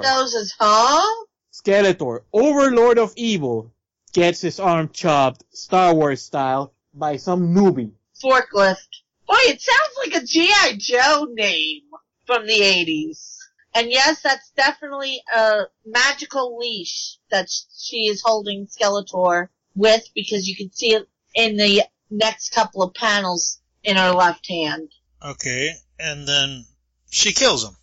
huh? 0.59 1.25
Skeletor, 1.53 2.21
Overlord 2.33 2.99
of 2.99 3.13
Evil, 3.17 3.73
gets 4.13 4.41
his 4.41 4.61
arm 4.61 4.91
chopped, 4.93 5.45
Star 5.53 5.95
Wars 5.95 6.23
style, 6.23 6.75
by 6.93 7.17
some 7.17 7.55
newbie. 7.55 7.93
Forklift. 8.23 8.89
Boy, 9.27 9.37
it 9.47 9.61
sounds 9.61 9.97
like 9.99 10.23
a 10.23 10.27
G.I. 10.27 10.77
Joe 10.79 11.27
name 11.31 11.83
from 12.27 12.47
the 12.47 12.61
80s. 12.61 13.37
And 13.75 13.91
yes, 13.91 14.21
that's 14.23 14.51
definitely 14.51 15.21
a 15.35 15.63
magical 15.85 16.59
leash 16.59 17.19
that 17.31 17.49
she 17.77 18.07
is 18.07 18.23
holding 18.25 18.67
Skeletor 18.67 19.49
with 19.75 20.09
because 20.15 20.47
you 20.47 20.55
can 20.55 20.71
see 20.73 20.95
it 20.95 21.09
in 21.35 21.57
the 21.57 21.83
next 22.11 22.51
couple 22.51 22.83
of 22.83 22.95
panels 22.95 23.61
in 23.85 23.97
her 23.97 24.13
left 24.13 24.49
hand. 24.49 24.91
Okay, 25.25 25.71
and 25.99 26.27
then 26.27 26.65
she 27.11 27.33
kills 27.33 27.65
him. 27.65 27.77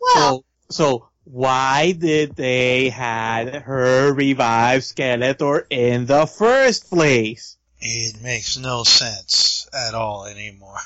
Well, 0.00 0.44
So, 0.70 0.76
so 0.98 1.08
why 1.24 1.92
did 1.92 2.36
they 2.36 2.90
had 2.90 3.54
her 3.54 4.12
revive 4.12 4.82
Skeletor 4.82 5.64
in 5.70 6.06
the 6.06 6.26
first 6.26 6.90
place? 6.90 7.56
It 7.80 8.22
makes 8.22 8.56
no 8.58 8.82
sense 8.84 9.68
at 9.72 9.94
all 9.94 10.26
anymore. 10.26 10.76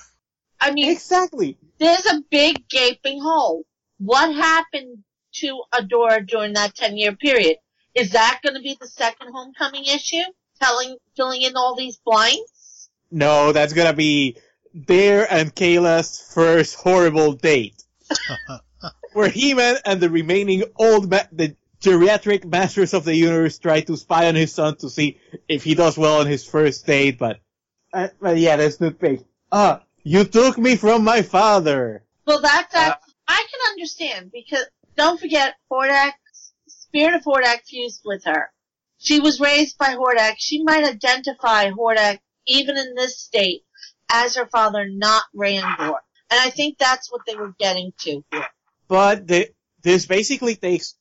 I 0.60 0.72
mean, 0.72 0.90
Exactly. 0.90 1.56
there's 1.78 2.06
a 2.06 2.22
big 2.30 2.68
gaping 2.68 3.20
hole. 3.20 3.64
What 3.98 4.34
happened 4.34 5.04
to 5.34 5.62
Adora 5.72 6.26
during 6.26 6.54
that 6.54 6.74
10 6.74 6.96
year 6.96 7.14
period? 7.14 7.56
Is 7.94 8.12
that 8.12 8.40
going 8.42 8.54
to 8.54 8.60
be 8.60 8.76
the 8.80 8.88
second 8.88 9.32
homecoming 9.32 9.84
issue? 9.84 10.22
Telling, 10.60 10.96
filling 11.16 11.42
in 11.42 11.56
all 11.56 11.76
these 11.76 11.98
blanks? 12.04 12.88
No, 13.10 13.52
that's 13.52 13.72
gonna 13.72 13.92
be 13.94 14.36
Dare 14.74 15.30
and 15.32 15.54
Kayla's 15.54 16.20
first 16.34 16.76
horrible 16.76 17.32
date. 17.32 17.82
Where 19.12 19.28
He-Man 19.28 19.76
and 19.84 20.00
the 20.00 20.10
remaining 20.10 20.64
old, 20.76 21.10
ma- 21.10 21.28
the 21.32 21.56
geriatric 21.80 22.44
masters 22.44 22.94
of 22.94 23.04
the 23.04 23.14
universe 23.14 23.58
try 23.58 23.80
to 23.82 23.96
spy 23.96 24.28
on 24.28 24.34
his 24.34 24.52
son 24.52 24.76
to 24.76 24.90
see 24.90 25.18
if 25.48 25.64
he 25.64 25.74
does 25.74 25.96
well 25.96 26.20
on 26.20 26.26
his 26.26 26.44
first 26.44 26.86
date, 26.86 27.18
but, 27.18 27.40
uh, 27.92 28.08
but 28.20 28.36
yeah, 28.36 28.56
that's 28.56 28.80
not 28.80 28.98
fake. 29.00 29.20
Ah, 29.50 29.82
you 30.02 30.24
took 30.24 30.58
me 30.58 30.76
from 30.76 31.04
my 31.04 31.22
father. 31.22 32.04
Well, 32.26 32.40
that's 32.40 32.74
Uh, 32.74 32.94
I 33.26 33.46
can 33.50 33.72
understand 33.72 34.30
because 34.32 34.66
don't 34.96 35.20
forget 35.20 35.54
Hordak, 35.70 36.12
Spirit 36.66 37.14
of 37.14 37.22
Hordak 37.24 37.64
fused 37.66 38.02
with 38.04 38.24
her. 38.24 38.50
She 38.98 39.20
was 39.20 39.40
raised 39.40 39.78
by 39.78 39.94
Hordak. 39.94 40.34
She 40.38 40.62
might 40.62 40.84
identify 40.84 41.70
Hordak 41.70 42.18
even 42.46 42.76
in 42.76 42.94
this 42.94 43.20
state 43.20 43.64
as 44.10 44.36
her 44.36 44.46
father, 44.46 44.88
not 44.88 45.22
Randor. 45.34 45.96
And 46.30 46.40
I 46.40 46.50
think 46.50 46.78
that's 46.78 47.10
what 47.10 47.22
they 47.26 47.34
were 47.36 47.54
getting 47.58 47.92
to 48.00 48.22
here. 48.30 48.46
But 48.86 49.26
the, 49.26 49.50
this 49.82 50.06
basically 50.06 50.56
takes, 50.56 50.94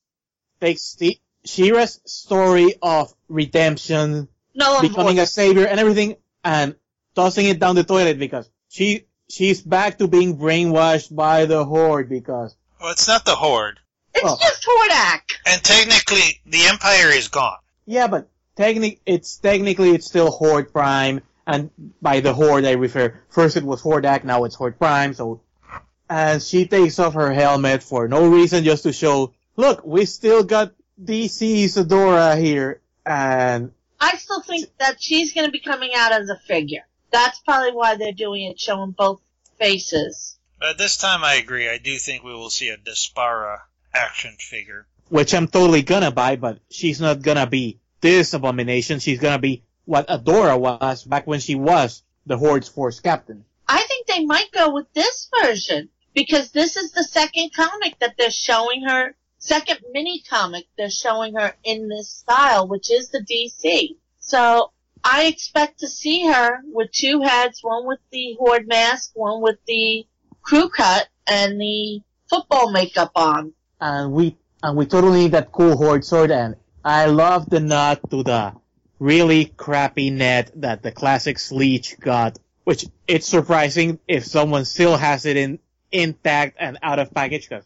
takes 0.62 0.96
the, 0.96 1.18
She-Ra's 1.46 2.00
story 2.06 2.76
of 2.82 3.14
redemption, 3.30 4.28
No, 4.56 4.82
becoming 4.82 5.20
a 5.20 5.26
savior 5.26 5.66
and 5.66 5.80
everything 5.80 6.16
and 6.44 6.76
tossing 7.16 7.46
it 7.48 7.60
down 7.60 7.76
the 7.76 7.84
toilet 7.84 8.20
because 8.20 8.50
she 8.70 9.06
she's 9.30 9.62
back 9.62 9.98
to 9.98 10.08
being 10.08 10.38
brainwashed 10.38 11.14
by 11.16 11.46
the 11.46 11.64
horde 11.66 12.10
because 12.10 12.56
Well, 12.82 12.92
it's 12.92 13.08
not 13.08 13.26
the 13.26 13.36
Horde. 13.36 13.80
it's 14.14 14.24
oh. 14.26 14.38
just 14.40 14.66
Hordak. 14.66 15.22
And 15.46 15.64
technically, 15.64 16.42
the 16.46 16.66
Empire 16.68 17.10
is 17.10 17.28
gone. 17.30 17.58
yeah 17.86 18.08
but 18.08 18.30
technic 18.56 19.00
it's 19.06 19.38
technically 19.38 19.92
it's 19.92 20.08
still 20.08 20.32
horde 20.32 20.72
prime 20.74 21.22
and 21.48 21.72
by 22.02 22.20
the 22.20 22.34
horde 22.34 22.66
I 22.66 22.74
refer 22.74 23.20
first 23.30 23.58
it 23.58 23.64
was 23.64 23.82
hordak 23.82 24.24
now 24.24 24.44
it's 24.44 24.56
horde 24.56 24.78
prime 24.78 25.14
so 25.14 25.42
and 26.10 26.42
she 26.44 26.68
takes 26.68 27.00
off 27.00 27.16
her 27.16 27.34
helmet 27.34 27.82
for 27.82 28.08
no 28.08 28.28
reason 28.30 28.64
just 28.64 28.84
to 28.84 28.94
show 28.94 29.34
look 29.56 29.84
we 29.86 30.06
still 30.06 30.44
got 30.44 30.74
DC 31.04 31.66
Sadora 31.66 32.38
here 32.40 32.82
and 33.06 33.72
I 34.00 34.16
still 34.18 34.42
think 34.42 34.68
that 34.78 35.02
she's 35.02 35.34
going 35.34 35.48
to 35.48 35.52
be 35.52 35.60
coming 35.60 35.92
out 35.96 36.12
as 36.12 36.30
a 36.30 36.38
figure. 36.38 36.86
That's 37.12 37.40
probably 37.40 37.72
why 37.72 37.96
they're 37.96 38.12
doing 38.12 38.44
it, 38.44 38.60
showing 38.60 38.92
both 38.92 39.20
faces. 39.58 40.38
But 40.60 40.78
this 40.78 40.98
time, 40.98 41.24
I 41.24 41.36
agree. 41.36 41.68
I 41.68 41.80
do 41.80 41.98
think 41.98 42.24
we 42.24 42.32
will 42.34 42.52
see 42.52 42.70
a 42.70 42.78
Despara 42.78 43.58
action 43.96 44.36
figure. 44.38 44.86
which 45.10 45.34
I'm 45.34 45.48
totally 45.48 45.82
gonna 45.82 46.12
buy, 46.12 46.36
but 46.36 46.60
she's 46.70 47.02
not 47.02 47.22
gonna 47.24 47.48
be 47.48 47.80
this 48.02 48.34
abomination. 48.34 49.00
She's 49.00 49.20
gonna 49.20 49.40
be 49.40 49.64
what 49.88 50.08
Adora 50.10 50.60
was 50.60 51.04
back 51.06 51.26
when 51.26 51.40
she 51.40 51.56
was 51.56 52.04
the 52.26 52.38
Horde's 52.38 52.68
force 52.68 53.00
captain. 53.00 53.46
I 53.68 53.84
think 53.84 54.08
they 54.08 54.26
might 54.26 54.52
go 54.52 54.74
with 54.74 54.92
this 54.94 55.30
version 55.42 55.90
because 56.14 56.52
this 56.52 56.76
is 56.76 56.92
the 56.92 57.04
second 57.04 57.54
comic 57.54 57.98
that 58.00 58.16
they're 58.18 58.30
showing 58.30 58.84
her, 58.84 59.16
second 59.40 59.80
mini 59.92 60.22
comic 60.30 60.66
they're 60.78 60.90
showing 60.90 61.36
her 61.36 61.56
in 61.64 61.88
this 61.88 62.10
style, 62.10 62.68
which 62.68 62.92
is 62.92 63.10
the 63.10 63.20
DC. 63.20 63.96
So 64.20 64.72
I 65.04 65.26
expect 65.26 65.80
to 65.80 65.88
see 65.88 66.28
her 66.28 66.60
with 66.66 66.92
two 66.92 67.22
heads, 67.22 67.64
one 67.64 67.88
with 67.88 68.00
the 68.12 68.36
horde 68.40 68.68
mask, 68.68 69.12
one 69.14 69.42
with 69.42 69.58
the 69.68 70.06
crew 70.42 70.70
cut 70.70 71.08
and 71.28 71.60
the 71.60 72.02
football 72.30 72.72
makeup 72.72 73.12
on. 73.16 73.54
And 73.80 74.12
we, 74.12 74.36
and 74.62 74.76
we 74.76 74.86
totally 74.86 75.22
need 75.22 75.32
that 75.32 75.52
cool 75.54 75.78
Horde 75.78 76.04
sword, 76.04 76.32
and 76.32 76.56
I 76.84 77.06
love 77.06 77.50
the 77.50 77.60
nod 77.60 78.02
to 78.10 78.24
the 78.24 78.54
really 79.00 79.46
crappy 79.46 80.10
net 80.10 80.52
that 80.56 80.82
the 80.82 80.92
classic 80.92 81.38
Sleech 81.38 82.00
got, 82.00 82.40
which 82.64 82.86
it's 83.08 83.28
surprising 83.28 84.00
if 84.08 84.26
someone 84.26 84.66
still 84.66 84.98
has 84.98 85.26
it 85.26 85.38
in, 85.38 85.60
intact 85.92 86.58
and 86.60 86.78
out 86.82 87.00
of 87.00 87.14
package, 87.14 87.50
cause 87.50 87.64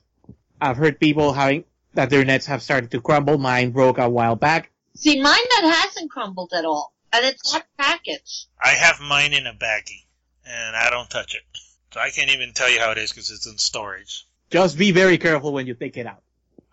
I've 0.60 0.78
heard 0.78 1.00
people 1.00 1.34
having, 1.34 1.64
that 1.94 2.10
their 2.10 2.24
nets 2.24 2.46
have 2.46 2.62
started 2.62 2.92
to 2.92 3.02
crumble. 3.02 3.38
Mine 3.38 3.72
broke 3.72 3.98
a 3.98 4.10
while 4.10 4.36
back. 4.36 4.72
See, 4.96 5.20
mine 5.22 5.44
that 5.50 5.84
hasn't 5.84 6.12
crumbled 6.12 6.54
at 6.54 6.66
all, 6.66 6.94
and 7.12 7.26
it's 7.26 7.54
not 7.54 7.66
packaged. 7.78 8.46
I 8.62 8.70
have 8.70 9.00
mine 9.00 9.34
in 9.34 9.48
a 9.48 9.54
baggie, 9.54 10.06
and 10.46 10.76
I 10.76 10.90
don't 10.90 11.10
touch 11.10 11.36
it. 11.36 11.42
So 11.94 12.00
I 12.00 12.10
can't 12.10 12.32
even 12.32 12.54
tell 12.54 12.70
you 12.70 12.80
how 12.80 12.92
it 12.92 12.98
is 12.98 13.12
because 13.12 13.32
it's 13.32 13.48
in 13.48 13.58
storage. 13.58 14.26
Just 14.50 14.78
be 14.78 14.92
very 14.92 15.18
careful 15.18 15.52
when 15.54 15.68
you 15.68 15.74
take 15.74 15.98
it 15.98 16.06
out. 16.06 16.22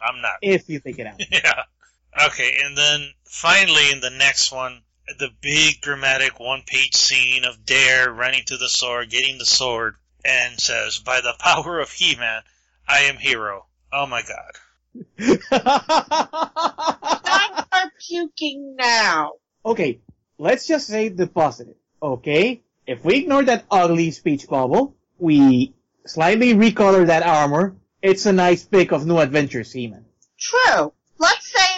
I'm 0.01 0.21
not. 0.21 0.35
If 0.43 0.69
you 0.69 0.81
take 0.81 0.99
it 0.99 1.07
out. 1.07 1.21
yeah. 1.31 1.63
Okay, 2.27 2.59
and 2.65 2.77
then 2.77 3.13
finally 3.25 3.91
in 3.93 4.01
the 4.01 4.11
next 4.11 4.51
one, 4.53 4.83
the 5.19 5.31
big 5.41 5.81
dramatic 5.81 6.39
one 6.41 6.63
page 6.67 6.95
scene 6.95 7.45
of 7.45 7.65
Dare 7.65 8.13
running 8.13 8.43
to 8.47 8.57
the 8.57 8.69
sword, 8.69 9.11
getting 9.11 9.39
the 9.39 9.47
sword, 9.47 9.95
and 10.25 10.59
says, 10.61 10.99
By 10.99 11.21
the 11.21 11.35
power 11.39 11.79
of 11.81 11.91
He 11.91 12.17
Man, 12.17 12.43
I 12.87 13.01
am 13.03 13.17
hero. 13.17 13.67
Oh 13.93 14.07
my 14.07 14.23
god. 14.23 14.53
Stop 15.41 17.69
her 17.73 17.91
puking 18.09 18.75
now. 18.77 19.33
okay, 19.65 20.01
let's 20.39 20.67
just 20.67 20.87
say 20.89 21.09
the 21.09 21.27
positive. 21.27 21.77
Okay? 22.03 22.63
If 22.87 23.05
we 23.05 23.17
ignore 23.19 23.45
that 23.45 23.65
ugly 23.71 24.11
speech 24.11 24.49
bubble, 24.49 24.97
we 25.19 25.75
slightly 26.07 26.55
recolor 26.55 27.07
that 27.07 27.23
armor, 27.23 27.77
it's 28.03 28.27
a 28.27 28.33
nice 28.33 28.65
pick 28.65 28.93
of 28.93 29.07
new 29.07 29.19
adventures, 29.19 29.73
He-Man. 29.73 30.05
True. 30.39 30.93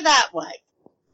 That 0.03 0.31
way. 0.33 0.53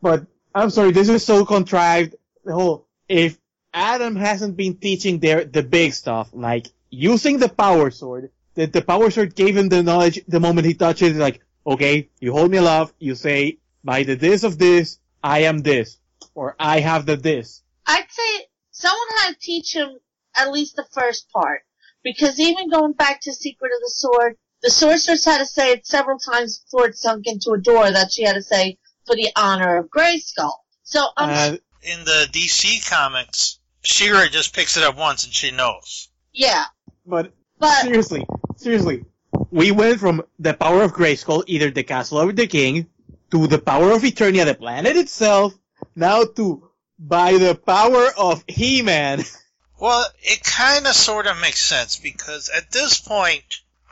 But, 0.01 0.27
I'm 0.55 0.71
sorry, 0.71 0.93
this 0.93 1.09
is 1.09 1.25
so 1.25 1.45
contrived. 1.45 2.15
The 2.45 2.55
whole, 2.55 2.87
if 3.09 3.39
Adam 3.75 4.17
hasn't 4.17 4.57
been 4.57 4.77
teaching 4.77 5.19
Dare, 5.19 5.45
the 5.45 5.63
big 5.63 5.93
stuff, 5.93 6.31
like 6.33 6.69
using 6.91 7.39
the 7.39 7.49
power 7.49 7.91
sword, 7.91 8.31
that 8.55 8.73
the 8.73 8.83
power 8.83 9.11
sword 9.11 9.35
gave 9.35 9.57
him 9.57 9.69
the 9.69 9.83
knowledge 9.83 10.21
the 10.29 10.41
moment 10.41 10.67
he 10.67 10.75
touched 10.75 11.03
it, 11.03 11.17
like, 11.17 11.41
okay, 11.67 12.09
you 12.21 12.33
hold 12.33 12.51
me 12.51 12.59
aloft, 12.59 12.95
you 12.99 13.15
say, 13.15 13.59
by 13.83 14.05
the 14.05 14.15
this 14.15 14.45
of 14.45 14.59
this, 14.59 14.99
I 15.23 15.41
am 15.41 15.59
this. 15.59 15.99
Or 16.35 16.55
I 16.59 16.81
have 16.81 17.07
the 17.07 17.17
this. 17.17 17.63
I'd 17.87 18.07
say 18.11 18.47
someone 18.71 19.09
had 19.19 19.33
to 19.33 19.39
teach 19.41 19.75
him 19.75 19.99
at 20.37 20.53
least 20.53 20.77
the 20.77 20.87
first 20.93 21.29
part. 21.31 21.63
Because 22.03 22.39
even 22.39 22.71
going 22.71 22.93
back 22.93 23.21
to 23.23 23.33
Secret 23.33 23.73
of 23.75 23.81
the 23.81 23.93
Sword, 23.93 24.37
the 24.63 24.71
sorceress 24.71 25.25
had 25.25 25.39
to 25.39 25.47
say 25.47 25.73
it 25.73 25.87
several 25.87 26.19
times 26.19 26.59
before 26.59 26.89
it 26.89 26.97
sunk 26.97 27.27
into 27.27 27.51
a 27.53 27.59
door 27.59 27.91
that 27.91 28.13
she 28.13 28.23
had 28.25 28.35
to 28.35 28.43
say 28.43 28.79
for 29.07 29.15
the 29.15 29.29
honor 29.37 29.77
of 29.77 29.91
Grayskull. 29.91 30.53
So 30.83 31.07
I'm 31.17 31.55
Uh, 31.55 31.57
In 31.83 32.05
the 32.05 32.29
DC 32.33 32.89
comics, 32.91 33.61
She-Ra 33.83 34.27
just 34.29 34.55
picks 34.55 34.77
it 34.77 34.83
up 34.83 34.97
once 34.97 35.25
and 35.25 35.33
she 35.33 35.51
knows. 35.53 36.09
yeah. 36.33 36.65
but 37.05 37.33
But 37.59 37.83
seriously, 37.83 38.27
seriously, 38.57 39.05
we 39.51 39.71
went 39.71 40.01
from 40.01 40.23
the 40.39 40.55
power 40.55 40.83
of 40.83 40.93
Grayskull, 40.93 41.45
either 41.47 41.71
the 41.71 41.85
castle 41.85 42.19
or 42.19 42.33
the 42.33 42.47
king, 42.49 42.87
to 43.31 43.47
the 43.47 43.59
power 43.59 43.93
of 43.93 44.03
Eternia, 44.03 44.45
the 44.45 44.55
planet 44.55 44.97
itself, 44.97 45.55
now 45.95 46.25
to 46.25 46.69
by 46.99 47.33
the 47.39 47.55
power 47.55 48.09
of 48.17 48.43
He-Man. 48.49 49.25
Well, 49.79 50.07
it 50.23 50.43
kind 50.43 50.87
of 50.87 50.95
sort 50.95 51.27
of 51.27 51.39
makes 51.39 51.63
sense 51.63 51.99
because 51.99 52.49
at 52.49 52.71
this 52.73 52.99
point, 52.99 53.45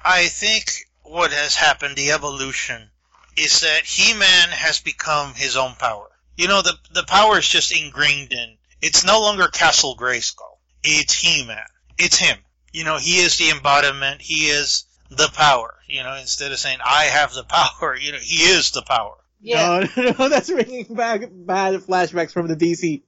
I 0.05 0.27
think 0.27 0.71
what 1.03 1.33
has 1.33 1.55
happened, 1.55 1.97
the 1.97 2.13
evolution, 2.13 2.91
is 3.37 3.61
that 3.61 3.85
He-Man 3.85 4.49
has 4.51 4.81
become 4.81 5.35
his 5.35 5.57
own 5.57 5.75
power. 5.75 6.09
You 6.37 6.49
know, 6.49 6.63
the 6.63 6.75
the 6.93 7.05
power 7.05 7.39
is 7.39 7.49
just 7.49 7.73
ingrained 7.77 8.33
in. 8.33 8.57
It's 8.83 9.05
no 9.05 9.21
longer 9.21 9.49
Castle 9.49 9.97
Grayskull. 9.97 10.59
It's 10.83 11.13
He-Man. 11.15 11.65
It's 11.99 12.19
him. 12.19 12.37
You 12.73 12.85
know, 12.85 12.99
he 12.99 13.19
is 13.19 13.39
the 13.39 13.51
embodiment. 13.51 14.21
He 14.21 14.47
is 14.47 14.85
the 15.11 15.31
power. 15.33 15.75
You 15.89 16.03
know, 16.03 16.15
instead 16.17 16.51
of 16.53 16.59
saying 16.59 16.79
I 16.85 17.05
have 17.05 17.33
the 17.33 17.45
power, 17.49 17.97
you 17.97 18.13
know, 18.13 18.19
he 18.21 18.43
is 18.45 18.73
the 18.73 18.83
power. 18.83 19.15
yeah. 19.41 19.87
No, 19.97 20.13
no, 20.19 20.29
that's 20.29 20.51
bringing 20.51 20.93
back 20.95 21.23
bad 21.31 21.75
flashbacks 21.81 22.33
from 22.33 22.49
the 22.49 22.57
DC 22.57 23.03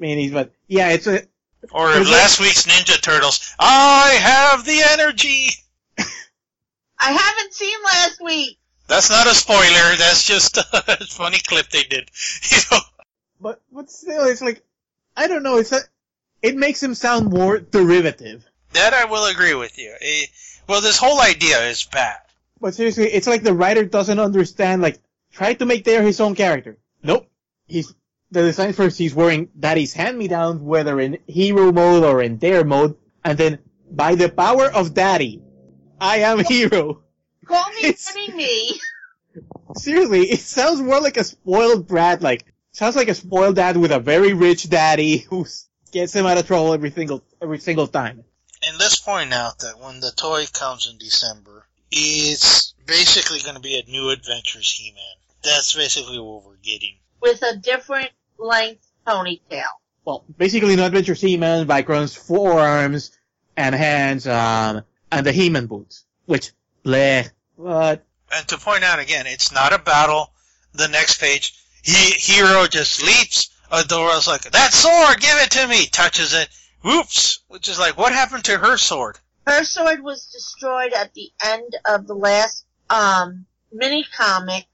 minis, 0.00 0.32
but 0.32 0.52
yeah, 0.66 0.90
it's 0.90 1.06
a, 1.06 1.22
Or 1.72 1.90
Is 1.90 2.08
it- 2.08 2.12
last 2.12 2.40
week's 2.40 2.64
Ninja 2.66 3.00
Turtles, 3.00 3.54
I 3.58 4.16
have 4.20 4.64
the 4.64 4.80
energy. 4.92 5.48
I 7.02 7.12
haven't 7.12 7.52
seen 7.52 7.76
last 7.84 8.20
week. 8.22 8.58
That's 8.86 9.10
not 9.10 9.26
a 9.26 9.34
spoiler. 9.34 9.96
That's 9.96 10.24
just 10.24 10.56
a 10.58 10.62
funny 11.08 11.38
clip 11.38 11.68
they 11.70 11.82
did. 11.82 12.10
You 12.50 12.58
know, 12.70 12.78
but, 13.40 13.60
but 13.72 13.90
still, 13.90 14.26
it's 14.26 14.40
like, 14.42 14.62
I 15.16 15.26
don't 15.26 15.42
know, 15.42 15.56
it's 15.56 15.72
a, 15.72 15.80
it 16.42 16.56
makes 16.56 16.82
him 16.82 16.94
sound 16.94 17.30
more 17.30 17.58
derivative. 17.58 18.44
that 18.72 18.94
I 18.94 19.06
will 19.06 19.26
agree 19.26 19.54
with 19.54 19.78
you. 19.78 19.92
Eh, 20.00 20.26
well, 20.68 20.80
this 20.80 20.98
whole 20.98 21.20
idea 21.20 21.58
is 21.68 21.82
bad. 21.84 22.18
But 22.60 22.74
seriously, 22.74 23.06
it's 23.06 23.26
like 23.26 23.42
the 23.42 23.54
writer 23.54 23.84
doesn't 23.84 24.20
understand, 24.20 24.80
like, 24.82 25.00
try 25.32 25.54
to 25.54 25.66
make 25.66 25.82
Dare 25.82 26.02
his 26.02 26.20
own 26.20 26.36
character. 26.36 26.78
Nope. 27.02 27.28
He's, 27.66 27.92
the 28.30 28.42
design 28.42 28.72
first, 28.74 28.96
he's 28.98 29.14
wearing 29.14 29.48
Daddy's 29.58 29.92
hand-me-downs, 29.92 30.60
whether 30.60 31.00
in 31.00 31.18
hero 31.26 31.72
mode 31.72 32.04
or 32.04 32.22
in 32.22 32.36
Dare 32.36 32.64
mode, 32.64 32.96
and 33.24 33.36
then, 33.36 33.58
by 33.90 34.14
the 34.14 34.28
power 34.28 34.66
of 34.70 34.94
Daddy, 34.94 35.42
I 36.02 36.18
am 36.18 36.40
a 36.40 36.42
hero. 36.42 37.02
Call 37.46 37.68
me 37.70 37.88
It's- 37.88 38.12
Mini 38.14 38.32
Me. 38.36 38.80
Seriously, 39.76 40.22
it 40.30 40.40
sounds 40.40 40.80
more 40.80 41.00
like 41.00 41.16
a 41.16 41.24
spoiled 41.24 41.86
brat, 41.86 42.20
like, 42.20 42.44
sounds 42.72 42.96
like 42.96 43.08
a 43.08 43.14
spoiled 43.14 43.56
dad 43.56 43.76
with 43.76 43.92
a 43.92 43.98
very 44.00 44.32
rich 44.34 44.68
daddy 44.68 45.18
who 45.18 45.46
gets 45.92 46.14
him 46.14 46.26
out 46.26 46.38
of 46.38 46.46
trouble 46.46 46.74
every 46.74 46.90
single, 46.90 47.22
every 47.40 47.58
single 47.58 47.86
time. 47.86 48.24
And 48.66 48.78
let's 48.78 49.00
point 49.00 49.32
out 49.32 49.60
that 49.60 49.78
when 49.78 50.00
the 50.00 50.10
toy 50.14 50.44
comes 50.52 50.88
in 50.90 50.98
December, 50.98 51.66
it's 51.90 52.74
basically 52.86 53.40
going 53.40 53.54
to 53.56 53.60
be 53.62 53.78
a 53.78 53.90
new 53.90 54.10
Adventures 54.10 54.70
He-Man. 54.72 55.02
That's 55.42 55.74
basically 55.74 56.18
what 56.18 56.44
we're 56.44 56.56
getting. 56.56 56.96
with 57.20 57.42
a 57.42 57.56
different 57.56 58.10
length 58.38 58.84
ponytail. 59.06 59.62
well, 60.04 60.24
basically 60.36 60.74
no 60.76 60.84
adventure 60.86 61.14
He-Man, 61.14 61.66
Vicron's 61.66 62.14
forearms 62.16 63.12
and 63.56 63.74
hands, 63.74 64.26
um, 64.26 64.82
and 65.12 65.26
the 65.26 65.32
He-Man 65.32 65.66
boots, 65.66 66.04
which, 66.24 66.52
bleh, 66.84 67.30
What? 67.56 68.04
And 68.34 68.48
to 68.48 68.56
point 68.56 68.82
out 68.82 68.98
again, 68.98 69.26
it's 69.26 69.52
not 69.52 69.74
a 69.74 69.78
battle. 69.78 70.32
The 70.72 70.88
next 70.88 71.20
page, 71.20 71.54
he, 71.82 72.12
Hero 72.12 72.66
just 72.66 73.02
leaps. 73.02 73.50
Adora's 73.70 74.26
like, 74.26 74.50
that 74.50 74.72
sword, 74.72 75.20
give 75.20 75.36
it 75.38 75.50
to 75.52 75.66
me! 75.66 75.86
Touches 75.86 76.32
it. 76.34 76.48
Whoops! 76.82 77.40
Which 77.48 77.68
is 77.68 77.78
like, 77.78 77.96
what 77.96 78.12
happened 78.12 78.44
to 78.44 78.58
her 78.58 78.76
sword? 78.78 79.18
Her 79.46 79.64
sword 79.64 80.02
was 80.02 80.26
destroyed 80.26 80.92
at 80.92 81.14
the 81.14 81.30
end 81.44 81.76
of 81.86 82.06
the 82.06 82.14
last 82.14 82.64
um, 82.88 83.46
mini 83.70 84.04
comic. 84.16 84.64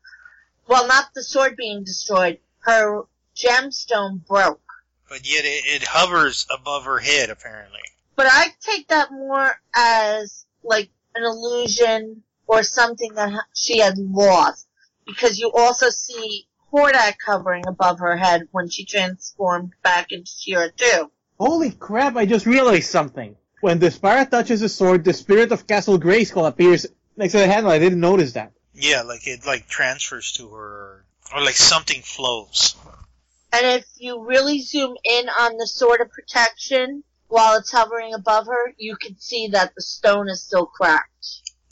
Well, 0.68 0.86
not 0.86 1.14
the 1.14 1.22
sword 1.22 1.56
being 1.56 1.84
destroyed. 1.84 2.38
Her 2.60 3.02
gemstone 3.36 4.26
broke. 4.26 4.60
But 5.08 5.28
yet 5.28 5.44
it, 5.44 5.64
it 5.66 5.82
hovers 5.84 6.46
above 6.50 6.84
her 6.84 6.98
head, 6.98 7.30
apparently. 7.30 7.80
But 8.18 8.26
I 8.28 8.48
take 8.60 8.88
that 8.88 9.12
more 9.12 9.60
as 9.76 10.44
like 10.64 10.90
an 11.14 11.22
illusion 11.22 12.24
or 12.48 12.64
something 12.64 13.14
that 13.14 13.44
she 13.54 13.78
had 13.78 13.96
lost. 13.96 14.66
Because 15.06 15.38
you 15.38 15.52
also 15.52 15.90
see 15.90 16.48
Hordak 16.72 17.14
covering 17.24 17.62
above 17.68 18.00
her 18.00 18.16
head 18.16 18.48
when 18.50 18.70
she 18.70 18.84
transformed 18.84 19.74
back 19.84 20.10
into 20.10 20.28
She-Ra 20.36 20.66
too. 20.76 21.12
holy 21.38 21.70
crap, 21.70 22.16
I 22.16 22.26
just 22.26 22.44
realized 22.44 22.90
something. 22.90 23.36
When 23.60 23.78
Despara 23.78 24.28
touches 24.28 24.62
the 24.62 24.68
sword, 24.68 25.04
the 25.04 25.12
spirit 25.12 25.52
of 25.52 25.68
Castle 25.68 26.00
Grayskull 26.00 26.48
appears 26.48 26.86
next 27.16 27.34
to 27.34 27.38
the 27.38 27.46
handle, 27.46 27.70
I 27.70 27.78
didn't 27.78 28.00
notice 28.00 28.32
that. 28.32 28.50
Yeah, 28.74 29.02
like 29.02 29.28
it 29.28 29.46
like 29.46 29.68
transfers 29.68 30.32
to 30.32 30.48
her, 30.48 31.04
or 31.32 31.40
like 31.40 31.54
something 31.54 32.02
flows. 32.02 32.74
And 33.52 33.64
if 33.64 33.86
you 33.96 34.26
really 34.26 34.60
zoom 34.60 34.96
in 35.04 35.28
on 35.28 35.56
the 35.56 35.68
sword 35.68 36.00
of 36.00 36.10
protection 36.10 37.04
while 37.28 37.58
it's 37.58 37.70
hovering 37.70 38.14
above 38.14 38.46
her, 38.46 38.74
you 38.76 38.96
can 38.96 39.18
see 39.18 39.48
that 39.48 39.74
the 39.74 39.82
stone 39.82 40.28
is 40.28 40.42
still 40.42 40.66
cracked. 40.66 41.26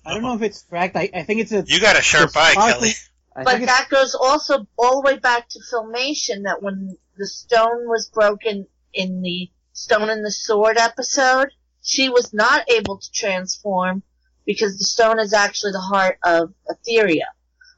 I 0.04 0.14
don't 0.14 0.22
know 0.22 0.34
if 0.34 0.42
it's 0.42 0.62
cracked, 0.62 0.96
I, 0.96 1.11
I 1.12 1.22
think 1.24 1.40
it's 1.40 1.52
a, 1.52 1.64
You 1.66 1.80
got 1.80 1.98
a 1.98 2.02
sharp 2.02 2.30
eye, 2.36 2.52
sparkly. 2.52 2.88
Kelly. 2.90 2.92
But 3.34 3.46
think 3.46 3.62
it's, 3.64 3.72
that 3.72 3.88
goes 3.90 4.14
also 4.14 4.66
all 4.78 5.02
the 5.02 5.07
way 5.07 5.18
back 5.18 5.48
to 5.50 5.59
filmation 5.59 6.44
that 6.44 6.62
when 6.62 6.96
the 7.18 7.26
stone 7.26 7.86
was 7.88 8.09
broken 8.09 8.66
in 8.94 9.20
the 9.20 9.50
Stone 9.72 10.09
and 10.09 10.24
the 10.24 10.30
Sword 10.30 10.78
episode, 10.78 11.48
she 11.82 12.09
was 12.09 12.32
not 12.32 12.70
able 12.70 12.96
to 12.96 13.12
transform 13.12 14.02
because 14.46 14.78
the 14.78 14.84
stone 14.84 15.18
is 15.18 15.34
actually 15.34 15.72
the 15.72 15.80
heart 15.80 16.18
of 16.24 16.54
Etheria. 16.70 17.26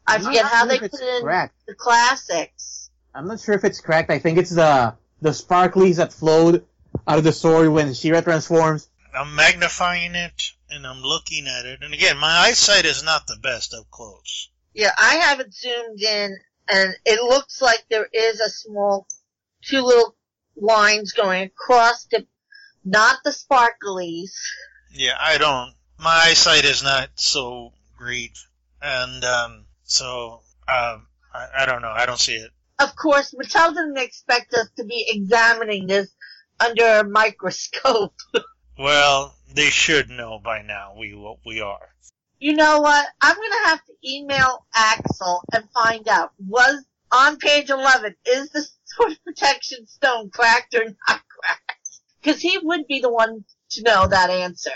I 0.06 0.14
I'm 0.14 0.22
forget 0.22 0.44
how 0.44 0.64
they 0.64 0.78
put 0.78 0.94
it 0.94 1.16
in 1.16 1.22
cracked. 1.22 1.54
the 1.66 1.74
classics. 1.74 2.90
I'm 3.14 3.26
not 3.26 3.40
sure 3.40 3.54
if 3.56 3.64
it's 3.64 3.80
cracked, 3.80 4.10
I 4.10 4.20
think 4.20 4.38
it's 4.38 4.50
the, 4.50 4.94
the 5.20 5.30
sparklies 5.30 5.96
that 5.96 6.12
flowed 6.12 6.64
out 7.09 7.18
of 7.18 7.24
the 7.24 7.32
story 7.32 7.70
when 7.70 7.94
Shira 7.94 8.20
transforms. 8.20 8.88
I'm 9.14 9.34
magnifying 9.34 10.14
it 10.14 10.52
and 10.70 10.86
I'm 10.86 11.00
looking 11.00 11.46
at 11.48 11.64
it, 11.64 11.82
and 11.82 11.94
again, 11.94 12.18
my 12.18 12.28
eyesight 12.28 12.84
is 12.84 13.02
not 13.02 13.26
the 13.26 13.38
best 13.42 13.72
up 13.72 13.90
close. 13.90 14.50
Yeah, 14.74 14.92
I 14.98 15.14
have 15.14 15.40
it 15.40 15.54
zoomed 15.54 16.02
in, 16.02 16.36
and 16.70 16.94
it 17.06 17.22
looks 17.22 17.62
like 17.62 17.86
there 17.88 18.09
is 18.12 18.38
a 18.40 18.50
small, 18.50 19.06
two 19.62 19.80
little 19.80 20.14
lines 20.56 21.12
going 21.12 21.44
across 21.44 22.04
the, 22.11 22.26
not 22.84 23.20
the 23.24 23.30
sparklies. 23.30 24.32
Yeah, 24.92 25.16
I 25.18 25.38
don't. 25.38 25.72
My 25.98 26.24
eyesight 26.26 26.66
is 26.66 26.82
not 26.82 27.09
so 27.14 27.72
great, 27.96 28.38
and 28.82 29.24
um, 29.24 29.64
so 29.84 30.42
um, 30.68 31.06
I, 31.32 31.48
I 31.61 31.66
don't 31.66 31.80
know. 31.80 31.92
I 31.96 32.04
don't 32.04 32.20
see 32.20 32.36
it. 32.36 32.50
Of 32.78 32.94
course, 32.94 33.34
Mattel 33.34 33.70
didn't 33.70 33.98
expect 33.98 34.52
us 34.52 34.68
to 34.76 34.84
be 34.84 35.06
examining 35.09 35.86
this 35.86 36.11
under 36.61 36.84
a 36.84 37.04
microscope. 37.04 38.14
Well, 38.78 39.34
they 39.52 39.70
should 39.70 40.09
know 40.09 40.38
by 40.38 40.62
now. 40.62 40.94
We 40.96 41.12
what 41.12 41.38
we 41.44 41.61
are. 41.61 41.88
You 42.38 42.54
know 42.54 42.80
what? 42.80 43.06
I'm 43.20 43.34
gonna 43.34 43.66
have 43.66 43.84
to 43.86 43.92
email 44.09 44.64
Axel 44.72 45.42
and 45.52 45.68
find 45.70 46.06
out, 46.06 46.30
was, 46.38 46.84
on 47.11 47.38
page 47.38 47.70
11, 47.70 48.14
is 48.24 48.50
the 48.50 48.64
sword 48.84 49.12
of 49.12 49.24
protection 49.24 49.84
stone 49.88 50.30
cracked 50.30 50.76
or 50.76 50.84
not 50.84 50.94
cracked? 51.09 51.88
Cause 52.22 52.40
he 52.40 52.56
would 52.62 52.86
be 52.86 53.00
the 53.00 53.12
one 53.12 53.44
to 53.70 53.82
know 53.82 54.06
that 54.06 54.30
answer. 54.30 54.70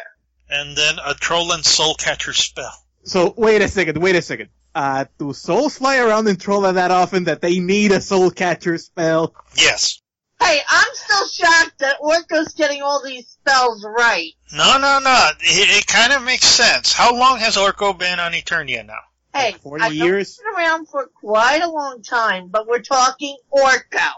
And 0.51 0.77
then 0.77 0.97
a 0.99 1.15
Trollan 1.15 1.65
soul 1.65 1.95
catcher 1.95 2.33
spell. 2.33 2.75
So, 3.05 3.33
wait 3.37 3.63
a 3.63 3.69
second, 3.69 3.99
wait 3.99 4.17
a 4.17 4.23
second. 4.23 4.49
Uh, 4.75 5.05
do 5.19 5.33
souls 5.33 5.79
fly 5.79 5.99
around 5.99 6.27
in 6.27 6.37
Trolla 6.37 6.75
that 6.75 6.91
often 6.91 7.25
that 7.25 7.41
they 7.41 7.61
need 7.61 7.93
a 7.93 8.01
soul 8.01 8.31
catcher 8.31 8.79
spell? 8.79 9.35
Yes. 9.57 10.02
Hey, 10.43 10.61
I'm 10.69 10.95
still 10.95 11.29
shocked 11.29 11.79
that 11.79 12.01
Orko's 12.01 12.55
getting 12.55 12.83
all 12.83 13.03
these 13.05 13.29
spells 13.29 13.85
right. 13.85 14.33
No, 14.53 14.79
no, 14.79 14.99
no. 15.03 15.29
It, 15.41 15.79
it 15.79 15.87
kind 15.87 16.13
of 16.13 16.23
makes 16.23 16.47
sense. 16.47 16.93
How 16.93 17.17
long 17.17 17.39
has 17.39 17.57
Orko 17.57 17.97
been 17.99 18.19
on 18.19 18.33
Eternia 18.33 18.85
now? 18.85 18.99
Hey, 19.35 19.53
40 19.63 19.85
I 19.85 19.89
know 19.89 20.05
years? 20.05 20.29
he's 20.29 20.39
been 20.39 20.55
around 20.55 20.89
for 20.89 21.07
quite 21.07 21.63
a 21.63 21.71
long 21.71 22.03
time, 22.03 22.49
but 22.49 22.67
we're 22.67 22.83
talking 22.83 23.37
Orko. 23.53 24.11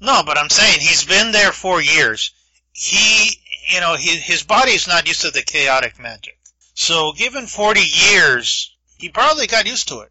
No, 0.00 0.22
but 0.24 0.38
I'm 0.38 0.48
saying 0.48 0.80
he's 0.80 1.04
been 1.04 1.32
there 1.32 1.52
for 1.52 1.80
years. 1.80 2.32
He, 2.72 3.38
you 3.72 3.80
know, 3.80 3.96
he, 3.96 4.16
his 4.16 4.42
body's 4.42 4.88
not 4.88 5.06
used 5.06 5.22
to 5.22 5.30
the 5.30 5.42
chaotic 5.42 5.98
magic. 6.00 6.38
So, 6.74 7.12
given 7.12 7.46
40 7.46 7.80
years, 7.80 8.74
he 8.96 9.08
probably 9.08 9.46
got 9.46 9.66
used 9.66 9.88
to 9.88 10.00
it. 10.00 10.10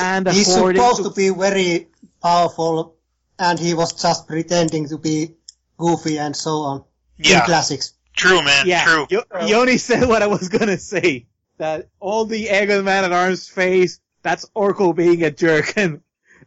And 0.00 0.28
He's 0.28 0.52
supposed 0.52 0.98
to, 0.98 1.04
to 1.04 1.10
be 1.10 1.30
very 1.30 1.86
powerful, 2.22 2.93
and 3.38 3.58
he 3.58 3.74
was 3.74 3.92
just 4.00 4.26
pretending 4.26 4.88
to 4.88 4.98
be 4.98 5.34
goofy 5.76 6.18
and 6.18 6.34
so 6.36 6.50
on 6.62 6.84
in 7.18 7.24
Yeah, 7.30 7.44
classics. 7.44 7.94
true, 8.14 8.42
man. 8.42 8.66
yeah, 8.66 8.84
True. 8.84 9.06
you, 9.10 9.22
you 9.46 9.56
only 9.56 9.78
said 9.78 10.08
what 10.08 10.22
I 10.22 10.26
was 10.28 10.48
gonna 10.48 10.78
say. 10.78 11.26
That 11.58 11.88
all 12.00 12.24
the 12.24 12.48
Egon 12.50 12.84
Man 12.84 13.04
at 13.04 13.12
Arms 13.12 13.48
face, 13.48 14.00
that's 14.22 14.44
Orko 14.56 14.94
being 14.94 15.22
a 15.22 15.30
jerk 15.30 15.72
and, 15.76 16.00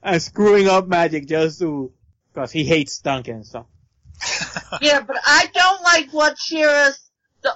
and 0.03 0.21
screwing 0.21 0.67
up 0.67 0.87
magic 0.87 1.27
just 1.27 1.59
to, 1.59 1.91
cause 2.33 2.51
he 2.51 2.63
hates 2.65 2.99
Duncan, 2.99 3.43
so. 3.43 3.67
Yeah, 4.81 5.01
but 5.01 5.15
I 5.25 5.47
don't 5.53 5.81
like 5.83 6.11
what 6.11 6.37
She-Ra, 6.37 6.89
the 7.41 7.53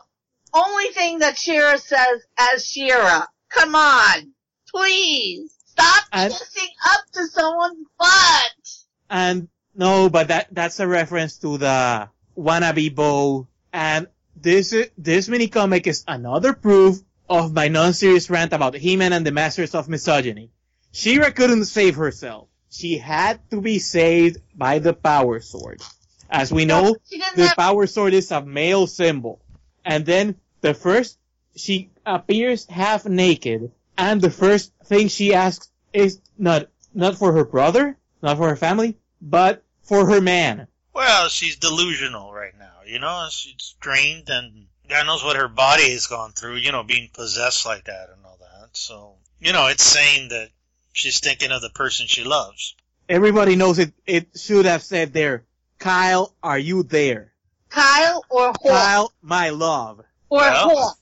only 0.54 0.88
thing 0.94 1.20
that 1.20 1.38
She-Ra 1.38 1.76
says 1.78 2.22
as 2.54 2.66
She-Ra. 2.66 3.26
Come 3.50 3.76
on. 3.76 4.32
Please. 4.70 5.54
Stop 5.66 6.04
And- 6.14 6.32
kissing 6.32 6.70
up 6.86 7.02
to 7.14 7.28
someone's 7.28 7.86
butt. 8.00 8.81
And 9.12 9.50
no, 9.76 10.10
but 10.10 10.30
that 10.30 10.48
that's 10.52 10.80
a 10.80 10.88
reference 10.88 11.38
to 11.40 11.58
the 11.58 12.10
wannabe 12.38 12.96
bow. 12.96 13.48
And 13.74 14.08
this 14.36 14.74
this 14.98 15.28
mini 15.28 15.50
comic 15.50 15.86
is 15.86 16.06
another 16.08 16.54
proof 16.54 16.98
of 17.30 17.54
my 17.54 17.68
non-serious 17.68 18.30
rant 18.30 18.54
about 18.54 18.76
He-Man 18.76 19.14
and 19.14 19.26
the 19.26 19.32
Masters 19.32 19.76
of 19.76 19.88
Misogyny. 19.88 20.50
She-Ra 20.92 21.30
couldn't 21.32 21.66
save 21.66 21.96
herself. 21.96 22.48
She 22.70 22.98
had 22.98 23.40
to 23.52 23.62
be 23.62 23.80
saved 23.80 24.42
by 24.56 24.80
the 24.80 24.94
Power 24.94 25.40
Sword. 25.40 25.82
As 26.30 26.52
we 26.52 26.66
know, 26.66 26.96
the 27.36 27.48
have, 27.48 27.58
Power 27.58 27.88
Sword 27.88 28.14
is 28.14 28.32
a 28.32 28.42
male 28.42 28.88
symbol. 28.88 29.42
And 29.84 30.06
then 30.06 30.36
the 30.62 30.74
first, 30.74 31.18
she 31.56 31.92
appears 32.06 32.66
half 32.66 33.06
naked, 33.06 33.72
and 33.98 34.22
the 34.22 34.32
first 34.32 34.74
thing 34.86 35.08
she 35.08 35.34
asks 35.34 35.70
is 35.94 36.22
not, 36.38 36.68
not 36.94 37.18
for 37.18 37.34
her 37.34 37.46
brother, 37.46 37.98
not 38.22 38.38
for 38.38 38.50
her 38.50 38.56
family, 38.56 38.98
but 39.22 39.64
for 39.84 40.06
her 40.08 40.22
man. 40.22 40.68
Well, 40.94 41.30
she's 41.30 41.58
delusional 41.58 42.34
right 42.34 42.58
now. 42.58 42.80
You 42.86 43.00
know, 43.00 43.28
she's 43.30 43.76
drained 43.80 44.30
and 44.30 44.68
God 44.90 45.06
knows 45.06 45.24
what 45.24 45.38
her 45.38 45.48
body 45.48 45.92
has 45.94 46.08
gone 46.08 46.34
through, 46.34 46.58
you 46.58 46.72
know, 46.72 46.84
being 46.84 47.10
possessed 47.14 47.66
like 47.66 47.86
that 47.86 48.10
and 48.10 48.26
all 48.26 48.38
that. 48.42 48.70
So, 48.76 49.16
you 49.40 49.54
know, 49.54 49.68
it's 49.68 49.84
saying 49.84 50.30
that 50.30 50.50
she's 50.92 51.20
thinking 51.20 51.52
of 51.52 51.62
the 51.62 51.70
person 51.70 52.08
she 52.08 52.24
loves. 52.24 52.76
Everybody 53.08 53.56
knows 53.56 53.80
it, 53.80 53.94
it 54.06 54.28
should 54.38 54.66
have 54.66 54.84
said 54.84 55.14
there, 55.14 55.46
Kyle, 55.80 56.36
are 56.44 56.60
you 56.60 56.84
there? 56.84 57.32
Kyle 57.70 58.26
or 58.30 58.48
Hawk? 58.48 58.62
Kyle, 58.64 59.14
my 59.22 59.50
love. 59.50 60.00
or 60.30 60.40
Well, 60.40 60.70
Hawk? 60.70 60.98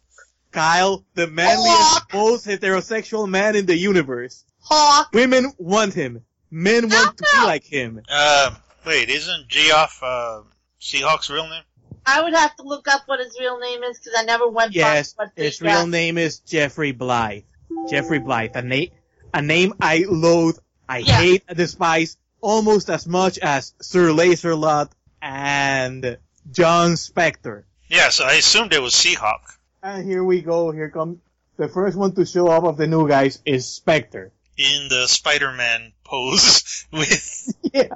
Kyle, 0.51 1.05
the 1.15 1.27
manliest, 1.27 2.13
most 2.13 2.45
heterosexual 2.47 3.27
man 3.27 3.55
in 3.55 3.65
the 3.65 3.75
universe. 3.75 4.45
Hawk. 4.61 5.09
Women 5.13 5.51
want 5.57 5.93
him. 5.93 6.23
Men 6.51 6.89
want 6.89 7.17
to 7.17 7.23
be 7.31 7.45
like 7.45 7.63
him. 7.63 8.01
Uh, 8.09 8.51
wait, 8.85 9.09
isn't 9.09 9.47
Geoff 9.47 9.99
uh, 10.01 10.41
Seahawk's 10.81 11.29
real 11.29 11.47
name? 11.47 11.63
I 12.05 12.21
would 12.23 12.33
have 12.33 12.55
to 12.55 12.63
look 12.63 12.87
up 12.87 13.03
what 13.05 13.19
his 13.19 13.37
real 13.39 13.59
name 13.59 13.83
is 13.83 13.99
because 13.99 14.13
I 14.17 14.23
never 14.23 14.47
went 14.49 14.73
Yes, 14.73 15.13
by 15.13 15.25
what 15.25 15.33
his 15.35 15.61
real 15.61 15.71
got. 15.81 15.89
name 15.89 16.17
is 16.17 16.39
Jeffrey 16.39 16.91
Blythe. 16.91 17.43
Jeffrey 17.89 18.17
Blythe, 18.19 18.55
a 18.55 18.61
name, 18.63 18.89
a 19.33 19.41
name 19.43 19.73
I 19.79 20.05
loathe, 20.09 20.57
I 20.87 20.99
Yeah. 20.99 21.17
hate, 21.17 21.43
and 21.47 21.55
despise 21.57 22.17
almost 22.41 22.89
as 22.89 23.05
much 23.05 23.37
as 23.37 23.73
Sir 23.79 24.09
Laserlot 24.09 24.89
and 25.21 26.17
John 26.51 26.91
Spector. 26.93 27.63
Yes, 27.89 28.19
I 28.21 28.33
assumed 28.33 28.73
it 28.73 28.81
was 28.81 28.93
Seahawk. 28.95 29.41
And 29.83 30.03
here 30.03 30.23
we 30.23 30.41
go. 30.41 30.71
Here 30.71 30.89
comes 30.89 31.19
the 31.57 31.67
first 31.67 31.95
one 31.95 32.13
to 32.15 32.25
show 32.25 32.47
up 32.47 32.63
of 32.63 32.77
the 32.77 32.87
new 32.87 33.07
guys 33.07 33.39
is 33.45 33.65
Spector. 33.67 34.31
In 34.59 34.89
the 34.89 35.07
Spider-Man 35.07 35.93
pose 36.03 36.85
with, 36.91 37.53
Yeah. 37.73 37.93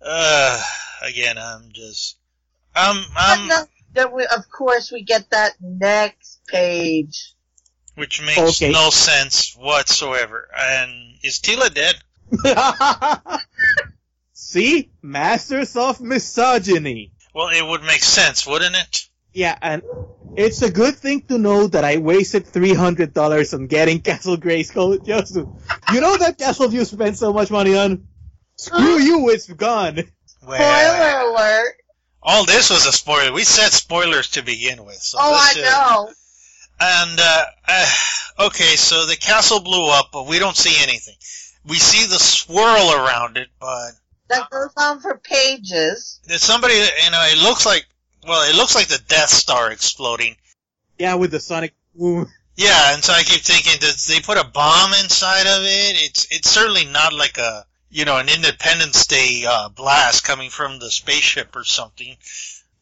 uh, 0.00 0.62
again, 1.02 1.36
I'm 1.36 1.70
just, 1.70 2.16
um, 2.74 3.04
But 3.14 3.38
um, 3.38 3.48
no, 3.48 3.64
then 3.92 4.12
we, 4.12 4.24
of 4.24 4.48
course 4.50 4.90
we 4.90 5.02
get 5.02 5.28
that 5.30 5.52
next 5.60 6.40
page. 6.48 7.34
which 7.94 8.22
makes 8.24 8.62
Okay. 8.62 8.72
no 8.72 8.88
sense 8.88 9.54
whatsoever. 9.54 10.48
And 10.58 11.18
is 11.22 11.40
Teela 11.40 11.68
dead? 11.74 11.96
See? 14.32 14.90
Masters 15.02 15.76
of 15.76 16.00
misogyny. 16.00 17.12
Well, 17.34 17.48
it 17.48 17.66
would 17.66 17.82
make 17.82 18.02
sense, 18.02 18.46
wouldn't 18.46 18.76
it? 18.76 19.04
Yeah, 19.34 19.58
and 19.60 19.82
it's 20.38 20.62
a 20.62 20.70
good 20.70 20.94
thing 20.96 21.22
to 21.28 21.36
know 21.38 21.66
that 21.66 21.84
I 21.84 21.96
wasted 21.98 22.44
$300 22.46 23.54
on 23.54 23.66
getting 23.66 24.00
Castle 24.08 24.36
Grayskull 24.36 25.04
just 25.04 25.34
to, 25.34 25.48
you 25.92 26.00
know 26.00 26.16
that 26.16 26.38
castle 26.38 26.72
you 26.72 26.84
spent 26.84 27.16
so 27.18 27.32
much 27.32 27.50
money 27.50 27.76
on? 27.76 28.06
Screw 28.56 28.98
you, 28.98 29.28
it's 29.30 29.46
gone. 29.52 29.96
Well, 30.46 30.56
Spoiler 30.56 31.30
alert. 31.32 31.74
all 32.22 32.44
this 32.46 32.70
was 32.70 32.86
a 32.86 32.92
spoiler. 32.92 33.32
We 33.32 33.44
said 33.44 33.70
spoilers 33.70 34.30
to 34.32 34.42
begin 34.42 34.84
with. 34.84 34.96
So 34.96 35.18
Oh, 35.20 35.32
this 35.32 35.56
I 35.56 35.60
is- 35.60 35.64
know. 35.70 36.12
And 36.80 37.18
uh, 37.20 37.44
uh, 37.66 38.46
okay, 38.46 38.76
so 38.76 39.04
the 39.06 39.16
castle 39.16 39.60
blew 39.60 39.90
up, 39.90 40.10
but 40.12 40.28
we 40.28 40.38
don't 40.38 40.56
see 40.56 40.80
anything. 40.80 41.16
We 41.66 41.76
see 41.76 42.06
the 42.06 42.20
swirl 42.20 42.92
around 42.94 43.36
it, 43.36 43.48
but 43.60 43.90
That 44.28 44.48
goes 44.50 44.70
on 44.76 45.00
for 45.00 45.18
pages. 45.18 46.20
there's 46.24 46.42
somebody. 46.42 46.74
You 46.74 47.10
know, 47.10 47.20
it 47.32 47.38
looks 47.42 47.66
like 47.66 47.84
well, 48.26 48.48
it 48.48 48.56
looks 48.56 48.74
like 48.74 48.88
the 48.88 49.02
Death 49.08 49.30
Star 49.30 49.70
exploding. 49.70 50.36
Yeah, 50.98 51.14
with 51.14 51.30
the 51.30 51.40
sonic 51.40 51.74
boom. 51.94 52.26
Yeah, 52.56 52.92
and 52.94 53.04
so 53.04 53.12
I 53.12 53.22
keep 53.22 53.42
thinking, 53.42 53.74
did 53.78 53.94
they 53.94 54.20
put 54.20 54.36
a 54.36 54.44
bomb 54.44 54.92
inside 54.94 55.46
of 55.46 55.62
it? 55.62 56.02
It's 56.02 56.26
it's 56.30 56.50
certainly 56.50 56.86
not 56.86 57.12
like 57.12 57.38
a 57.38 57.64
you 57.90 58.04
know 58.04 58.18
an 58.18 58.28
Independence 58.28 59.06
Day 59.06 59.44
uh, 59.48 59.68
blast 59.68 60.24
coming 60.24 60.50
from 60.50 60.78
the 60.78 60.90
spaceship 60.90 61.54
or 61.54 61.64
something. 61.64 62.16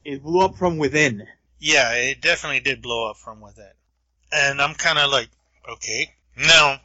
It 0.05 0.23
blew 0.23 0.45
up 0.45 0.57
from 0.57 0.79
within. 0.79 1.27
Yeah, 1.59 1.93
it 1.93 2.21
definitely 2.21 2.61
did 2.61 2.81
blow 2.81 3.11
up 3.11 3.17
from 3.17 3.41
within. 3.41 3.71
And 4.33 4.61
I'm 4.61 4.75
kind 4.75 4.99
of 4.99 5.11
like, 5.11 5.29
okay, 5.69 6.15
now 6.37 6.81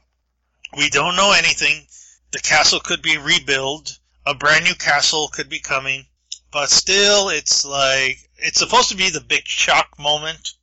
we 0.77 0.89
don't 0.89 1.15
know 1.15 1.31
anything. 1.31 1.85
The 2.31 2.39
castle 2.39 2.79
could 2.79 3.01
be 3.01 3.17
rebuilt. 3.17 3.99
A 4.25 4.33
brand 4.33 4.65
new 4.65 4.75
castle 4.75 5.29
could 5.29 5.49
be 5.49 5.59
coming. 5.59 6.05
But 6.51 6.69
still, 6.69 7.29
it's 7.29 7.65
like, 7.65 8.17
it's 8.41 8.59
supposed 8.59 8.89
to 8.89 8.97
be 8.97 9.09
the 9.09 9.21
big 9.21 9.45
shock 9.45 9.97
moment. 9.99 10.53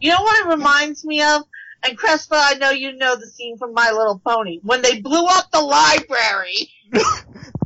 You 0.00 0.10
know 0.10 0.22
what 0.22 0.46
it 0.46 0.48
reminds 0.48 1.04
me 1.04 1.22
of? 1.22 1.42
And 1.82 1.98
Crespa, 1.98 2.32
I 2.32 2.54
know 2.54 2.70
you 2.70 2.92
know 2.96 3.16
the 3.16 3.26
scene 3.26 3.56
from 3.56 3.72
My 3.74 3.90
Little 3.90 4.18
Pony. 4.18 4.60
When 4.62 4.82
they 4.82 5.00
blew 5.00 5.26
up 5.26 5.50
the 5.50 5.60
library. 5.60 6.70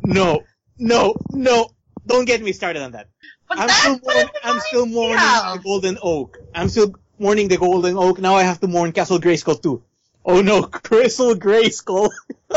No, 0.06 0.44
no, 0.78 1.14
no. 1.30 1.70
Don't 2.06 2.26
get 2.26 2.42
me 2.42 2.52
started 2.52 2.82
on 2.82 2.92
that. 2.92 3.08
But 3.48 3.58
I'm 3.58 3.68
that's 3.68 3.80
still, 3.80 3.98
what 4.02 4.36
I'm 4.44 4.60
still 4.60 4.84
mourning 4.84 5.16
of. 5.16 5.56
the 5.56 5.62
Golden 5.64 5.98
Oak. 6.02 6.38
I'm 6.54 6.68
still 6.68 6.94
mourning 7.18 7.48
the 7.48 7.56
Golden 7.56 7.96
Oak. 7.96 8.18
Now 8.18 8.34
I 8.34 8.42
have 8.42 8.60
to 8.60 8.66
mourn 8.66 8.92
Castle 8.92 9.18
Grayskull 9.18 9.62
too. 9.62 9.82
Oh 10.24 10.42
no, 10.42 10.62
Crystal 10.64 11.34
Grayskull. 11.34 12.10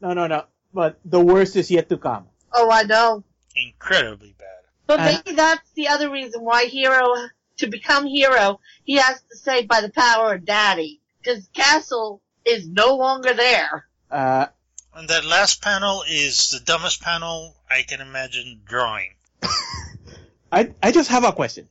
no, 0.00 0.12
no, 0.14 0.26
no. 0.26 0.44
But 0.72 0.98
the 1.04 1.20
worst 1.20 1.56
is 1.56 1.70
yet 1.70 1.90
to 1.90 1.98
come. 1.98 2.26
Oh, 2.54 2.70
I 2.70 2.84
know. 2.84 3.22
Incredibly 3.54 4.34
bad. 4.38 4.57
But 4.88 5.00
Uh, 5.00 5.04
maybe 5.04 5.36
that's 5.36 5.70
the 5.74 5.88
other 5.88 6.10
reason 6.10 6.42
why 6.42 6.64
Hero, 6.64 7.14
to 7.58 7.66
become 7.68 8.06
Hero, 8.06 8.58
he 8.84 8.94
has 8.94 9.20
to 9.30 9.36
say 9.36 9.66
by 9.66 9.80
the 9.82 9.90
power 9.90 10.34
of 10.34 10.44
Daddy. 10.44 11.00
Because 11.22 11.46
Castle 11.54 12.22
is 12.44 12.66
no 12.66 12.96
longer 12.96 13.34
there. 13.34 13.86
Uh, 14.10 14.46
And 14.94 15.08
that 15.10 15.24
last 15.24 15.62
panel 15.62 16.02
is 16.08 16.50
the 16.50 16.60
dumbest 16.60 17.02
panel 17.02 17.54
I 17.70 17.82
can 17.82 18.00
imagine 18.00 18.62
drawing. 18.64 19.10
I, 20.50 20.72
I 20.82 20.90
just 20.90 21.10
have 21.10 21.24
a 21.24 21.32
question. 21.32 21.68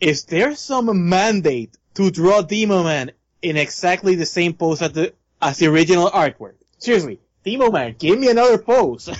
Is 0.00 0.24
there 0.24 0.54
some 0.54 1.08
mandate 1.08 1.74
to 1.94 2.10
draw 2.10 2.42
Demo 2.42 2.84
Man 2.84 3.10
in 3.40 3.56
exactly 3.56 4.14
the 4.14 4.26
same 4.26 4.52
pose 4.52 4.82
as 4.82 4.92
the, 4.92 5.14
as 5.40 5.56
the 5.58 5.66
original 5.68 6.10
artwork? 6.10 6.54
Seriously, 6.76 7.18
Demo 7.44 7.70
Man, 7.70 7.96
give 7.98 8.18
me 8.18 8.28
another 8.28 8.58
pose. 8.58 9.08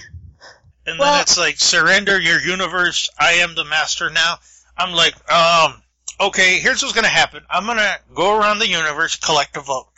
And 0.88 0.98
Well- 0.98 1.12
then 1.12 1.22
it's 1.22 1.36
like, 1.38 1.58
surrender 1.58 2.18
your 2.18 2.40
universe. 2.40 3.10
I 3.18 3.32
am 3.34 3.54
the 3.54 3.64
master 3.64 4.08
now. 4.10 4.38
I'm 4.76 4.92
like, 4.92 5.14
um, 5.30 5.82
okay, 6.20 6.60
here's 6.60 6.82
what's 6.82 6.94
gonna 6.94 7.08
happen. 7.08 7.44
I'm 7.50 7.66
gonna 7.66 7.98
go 8.14 8.38
around 8.38 8.58
the 8.58 8.68
universe, 8.68 9.16
collect 9.16 9.56
a 9.56 9.60
vote. 9.60 9.88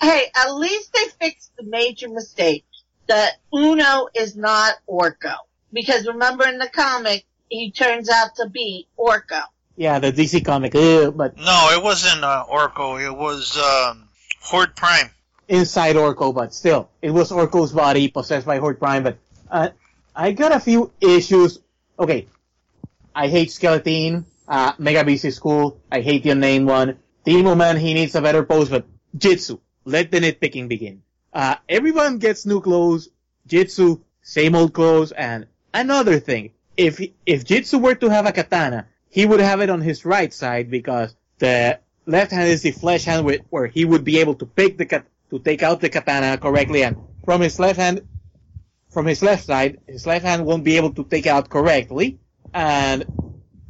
Hey, 0.00 0.24
at 0.34 0.52
least 0.56 0.92
they 0.92 1.04
fixed 1.20 1.52
the 1.56 1.62
major 1.62 2.08
mistake 2.08 2.64
that 3.06 3.34
Uno 3.54 4.08
is 4.14 4.34
not 4.34 4.74
Orko. 4.88 5.36
Because 5.72 6.08
remember 6.08 6.44
in 6.48 6.58
the 6.58 6.68
comic, 6.68 7.24
he 7.48 7.70
turns 7.70 8.08
out 8.10 8.34
to 8.36 8.48
be 8.48 8.88
Orko. 8.98 9.42
yeah, 9.76 10.00
the 10.00 10.10
DC 10.12 10.44
comic, 10.44 10.74
ugh, 10.74 11.16
but 11.16 11.36
no, 11.36 11.68
it 11.72 11.80
wasn't 11.82 12.24
uh, 12.24 12.44
Orko. 12.50 13.00
It 13.00 13.16
was 13.16 13.56
um, 13.56 14.08
Horde 14.40 14.74
Prime. 14.74 15.10
Inside 15.48 15.96
Orko, 15.96 16.34
but 16.34 16.54
still, 16.54 16.90
it 17.00 17.10
was 17.10 17.30
Orko's 17.30 17.72
body 17.72 18.08
possessed 18.08 18.46
by 18.46 18.58
Horde 18.58 18.78
Prime. 18.78 19.02
But 19.02 19.18
uh, 19.50 19.70
I 20.14 20.32
got 20.32 20.52
a 20.52 20.60
few 20.60 20.92
issues. 21.00 21.58
Okay, 21.98 22.26
I 23.14 23.28
hate 23.28 23.50
Skeleton. 23.50 24.26
Uh, 24.48 24.72
Mega 24.78 25.04
Beast 25.04 25.24
is 25.24 25.38
cool. 25.38 25.80
I 25.90 26.00
hate 26.00 26.24
the 26.24 26.30
unnamed 26.30 26.66
one. 26.66 26.98
Demo 27.24 27.54
Man, 27.54 27.76
he 27.76 27.94
needs 27.94 28.14
a 28.14 28.22
better 28.22 28.42
pose, 28.44 28.68
but 28.68 28.86
Jitsu, 29.16 29.58
let 29.84 30.10
the 30.10 30.18
nitpicking 30.20 30.68
begin. 30.68 31.02
Uh, 31.32 31.56
everyone 31.68 32.18
gets 32.18 32.44
new 32.44 32.60
clothes. 32.60 33.08
Jitsu, 33.46 34.00
same 34.22 34.54
old 34.54 34.72
clothes, 34.72 35.12
and 35.12 35.46
another 35.72 36.18
thing. 36.20 36.52
If 36.76 37.00
if 37.26 37.44
Jitsu 37.44 37.78
were 37.78 37.94
to 37.96 38.08
have 38.08 38.26
a 38.26 38.32
katana, 38.32 38.86
he 39.08 39.26
would 39.26 39.40
have 39.40 39.60
it 39.60 39.70
on 39.70 39.80
his 39.80 40.04
right 40.04 40.32
side 40.32 40.70
because 40.70 41.14
the 41.38 41.78
left 42.06 42.32
hand 42.32 42.48
is 42.48 42.62
the 42.62 42.70
flesh 42.70 43.04
hand 43.04 43.26
with, 43.26 43.42
where 43.50 43.66
he 43.66 43.84
would 43.84 44.04
be 44.04 44.18
able 44.18 44.34
to 44.36 44.46
pick 44.46 44.78
the 44.78 44.86
kat- 44.86 45.06
to 45.32 45.38
take 45.38 45.62
out 45.62 45.80
the 45.80 45.88
katana 45.88 46.36
correctly, 46.36 46.84
and 46.84 46.96
from 47.24 47.40
his 47.40 47.58
left 47.58 47.78
hand, 47.78 48.02
from 48.90 49.06
his 49.06 49.22
left 49.22 49.44
side, 49.44 49.80
his 49.88 50.06
left 50.06 50.24
hand 50.26 50.44
won't 50.44 50.62
be 50.62 50.76
able 50.76 50.92
to 50.92 51.04
take 51.04 51.26
out 51.26 51.48
correctly, 51.48 52.20
and 52.52 53.06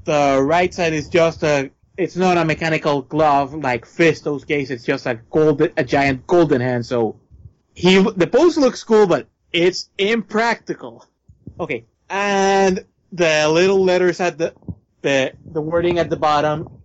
the 0.05 0.43
right 0.43 0.75
side 0.75 0.93
is 0.93 1.09
just 1.09 1.43
a. 1.45 1.71
It's 1.97 2.17
not 2.17 2.37
a 2.37 2.45
mechanical 2.45 3.03
glove 3.03 3.55
like 3.55 3.87
Fisto's 3.87 4.45
case. 4.45 4.71
It's 4.71 4.83
just 4.85 5.07
a 5.07 5.21
golden, 5.31 5.73
a 5.77 5.85
giant 5.85 6.27
golden 6.27 6.61
hand. 6.61 6.85
So 6.87 7.21
he, 7.75 8.03
the 8.03 8.27
pose 8.27 8.57
looks 8.57 8.83
cool, 8.83 9.07
but 9.07 9.29
it's 9.53 9.91
impractical. 9.99 11.07
Okay, 11.61 11.85
and 12.11 12.85
the 13.13 13.49
little 13.49 13.85
letters 13.85 14.21
at 14.21 14.39
the, 14.39 14.55
the, 15.03 15.35
the 15.45 15.61
wording 15.61 15.99
at 15.99 16.11
the 16.11 16.17
bottom. 16.17 16.81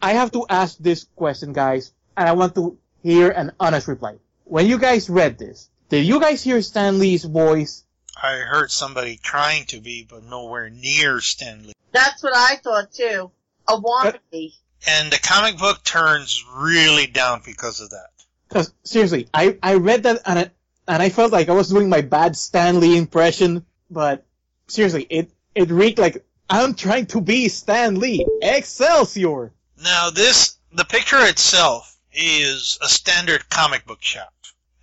I 0.00 0.12
have 0.12 0.30
to 0.32 0.46
ask 0.48 0.78
this 0.78 1.08
question, 1.16 1.52
guys, 1.52 1.92
and 2.16 2.28
I 2.28 2.32
want 2.32 2.54
to 2.54 2.78
hear 3.04 3.30
an 3.30 3.52
honest 3.60 3.86
reply. 3.86 4.16
When 4.44 4.66
you 4.66 4.78
guys 4.78 5.08
read 5.08 5.38
this, 5.38 5.68
did 5.90 6.04
you 6.06 6.20
guys 6.20 6.42
hear 6.42 6.60
Stan 6.62 6.98
Lee's 6.98 7.24
voice? 7.24 7.84
I 8.20 8.38
heard 8.38 8.70
somebody 8.70 9.20
trying 9.22 9.66
to 9.66 9.80
be, 9.80 10.06
but 10.08 10.24
nowhere 10.24 10.70
near 10.70 11.20
Stan 11.20 11.66
Lee. 11.66 11.74
That's 11.92 12.22
what 12.22 12.32
I 12.34 12.56
thought 12.56 12.92
too. 12.92 13.30
A 13.68 13.76
wannabe. 13.76 14.54
And 14.86 15.12
the 15.12 15.18
comic 15.18 15.58
book 15.58 15.84
turns 15.84 16.44
really 16.56 17.06
down 17.06 17.42
because 17.44 17.80
of 17.80 17.90
that. 17.90 18.08
Because 18.48 18.72
seriously, 18.84 19.28
I, 19.32 19.58
I 19.62 19.74
read 19.74 20.04
that 20.04 20.22
and 20.24 20.38
I, 20.38 20.50
and 20.88 21.02
I 21.02 21.08
felt 21.10 21.32
like 21.32 21.48
I 21.48 21.52
was 21.52 21.68
doing 21.68 21.88
my 21.88 22.00
bad 22.00 22.36
Stan 22.36 22.80
Lee 22.80 22.96
impression, 22.96 23.64
but 23.90 24.26
seriously, 24.66 25.06
it 25.08 25.30
it 25.54 25.70
reeked 25.70 25.98
like 25.98 26.24
I'm 26.48 26.74
trying 26.74 27.06
to 27.06 27.20
be 27.20 27.48
Stan 27.48 27.98
Lee. 28.00 28.26
Excelsior! 28.42 29.52
Now 29.82 30.10
this, 30.10 30.58
the 30.72 30.84
picture 30.84 31.24
itself 31.26 31.93
is 32.14 32.78
a 32.82 32.88
standard 32.88 33.48
comic 33.50 33.86
book 33.86 34.02
shop. 34.02 34.32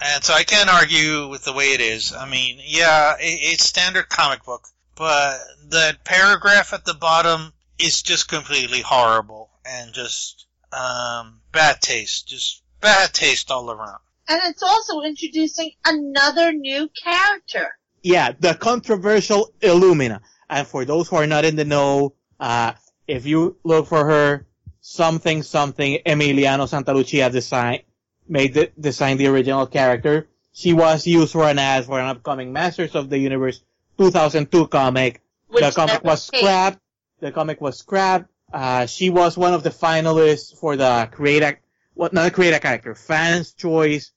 And 0.03 0.23
so 0.23 0.33
I 0.33 0.43
can't 0.43 0.69
argue 0.69 1.27
with 1.27 1.45
the 1.45 1.53
way 1.53 1.73
it 1.73 1.81
is. 1.81 2.13
I 2.13 2.27
mean, 2.27 2.59
yeah, 2.63 3.15
it, 3.19 3.39
it's 3.53 3.65
standard 3.65 4.09
comic 4.09 4.43
book, 4.43 4.67
but 4.95 5.37
that 5.69 6.03
paragraph 6.03 6.73
at 6.73 6.85
the 6.85 6.95
bottom 6.95 7.53
is 7.79 8.01
just 8.01 8.27
completely 8.27 8.81
horrible. 8.81 9.49
and 9.65 9.93
just 9.93 10.47
um, 10.73 11.41
bad 11.51 11.81
taste, 11.81 12.27
just 12.27 12.63
bad 12.79 13.13
taste 13.13 13.51
all 13.51 13.69
around. 13.69 13.99
And 14.27 14.41
it's 14.45 14.63
also 14.63 15.01
introducing 15.01 15.71
another 15.85 16.51
new 16.53 16.89
character. 17.03 17.69
Yeah, 18.01 18.31
the 18.39 18.55
controversial 18.55 19.53
Illumina. 19.59 20.21
And 20.49 20.67
for 20.67 20.85
those 20.85 21.07
who 21.07 21.17
are 21.17 21.27
not 21.27 21.45
in 21.45 21.55
the 21.55 21.65
know, 21.65 22.15
uh, 22.39 22.73
if 23.07 23.25
you 23.25 23.57
look 23.63 23.87
for 23.87 24.05
her, 24.05 24.47
something 24.81 25.43
something 25.43 25.99
Emiliano 26.05 26.67
Santalucia 26.67 27.31
design 27.31 27.81
made 28.27 28.53
the, 28.53 28.71
designed 28.79 29.19
the 29.19 29.27
original 29.27 29.67
character. 29.67 30.27
She 30.51 30.73
was 30.73 31.07
used 31.07 31.31
for 31.31 31.47
an 31.47 31.59
ad 31.59 31.85
for 31.85 31.99
an 31.99 32.07
upcoming 32.07 32.51
Masters 32.51 32.95
of 32.95 33.09
the 33.09 33.17
Universe 33.17 33.63
2002 33.97 34.67
comic. 34.67 35.21
Which 35.47 35.63
the 35.63 35.71
comic 35.71 36.03
was 36.03 36.29
came. 36.29 36.41
scrapped. 36.41 36.79
The 37.19 37.31
comic 37.31 37.61
was 37.61 37.77
scrapped. 37.77 38.29
Uh, 38.51 38.85
she 38.85 39.09
was 39.09 39.37
one 39.37 39.53
of 39.53 39.63
the 39.63 39.69
finalists 39.69 40.57
for 40.57 40.75
the 40.75 41.07
create 41.11 41.43
a, 41.43 41.57
what, 41.93 42.11
not 42.11 42.33
create 42.33 42.53
a 42.53 42.59
character, 42.59 42.95
fans 42.95 43.53
choice 43.53 44.11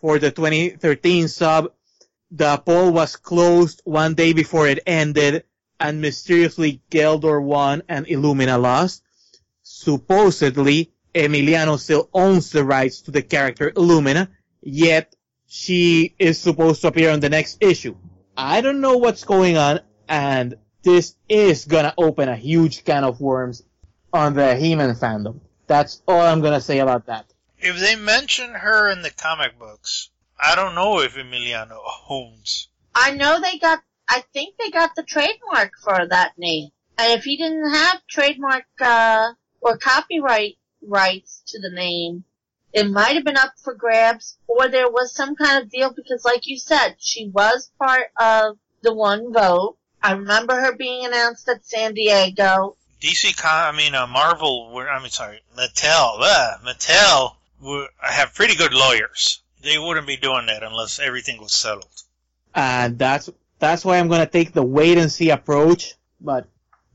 for 0.00 0.18
the 0.18 0.30
2013 0.30 1.28
sub. 1.28 1.72
The 2.30 2.58
poll 2.58 2.92
was 2.92 3.16
closed 3.16 3.80
one 3.84 4.14
day 4.14 4.32
before 4.32 4.66
it 4.66 4.80
ended 4.86 5.44
and 5.78 6.00
mysteriously 6.00 6.82
Geldor 6.90 7.42
won 7.42 7.82
and 7.88 8.06
Illumina 8.06 8.60
lost. 8.60 9.02
Supposedly, 9.78 10.90
Emiliano 11.14 11.78
still 11.78 12.08
owns 12.14 12.50
the 12.50 12.64
rights 12.64 13.02
to 13.02 13.10
the 13.10 13.20
character 13.20 13.70
Illumina, 13.70 14.28
yet 14.62 15.14
she 15.46 16.14
is 16.18 16.40
supposed 16.40 16.80
to 16.80 16.88
appear 16.88 17.10
on 17.10 17.20
the 17.20 17.28
next 17.28 17.58
issue. 17.60 17.94
I 18.38 18.62
don't 18.62 18.80
know 18.80 18.96
what's 18.96 19.24
going 19.24 19.58
on, 19.58 19.80
and 20.08 20.56
this 20.82 21.14
is 21.28 21.66
gonna 21.66 21.92
open 21.98 22.30
a 22.30 22.36
huge 22.36 22.84
can 22.84 23.04
of 23.04 23.20
worms 23.20 23.64
on 24.14 24.32
the 24.32 24.56
He-Man 24.56 24.94
fandom. 24.94 25.40
That's 25.66 26.02
all 26.08 26.22
I'm 26.22 26.40
gonna 26.40 26.62
say 26.62 26.78
about 26.78 27.04
that. 27.06 27.26
If 27.58 27.78
they 27.78 27.96
mention 27.96 28.54
her 28.54 28.90
in 28.90 29.02
the 29.02 29.10
comic 29.10 29.58
books, 29.58 30.08
I 30.42 30.54
don't 30.56 30.74
know 30.74 31.00
if 31.00 31.16
Emiliano 31.16 31.80
owns. 32.08 32.68
I 32.94 33.10
know 33.10 33.40
they 33.40 33.58
got, 33.58 33.80
I 34.08 34.24
think 34.32 34.56
they 34.56 34.70
got 34.70 34.96
the 34.96 35.02
trademark 35.02 35.72
for 35.84 36.06
that 36.08 36.32
name. 36.38 36.70
And 36.96 37.12
if 37.12 37.24
he 37.24 37.36
didn't 37.36 37.74
have 37.74 38.06
trademark, 38.06 38.64
uh, 38.80 39.34
or 39.60 39.76
copyright 39.78 40.56
rights 40.82 41.42
to 41.48 41.60
the 41.60 41.70
name, 41.70 42.24
it 42.72 42.90
might 42.90 43.14
have 43.14 43.24
been 43.24 43.36
up 43.36 43.52
for 43.62 43.74
grabs, 43.74 44.36
or 44.46 44.68
there 44.68 44.90
was 44.90 45.14
some 45.14 45.34
kind 45.34 45.62
of 45.62 45.70
deal 45.70 45.92
because 45.92 46.24
like 46.24 46.46
you 46.46 46.58
said, 46.58 46.96
she 46.98 47.28
was 47.28 47.70
part 47.78 48.08
of 48.20 48.58
the 48.82 48.94
one 48.94 49.32
vote. 49.32 49.76
I 50.02 50.12
remember 50.12 50.54
her 50.54 50.76
being 50.76 51.06
announced 51.06 51.48
at 51.48 51.64
San 51.66 51.94
Diego. 51.94 52.76
DC, 53.00 53.36
Com- 53.36 53.74
I 53.74 53.76
mean, 53.76 53.94
uh, 53.94 54.06
Marvel, 54.06 54.70
were, 54.72 54.88
I 54.88 55.00
mean, 55.00 55.10
sorry, 55.10 55.40
Mattel, 55.56 56.18
uh, 56.20 56.58
Mattel 56.64 57.34
were, 57.60 57.88
have 58.00 58.34
pretty 58.34 58.54
good 58.54 58.72
lawyers. 58.74 59.40
They 59.62 59.78
wouldn't 59.78 60.06
be 60.06 60.16
doing 60.16 60.46
that 60.46 60.62
unless 60.62 60.98
everything 61.00 61.40
was 61.40 61.52
settled. 61.52 61.88
and 62.54 62.98
that's 62.98 63.28
that's 63.58 63.84
why 63.84 63.98
I'm 63.98 64.08
gonna 64.08 64.26
take 64.26 64.52
the 64.52 64.62
wait 64.62 64.98
and 64.98 65.10
see 65.10 65.30
approach. 65.30 65.94
But 66.20 66.46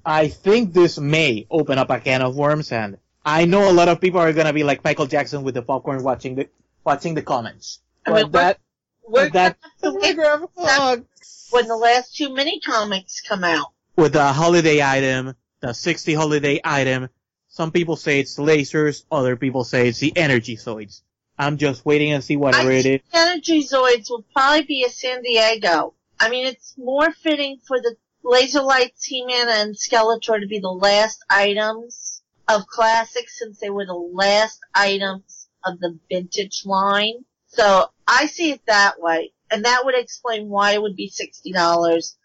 I 0.06 0.28
think 0.30 0.74
this 0.74 0.98
may 1.00 1.48
open 1.50 1.78
up 1.78 1.90
a 1.90 2.00
can 2.00 2.22
of 2.22 2.36
worms, 2.36 2.72
and 2.72 2.98
I 3.26 3.46
know 3.46 3.70
a 3.70 3.74
lot 3.74 3.88
of 3.90 4.02
people 4.02 4.20
are 4.20 4.34
gonna 4.34 4.54
be 4.54 4.64
like 4.64 4.84
Michael 4.84 5.06
Jackson 5.08 5.44
with 5.44 5.56
the 5.56 5.62
popcorn 5.62 6.04
watching 6.04 6.36
the 6.36 6.50
watching 6.84 7.14
the 7.14 7.22
comments. 7.22 7.80
I 8.06 8.12
But 8.12 8.24
mean, 8.24 8.32
that 8.32 8.60
but 9.08 9.34
that 9.34 9.58
gonna 9.62 9.74
have 9.74 9.94
to 9.94 10.00
wait 10.00 10.16
telegraph 10.16 10.50
hog 10.58 11.06
when 11.52 11.68
the 11.68 11.76
last 11.78 12.16
two 12.16 12.34
mini 12.34 12.60
comics 12.60 13.22
come 13.22 13.44
out. 13.44 13.68
with 13.96 14.14
the 14.14 14.34
holiday 14.34 14.82
item, 14.82 15.36
the 15.60 15.74
60 15.74 16.14
holiday 16.14 16.60
item. 16.64 17.10
Some 17.50 17.72
people 17.72 17.96
say 17.98 18.20
it's 18.22 18.38
lasers, 18.40 19.04
other 19.12 19.36
people 19.36 19.64
say 19.66 19.90
it's 19.90 20.00
the 20.00 20.14
energy 20.16 20.56
zoids. 20.56 21.02
I'm 21.38 21.58
just 21.58 21.86
waiting 21.86 22.12
and 22.14 22.24
see 22.24 22.36
I 22.36 22.38
whatever 22.38 22.72
it 22.72 22.86
is. 22.86 23.02
Energy 23.14 23.64
Zoids 23.64 24.10
will 24.10 24.24
probably 24.34 24.64
be 24.64 24.84
a 24.84 24.90
San 24.90 25.22
Diego. 25.24 25.94
I 26.20 26.30
mean, 26.30 26.46
it's 26.46 26.76
more 26.78 27.12
fitting 27.12 27.58
for 27.68 27.80
the 27.82 27.96
Laser 28.24 28.62
Lights, 28.62 29.04
He-Man, 29.06 29.48
and 29.50 29.76
Skeletor 29.76 30.40
to 30.40 30.48
be 30.48 30.60
the 30.60 30.70
last 30.70 31.24
items 31.30 32.22
of 32.48 32.68
classics 32.68 33.40
since 33.40 33.60
they 33.60 33.70
were 33.70 33.86
the 33.86 33.94
last 33.94 34.60
items 34.74 35.48
of 35.66 35.80
the 35.80 35.98
vintage 36.10 36.64
line. 36.66 37.26
So 37.48 37.88
I 38.08 38.28
see 38.28 38.52
it 38.52 38.62
that 38.68 39.00
way. 39.00 39.32
And 39.52 39.66
that 39.66 39.84
would 39.84 39.96
explain 39.96 40.50
why 40.50 40.74
it 40.74 40.82
would 40.82 40.96
be 40.96 41.10
$60. 41.10 42.16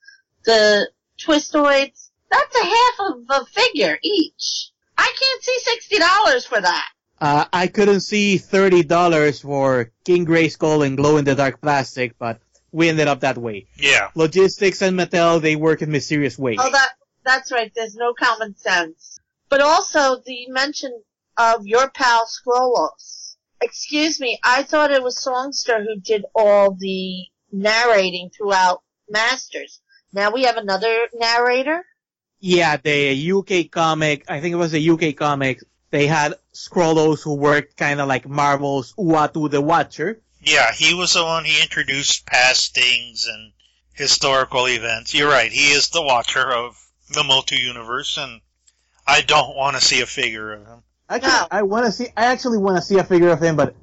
The 0.44 0.88
Twistoids, 1.20 2.10
that's 2.30 2.56
a 2.56 2.64
half 2.64 2.94
of 3.00 3.24
a 3.30 3.44
figure 3.46 3.98
each. 4.02 4.70
I 4.96 5.12
can't 5.18 5.42
see 5.42 5.98
$60 5.98 6.46
for 6.46 6.60
that. 6.60 6.88
Uh, 7.20 7.46
I 7.52 7.66
couldn't 7.66 8.00
see 8.00 8.38
$30 8.38 9.42
for 9.42 9.90
King 10.04 10.26
Grayskull 10.26 10.86
and 10.86 10.96
glow 10.96 11.16
in 11.16 11.24
the 11.24 11.34
dark 11.34 11.60
plastic, 11.60 12.18
but 12.18 12.40
we 12.76 12.90
ended 12.90 13.08
up 13.08 13.20
that 13.20 13.38
way. 13.38 13.66
Yeah. 13.78 14.10
Logistics 14.14 14.82
and 14.82 14.98
Mattel, 14.98 15.40
they 15.40 15.56
work 15.56 15.80
in 15.80 15.90
mysterious 15.90 16.38
ways. 16.38 16.58
Oh, 16.60 16.70
that 16.70 16.90
that's 17.24 17.50
right. 17.50 17.72
There's 17.74 17.96
no 17.96 18.12
common 18.12 18.54
sense. 18.54 19.18
But 19.48 19.62
also 19.62 20.20
the 20.26 20.48
mention 20.50 20.92
of 21.38 21.66
your 21.66 21.88
pal 21.88 22.26
Scrollos. 22.26 23.36
Excuse 23.62 24.20
me, 24.20 24.38
I 24.44 24.62
thought 24.62 24.90
it 24.90 25.02
was 25.02 25.18
Songster 25.18 25.82
who 25.82 25.98
did 25.98 26.26
all 26.34 26.76
the 26.78 27.24
narrating 27.50 28.28
throughout 28.36 28.82
Masters. 29.08 29.80
Now 30.12 30.30
we 30.30 30.42
have 30.42 30.58
another 30.58 31.08
narrator. 31.14 31.82
Yeah, 32.40 32.76
the 32.76 33.32
UK 33.32 33.70
comic, 33.70 34.26
I 34.28 34.40
think 34.40 34.52
it 34.52 34.56
was 34.56 34.74
a 34.74 34.90
UK 34.90 35.16
comic, 35.16 35.60
they 35.90 36.06
had 36.06 36.34
Scrollos 36.52 37.22
who 37.22 37.36
worked 37.36 37.78
kind 37.78 38.02
of 38.02 38.08
like 38.08 38.28
Marvel's 38.28 38.92
Uatu 38.98 39.50
the 39.50 39.62
Watcher. 39.62 40.20
Yeah, 40.46 40.72
he 40.72 40.94
was 40.94 41.12
the 41.14 41.24
one 41.24 41.44
he 41.44 41.60
introduced 41.60 42.24
past 42.24 42.72
things 42.74 43.26
and 43.26 43.52
historical 43.94 44.66
events. 44.68 45.12
You're 45.12 45.28
right, 45.28 45.50
he 45.50 45.72
is 45.72 45.88
the 45.88 46.02
watcher 46.02 46.52
of 46.52 46.80
the 47.12 47.24
multi-universe, 47.24 48.16
and 48.16 48.40
I 49.06 49.22
don't 49.22 49.56
want 49.56 49.76
to 49.76 49.82
see 49.82 50.02
a 50.02 50.06
figure 50.06 50.52
of 50.52 50.66
him. 50.66 50.82
Actually, 51.08 51.30
No. 51.30 51.46
I 51.50 51.62
want 51.62 51.86
to 51.86 51.92
see, 51.92 52.06
I 52.16 52.26
actually 52.26 52.58
want 52.58 52.76
to 52.76 52.82
see 52.82 52.96
a 52.98 53.04
figure 53.04 53.30
of 53.30 53.42
him, 53.42 53.56
but 53.56 53.74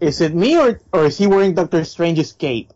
is 0.00 0.20
it 0.20 0.34
me 0.34 0.58
or, 0.58 0.80
or 0.92 1.06
is 1.06 1.16
he 1.18 1.28
wearing 1.28 1.54
Doctor 1.54 1.84
Strange's 1.84 2.32
cape? 2.32 2.72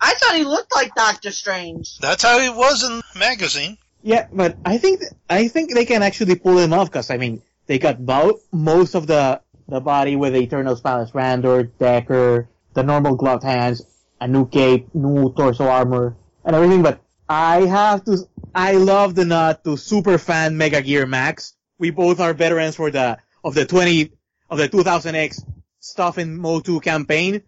I 0.00 0.12
thought 0.14 0.34
he 0.36 0.44
looked 0.44 0.74
like 0.74 0.94
Doctor 0.94 1.30
Strange. 1.30 1.98
That's 1.98 2.22
how 2.22 2.38
he 2.38 2.50
was 2.50 2.84
in 2.84 2.96
the 2.98 3.18
magazine. 3.18 3.78
Yeah, 4.02 4.26
but 4.30 4.58
I 4.66 4.76
think 4.76 5.00
th- 5.00 5.12
I 5.30 5.48
think 5.48 5.72
they 5.72 5.86
can 5.86 6.02
actually 6.02 6.34
pull 6.34 6.58
him 6.58 6.74
off 6.74 6.90
because 6.90 7.08
I 7.10 7.16
mean 7.16 7.40
they 7.66 7.78
got 7.78 8.04
both 8.04 8.46
most 8.52 8.94
of 8.94 9.06
the 9.06 9.40
the 9.66 9.80
body 9.80 10.14
with 10.16 10.36
Eternal 10.36 10.76
Palace 10.76 11.12
Randor, 11.12 11.70
Decker, 11.78 12.48
the 12.74 12.82
normal 12.82 13.16
gloved 13.16 13.42
hands, 13.42 13.82
a 14.20 14.28
new 14.28 14.46
cape, 14.46 14.94
new 14.94 15.32
torso 15.32 15.66
armor, 15.66 16.16
and 16.44 16.54
everything. 16.54 16.82
But 16.82 17.00
I 17.28 17.62
have 17.62 18.04
to 18.04 18.28
I 18.54 18.72
love 18.72 19.14
the 19.14 19.24
nod 19.24 19.64
to 19.64 19.76
super 19.76 20.18
fan 20.18 20.56
Mega 20.56 20.82
Gear 20.82 21.06
Max. 21.06 21.54
We 21.78 21.90
both 21.90 22.20
are 22.20 22.34
veterans 22.34 22.76
for 22.76 22.90
the 22.90 23.18
of 23.42 23.54
the 23.54 23.66
20 23.66 24.12
of 24.50 24.58
the 24.58 24.68
2000X 24.68 25.44
stuff 25.80 26.18
in 26.18 26.38
Mo2 26.38 26.82
campaign, 26.82 27.42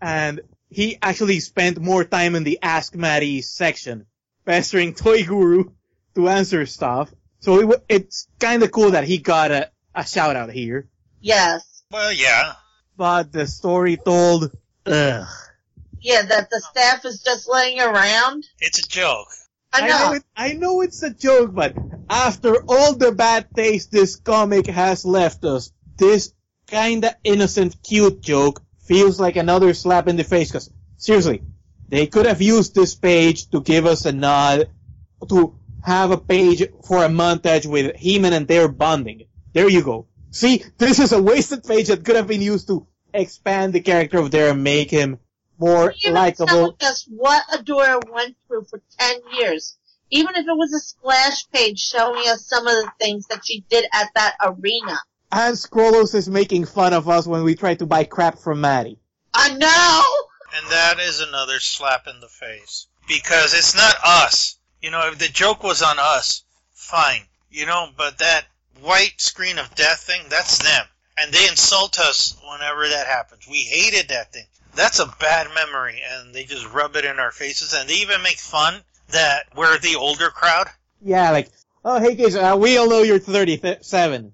and 0.00 0.40
he 0.70 0.98
actually 1.00 1.40
spent 1.40 1.78
more 1.78 2.04
time 2.04 2.34
in 2.34 2.44
the 2.44 2.58
Ask 2.62 2.94
Matty 2.94 3.42
section 3.42 4.06
pestering 4.44 4.94
Toy 4.94 5.24
Guru 5.24 5.70
to 6.14 6.28
answer 6.28 6.66
stuff. 6.66 7.12
So 7.40 7.72
it, 7.72 7.84
it's 7.88 8.28
kind 8.40 8.62
of 8.62 8.72
cool 8.72 8.92
that 8.92 9.04
he 9.04 9.18
got 9.18 9.50
a, 9.50 9.70
a 9.94 10.04
shout 10.04 10.34
out 10.34 10.50
here. 10.50 10.88
Yes. 11.20 11.82
Well, 11.90 12.12
yeah. 12.12 12.54
But 12.98 13.30
the 13.32 13.46
story 13.46 13.96
told, 13.96 14.50
ugh. 14.84 15.28
Yeah, 16.00 16.22
that 16.22 16.50
the 16.50 16.60
staff 16.60 17.04
is 17.04 17.22
just 17.22 17.48
laying 17.48 17.78
around. 17.78 18.44
It's 18.58 18.80
a 18.80 18.88
joke. 18.88 19.28
I 19.72 19.86
know. 19.86 20.12
it, 20.14 20.24
I 20.36 20.54
know 20.54 20.80
it's 20.80 21.04
a 21.04 21.10
joke, 21.10 21.54
but 21.54 21.76
after 22.10 22.56
all 22.66 22.96
the 22.96 23.12
bad 23.12 23.46
taste 23.54 23.92
this 23.92 24.16
comic 24.16 24.66
has 24.66 25.04
left 25.04 25.44
us, 25.44 25.70
this 25.96 26.32
kinda 26.66 27.14
innocent, 27.22 27.76
cute 27.84 28.20
joke 28.20 28.62
feels 28.80 29.20
like 29.20 29.36
another 29.36 29.74
slap 29.74 30.08
in 30.08 30.16
the 30.16 30.24
face. 30.24 30.50
Cause 30.50 30.68
seriously, 30.96 31.42
they 31.88 32.08
could 32.08 32.26
have 32.26 32.42
used 32.42 32.74
this 32.74 32.96
page 32.96 33.48
to 33.50 33.60
give 33.60 33.86
us 33.86 34.06
a 34.06 34.12
nod, 34.12 34.70
to 35.28 35.54
have 35.84 36.10
a 36.10 36.18
page 36.18 36.64
for 36.84 37.04
a 37.04 37.08
montage 37.08 37.64
with 37.64 37.94
He-Man 37.94 38.32
and 38.32 38.48
their 38.48 38.66
bonding. 38.66 39.22
There 39.52 39.70
you 39.70 39.84
go. 39.84 40.08
See, 40.30 40.64
this 40.76 40.98
is 40.98 41.12
a 41.12 41.22
wasted 41.22 41.64
page 41.64 41.88
that 41.88 42.04
could 42.04 42.16
have 42.16 42.26
been 42.26 42.42
used 42.42 42.66
to 42.68 42.86
expand 43.14 43.72
the 43.72 43.80
character 43.80 44.18
of 44.18 44.30
Dare 44.30 44.50
and 44.50 44.62
make 44.62 44.90
him 44.90 45.18
more 45.58 45.92
Even 46.02 46.14
likable. 46.14 46.46
telling 46.46 46.76
us 46.82 47.06
what 47.08 47.42
Adora 47.52 48.00
went 48.12 48.36
through 48.46 48.64
for 48.64 48.80
10 48.98 49.20
years. 49.38 49.76
Even 50.10 50.34
if 50.36 50.46
it 50.46 50.56
was 50.56 50.72
a 50.72 50.80
splash 50.80 51.48
page 51.52 51.78
showing 51.80 52.28
us 52.28 52.46
some 52.46 52.66
of 52.66 52.72
the 52.74 52.90
things 53.00 53.26
that 53.26 53.44
she 53.44 53.64
did 53.68 53.84
at 53.92 54.08
that 54.14 54.36
arena. 54.42 54.98
And 55.30 55.54
Scrollos 55.56 56.14
is 56.14 56.28
making 56.28 56.64
fun 56.66 56.94
of 56.94 57.08
us 57.08 57.26
when 57.26 57.42
we 57.42 57.54
try 57.54 57.74
to 57.74 57.86
buy 57.86 58.04
crap 58.04 58.38
from 58.38 58.60
Matty. 58.62 58.98
I 59.34 59.50
know! 59.50 60.02
And 60.56 60.70
that 60.70 60.98
is 61.00 61.20
another 61.20 61.60
slap 61.60 62.06
in 62.06 62.20
the 62.20 62.28
face. 62.28 62.86
Because 63.06 63.52
it's 63.52 63.74
not 63.74 63.96
us. 64.04 64.58
You 64.80 64.90
know, 64.90 65.08
if 65.08 65.18
the 65.18 65.28
joke 65.28 65.62
was 65.62 65.82
on 65.82 65.96
us, 65.98 66.44
fine. 66.72 67.22
You 67.50 67.66
know, 67.66 67.88
but 67.96 68.18
that 68.18 68.46
white 68.82 69.20
screen 69.20 69.58
of 69.58 69.74
death 69.74 70.00
thing, 70.00 70.22
that's 70.28 70.58
them. 70.58 70.86
And 71.16 71.32
they 71.32 71.48
insult 71.48 71.98
us 71.98 72.36
whenever 72.48 72.88
that 72.88 73.06
happens. 73.06 73.46
We 73.48 73.58
hated 73.58 74.08
that 74.08 74.32
thing. 74.32 74.44
That's 74.74 75.00
a 75.00 75.12
bad 75.18 75.48
memory, 75.54 76.00
and 76.08 76.32
they 76.32 76.44
just 76.44 76.72
rub 76.72 76.94
it 76.94 77.04
in 77.04 77.18
our 77.18 77.32
faces, 77.32 77.74
and 77.74 77.88
they 77.88 77.94
even 77.94 78.22
make 78.22 78.38
fun 78.38 78.80
that 79.10 79.44
we're 79.56 79.78
the 79.78 79.96
older 79.96 80.30
crowd. 80.30 80.68
Yeah, 81.00 81.30
like, 81.30 81.50
oh, 81.84 81.98
hey 81.98 82.14
guys, 82.14 82.36
uh, 82.36 82.56
we 82.58 82.76
all 82.76 82.88
know 82.88 83.02
you're 83.02 83.18
37. 83.18 84.32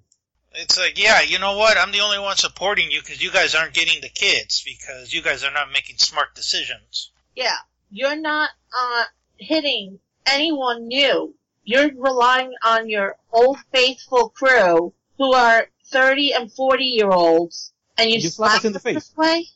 It's 0.56 0.78
like, 0.78 1.02
yeah, 1.02 1.22
you 1.22 1.38
know 1.38 1.56
what? 1.56 1.78
I'm 1.78 1.92
the 1.92 2.00
only 2.00 2.18
one 2.18 2.36
supporting 2.36 2.90
you 2.90 3.00
because 3.00 3.22
you 3.22 3.32
guys 3.32 3.54
aren't 3.54 3.74
getting 3.74 4.00
the 4.00 4.08
kids 4.08 4.62
because 4.64 5.12
you 5.12 5.22
guys 5.22 5.42
are 5.42 5.52
not 5.52 5.72
making 5.72 5.96
smart 5.98 6.34
decisions. 6.34 7.10
Yeah, 7.34 7.56
you're 7.90 8.16
not 8.16 8.50
uh, 8.78 9.04
hitting 9.36 9.98
anyone 10.26 10.86
new. 10.86 11.34
You're 11.64 11.90
relying 11.96 12.52
on 12.64 12.88
your 12.88 13.16
old 13.32 13.58
faithful 13.72 14.28
crew 14.30 14.92
who 15.18 15.32
are 15.32 15.66
30 15.86 16.32
and 16.34 16.52
40 16.52 16.84
year 16.84 17.10
olds, 17.10 17.72
and 17.96 18.10
you, 18.10 18.16
You 18.16 18.28
slap 18.28 18.50
slap 18.50 18.58
us 18.58 18.64
in 18.64 18.72
the 18.72 18.78
them 18.78 18.94
face. 18.94 19.08
this 19.08 19.16
way? 19.16 19.46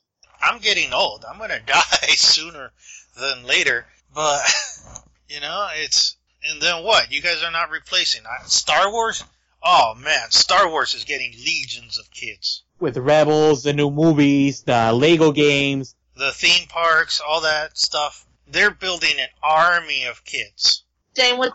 I'm 0.40 0.58
getting 0.60 0.92
old. 0.92 1.24
I'm 1.28 1.38
gonna 1.38 1.60
die 1.66 1.82
sooner 2.16 2.70
than 3.18 3.44
later. 3.44 3.86
But 4.14 4.42
you 5.28 5.40
know, 5.40 5.68
it's 5.74 6.16
and 6.48 6.62
then 6.62 6.84
what? 6.84 7.10
You 7.12 7.20
guys 7.20 7.42
are 7.42 7.50
not 7.50 7.70
replacing 7.70 8.22
I- 8.26 8.46
Star 8.46 8.90
Wars. 8.90 9.24
Oh 9.62 9.94
man, 9.96 10.30
Star 10.30 10.70
Wars 10.70 10.94
is 10.94 11.04
getting 11.04 11.32
legions 11.32 11.98
of 11.98 12.10
kids. 12.10 12.62
With 12.78 12.96
Rebels, 12.96 13.64
the 13.64 13.72
new 13.72 13.90
movies, 13.90 14.62
the 14.62 14.92
Lego 14.92 15.32
games. 15.32 15.96
The 16.16 16.30
theme 16.32 16.68
parks, 16.68 17.20
all 17.20 17.40
that 17.42 17.76
stuff. 17.76 18.24
They're 18.46 18.70
building 18.70 19.18
an 19.18 19.28
army 19.42 20.04
of 20.06 20.24
kids. 20.24 20.84
Same 21.14 21.38
with 21.38 21.52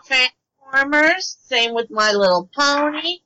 Transformers. 0.74 1.36
Same 1.44 1.72
with 1.72 1.88
My 1.88 2.10
Little 2.10 2.50
Pony. 2.52 3.18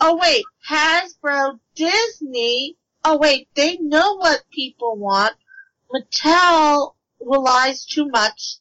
Oh 0.00 0.18
wait, 0.20 0.44
Hasbro, 0.68 1.58
Disney. 1.74 2.76
Oh 3.02 3.16
wait, 3.16 3.48
they 3.54 3.78
know 3.78 4.16
what 4.16 4.44
people 4.50 4.96
want. 4.98 5.34
Mattel 5.90 6.94
relies 7.18 7.86
too 7.86 8.06
much 8.06 8.58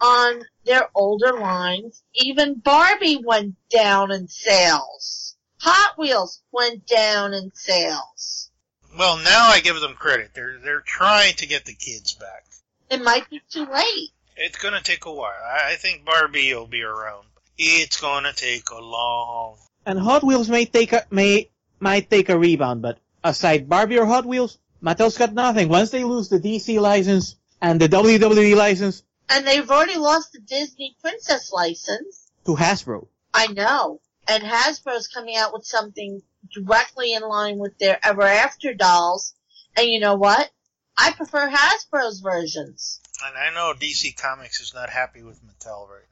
on 0.00 0.42
their 0.64 0.88
older 0.94 1.38
lines. 1.38 2.02
Even 2.14 2.60
Barbie 2.60 3.20
went 3.22 3.56
down 3.68 4.10
in 4.10 4.26
sales. 4.26 5.36
Hot 5.60 5.98
Wheels 5.98 6.40
went 6.50 6.86
down 6.86 7.34
in 7.34 7.52
sales. 7.54 8.50
Well, 8.96 9.18
now 9.18 9.48
I 9.48 9.60
give 9.60 9.78
them 9.80 9.94
credit. 9.94 10.30
They're 10.32 10.58
they're 10.58 10.80
trying 10.80 11.34
to 11.34 11.46
get 11.46 11.66
the 11.66 11.74
kids 11.74 12.14
back. 12.14 12.46
It 12.88 13.02
might 13.02 13.28
be 13.28 13.42
too 13.50 13.66
late. 13.66 14.12
It's 14.36 14.56
gonna 14.56 14.80
take 14.80 15.04
a 15.04 15.12
while. 15.12 15.44
I 15.44 15.74
think 15.74 16.06
Barbie 16.06 16.54
will 16.54 16.66
be 16.66 16.82
around. 16.82 17.26
It's 17.58 18.00
gonna 18.00 18.32
take 18.32 18.70
a 18.70 18.80
long. 18.80 19.56
And 19.84 19.98
Hot 19.98 20.22
Wheels 20.24 20.48
may 20.48 20.64
take 20.64 20.92
a, 20.92 21.04
may, 21.10 21.50
might 21.80 22.08
take 22.10 22.28
a 22.28 22.38
rebound, 22.38 22.82
but 22.82 22.98
aside 23.24 23.68
Barbie 23.68 23.98
or 23.98 24.06
Hot 24.06 24.24
Wheels, 24.24 24.58
Mattel's 24.82 25.18
got 25.18 25.32
nothing. 25.32 25.68
Once 25.68 25.90
they 25.90 26.04
lose 26.04 26.28
the 26.28 26.40
DC 26.40 26.80
license 26.80 27.36
and 27.60 27.80
the 27.80 27.88
WWE 27.88 28.56
license 28.56 29.02
And 29.28 29.46
they've 29.46 29.70
already 29.70 29.96
lost 29.96 30.32
the 30.32 30.40
Disney 30.40 30.96
Princess 31.00 31.52
license. 31.52 32.30
to 32.44 32.56
Hasbro. 32.56 33.06
I 33.32 33.46
know. 33.48 34.00
And 34.28 34.42
Hasbro's 34.42 35.08
coming 35.08 35.36
out 35.36 35.52
with 35.52 35.64
something 35.64 36.22
directly 36.52 37.14
in 37.14 37.22
line 37.22 37.58
with 37.58 37.78
their 37.78 37.98
Ever 38.04 38.22
After 38.22 38.74
dolls. 38.74 39.34
And 39.76 39.86
you 39.86 40.00
know 40.00 40.16
what? 40.16 40.50
I 40.96 41.12
prefer 41.12 41.48
Hasbro's 41.48 42.20
versions. 42.20 43.00
And 43.24 43.36
I 43.36 43.54
know 43.54 43.72
DC 43.78 44.16
Comics 44.16 44.60
is 44.60 44.74
not 44.74 44.90
happy 44.90 45.22
with 45.22 45.40
Mattel 45.44 45.88
right 45.88 46.08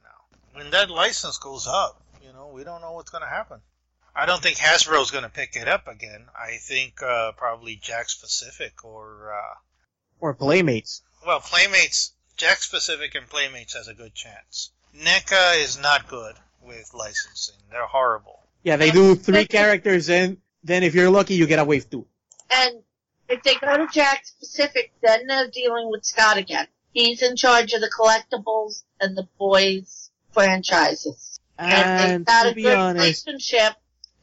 When 0.53 0.69
that 0.71 0.89
license 0.89 1.37
goes 1.37 1.67
up, 1.67 2.01
you 2.25 2.33
know, 2.33 2.51
we 2.53 2.63
don't 2.63 2.81
know 2.81 2.93
what's 2.93 3.09
going 3.09 3.23
to 3.23 3.29
happen. 3.29 3.59
I 4.15 4.25
don't 4.25 4.43
think 4.43 4.57
Hasbro's 4.57 5.11
going 5.11 5.23
to 5.23 5.29
pick 5.29 5.55
it 5.55 5.67
up 5.67 5.87
again. 5.87 6.25
I 6.37 6.57
think 6.57 7.01
uh, 7.01 7.31
probably 7.37 7.77
Jakks 7.81 8.19
Pacific 8.19 8.83
or, 8.83 9.33
uh, 9.33 9.55
Or 10.19 10.33
Playmates. 10.33 11.01
well, 11.25 11.39
Playmates, 11.39 12.11
Jakks 12.37 12.69
Pacific 12.69 13.15
and 13.15 13.27
Playmates 13.29 13.73
has 13.75 13.87
a 13.87 13.93
good 13.93 14.13
chance. 14.13 14.71
NECA 14.97 15.61
is 15.63 15.79
not 15.79 16.09
good 16.09 16.35
with 16.61 16.93
licensing. 16.93 17.55
They're 17.71 17.85
horrible. 17.85 18.39
Yeah, 18.63 18.75
they 18.75 18.91
do 18.91 19.15
three 19.15 19.45
characters 19.45 20.09
and 20.09 20.37
then 20.63 20.83
if 20.83 20.93
you're 20.93 21.09
lucky 21.09 21.35
you 21.35 21.47
get 21.47 21.59
a 21.59 21.63
wave 21.63 21.89
two. 21.89 22.05
And 22.51 22.83
if 23.29 23.41
they 23.43 23.55
go 23.55 23.77
to 23.77 23.85
Jakks 23.85 24.37
Pacific, 24.39 24.91
then 25.01 25.25
they're 25.27 25.49
dealing 25.49 25.89
with 25.89 26.03
Scott 26.05 26.35
again. 26.37 26.67
He's 26.91 27.21
in 27.21 27.37
charge 27.37 27.71
of 27.73 27.79
the 27.79 27.89
collectibles 27.89 28.83
and 28.99 29.17
the 29.17 29.27
boys 29.39 30.00
franchises. 30.33 31.39
And 31.57 31.71
And 31.71 32.11
they've 32.21 32.25
got 32.25 32.43
to 32.43 32.49
a 32.49 32.53
good 32.53 32.75
honest, 32.77 33.27
relationship. 33.27 33.73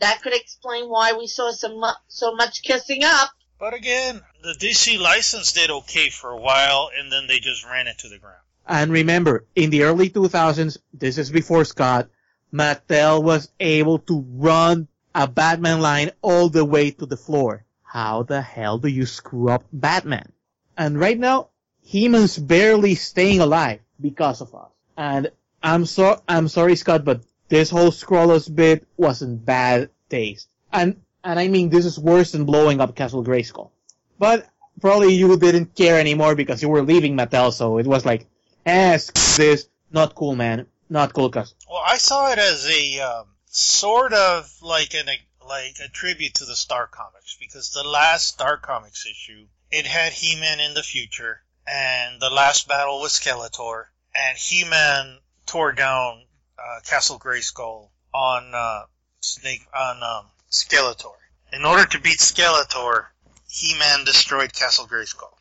That 0.01 0.23
could 0.23 0.35
explain 0.35 0.89
why 0.89 1.13
we 1.13 1.27
saw 1.27 1.51
so, 1.53 1.77
mu- 1.77 2.01
so 2.09 2.35
much 2.35 2.63
kissing 2.63 3.03
up. 3.05 3.31
But 3.59 3.75
again, 3.75 4.21
the 4.43 4.55
DC 4.55 4.99
license 5.01 5.53
did 5.53 5.71
okay 5.71 6.11
for 6.11 6.31
a 6.31 6.37
while, 6.37 6.91
and 6.97 7.11
then 7.11 7.27
they 7.27 7.41
just 7.41 7.65
ran 7.65 7.89
it 7.89 7.99
to 7.99 8.09
the 8.09 8.19
ground. 8.19 8.43
and 8.67 8.93
remember, 8.93 9.47
in 9.57 9.71
the 9.71 9.83
early 9.85 10.11
2000s, 10.11 10.79
this 10.93 11.19
is 11.19 11.31
before 11.31 11.65
Scott, 11.65 12.09
Mattel 12.53 13.23
was 13.23 13.51
able 13.59 13.99
to 14.01 14.25
run 14.37 14.89
a 15.15 15.27
Batman 15.27 15.81
line 15.81 16.11
all 16.23 16.49
the 16.49 16.65
way 16.65 16.91
to 16.93 17.07
the 17.07 17.17
floor. 17.17 17.65
How 17.83 18.23
the 18.23 18.41
hell 18.43 18.79
do 18.79 18.89
you 18.89 19.07
screw 19.07 19.49
up 19.49 19.65
Batman? 19.73 20.33
And 20.77 21.01
right 21.01 21.19
now, 21.19 21.49
He-Man's 21.81 22.39
barely 22.39 22.95
staying 22.95 23.41
alive 23.41 23.81
because 24.01 24.41
of 24.41 24.55
us. 24.55 24.71
And 24.97 25.31
I'm 25.63 25.87
so, 25.87 26.23
I'm 26.29 26.49
sorry 26.49 26.77
Scott, 26.77 27.05
but 27.05 27.23
this 27.49 27.71
whole 27.71 27.91
Scrollos 27.91 28.55
bit 28.55 28.87
was 28.97 29.23
in 29.23 29.37
bad 29.39 29.91
taste. 30.09 30.49
And, 30.73 31.01
and 31.25 31.39
I 31.39 31.49
mean 31.49 31.69
this 31.71 31.85
is 31.85 31.99
worse 31.99 32.33
than 32.33 32.45
blowing 32.45 32.81
up 32.81 32.95
Castle 32.95 33.25
Grayskull. 33.25 33.71
But 34.19 34.49
probably 34.81 35.15
you 35.15 35.37
didn't 35.39 35.75
care 35.75 35.99
anymore 35.99 36.35
because 36.35 36.63
you 36.63 36.69
were 36.69 36.83
leaving 36.83 37.17
Mattel, 37.17 37.53
so 37.53 37.79
it 37.79 37.87
was 37.87 38.05
like, 38.05 38.27
eh, 38.67 38.95
s- 38.95 39.37
this, 39.37 39.69
not 39.91 40.15
cool 40.15 40.35
man, 40.37 40.67
not 40.89 41.13
cool 41.15 41.31
cuz. 41.31 41.55
Well, 41.69 41.83
I 41.85 41.97
saw 41.99 42.31
it 42.33 42.39
as 42.39 42.67
a 42.71 43.01
um, 43.01 43.27
sort 43.47 44.13
of 44.13 44.51
like 44.63 44.95
an 44.95 45.07
like 45.47 45.77
a 45.83 45.89
tribute 45.89 46.35
to 46.35 46.45
the 46.45 46.55
Star 46.57 46.87
Comics 46.87 47.37
because 47.41 47.71
the 47.71 47.83
last 47.89 48.27
Star 48.27 48.59
Comics 48.59 49.07
issue 49.07 49.47
it 49.71 49.87
had 49.87 50.13
He-Man 50.13 50.61
in 50.61 50.75
the 50.75 50.83
future, 50.83 51.41
and 51.67 52.21
the 52.21 52.31
last 52.31 52.69
battle 52.69 53.01
was 53.01 53.13
Skeletor, 53.13 53.85
and 54.15 54.37
He-Man 54.37 55.19
tore 55.49 55.72
down 55.72 56.22
uh, 56.59 56.80
Castle 56.86 57.18
Grayskull 57.18 57.88
on 58.14 58.55
uh, 58.55 58.82
Snake 59.20 59.66
on 59.74 60.03
um, 60.03 60.26
Skeletor. 60.51 61.14
In 61.53 61.64
order 61.64 61.86
to 61.86 62.01
beat 62.01 62.18
Skeletor, 62.18 63.07
He-Man 63.49 64.05
destroyed 64.05 64.53
Castle 64.53 64.86
Grayskull. 64.86 65.34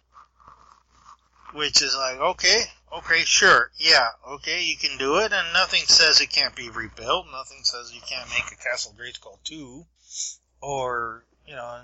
Which 1.53 1.81
is 1.81 1.93
like, 1.95 2.17
okay, 2.17 2.63
okay, 2.93 3.19
sure, 3.25 3.71
yeah, 3.77 4.07
okay, 4.27 4.63
you 4.63 4.77
can 4.77 4.97
do 4.97 5.17
it, 5.17 5.33
and 5.33 5.53
nothing 5.53 5.83
says 5.85 6.21
it 6.21 6.29
can't 6.29 6.55
be 6.55 6.69
rebuilt. 6.69 7.27
Nothing 7.31 7.63
says 7.63 7.93
you 7.93 8.01
can't 8.07 8.29
make 8.29 8.51
a 8.51 8.63
Castle 8.63 8.95
Grayskull 8.97 9.37
2. 9.43 9.85
Or, 10.61 11.23
you 11.45 11.55
know, 11.55 11.81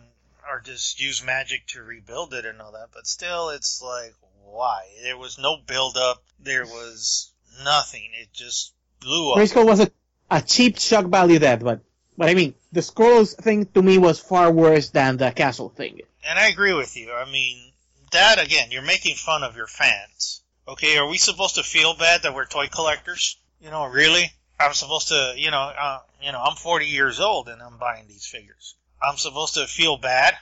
or 0.49 0.61
just 0.61 0.99
use 0.99 1.23
magic 1.23 1.67
to 1.67 1.83
rebuild 1.83 2.33
it 2.33 2.45
and 2.45 2.61
all 2.61 2.71
that. 2.73 2.89
But 2.93 3.07
still, 3.07 3.49
it's 3.49 3.81
like, 3.81 4.13
why? 4.45 4.85
There 5.01 5.17
was 5.17 5.37
no 5.37 5.57
build 5.57 5.97
up. 5.97 6.23
There 6.39 6.65
was 6.65 7.32
nothing. 7.63 8.09
It 8.19 8.29
just 8.33 8.73
blew 8.99 9.31
up. 9.31 9.37
Grayskull 9.37 9.65
was 9.65 9.79
a, 9.79 9.91
a 10.29 10.41
cheap 10.41 10.79
shock 10.79 11.05
value 11.05 11.39
death, 11.39 11.63
but, 11.63 11.81
but 12.17 12.29
I 12.29 12.33
mean, 12.33 12.55
the 12.71 12.81
Scrolls 12.81 13.33
thing 13.33 13.65
to 13.73 13.81
me 13.81 13.97
was 13.97 14.19
far 14.19 14.51
worse 14.51 14.89
than 14.89 15.17
the 15.17 15.31
Castle 15.31 15.69
thing. 15.69 16.01
And 16.27 16.39
I 16.39 16.47
agree 16.47 16.73
with 16.73 16.95
you. 16.95 17.11
I 17.11 17.29
mean, 17.29 17.71
that 18.11 18.43
again, 18.43 18.71
you're 18.71 18.81
making 18.81 19.15
fun 19.15 19.43
of 19.43 19.55
your 19.55 19.67
fans. 19.67 20.41
Okay, 20.67 20.97
are 20.97 21.07
we 21.07 21.17
supposed 21.17 21.55
to 21.55 21.63
feel 21.63 21.93
bad 21.93 22.23
that 22.23 22.33
we're 22.33 22.45
toy 22.45 22.67
collectors? 22.67 23.37
You 23.61 23.69
know, 23.69 23.85
really? 23.87 24.31
I'm 24.59 24.73
supposed 24.73 25.09
to, 25.09 25.33
you 25.35 25.51
know, 25.51 25.59
uh, 25.59 25.99
you 26.21 26.31
know, 26.31 26.41
I'm 26.41 26.55
40 26.55 26.85
years 26.85 27.19
old 27.19 27.49
and 27.49 27.61
I'm 27.61 27.77
buying 27.77 28.07
these 28.07 28.25
figures. 28.25 28.75
I'm 29.01 29.17
supposed 29.17 29.55
to 29.55 29.67
feel 29.67 29.97
bad 29.97 30.35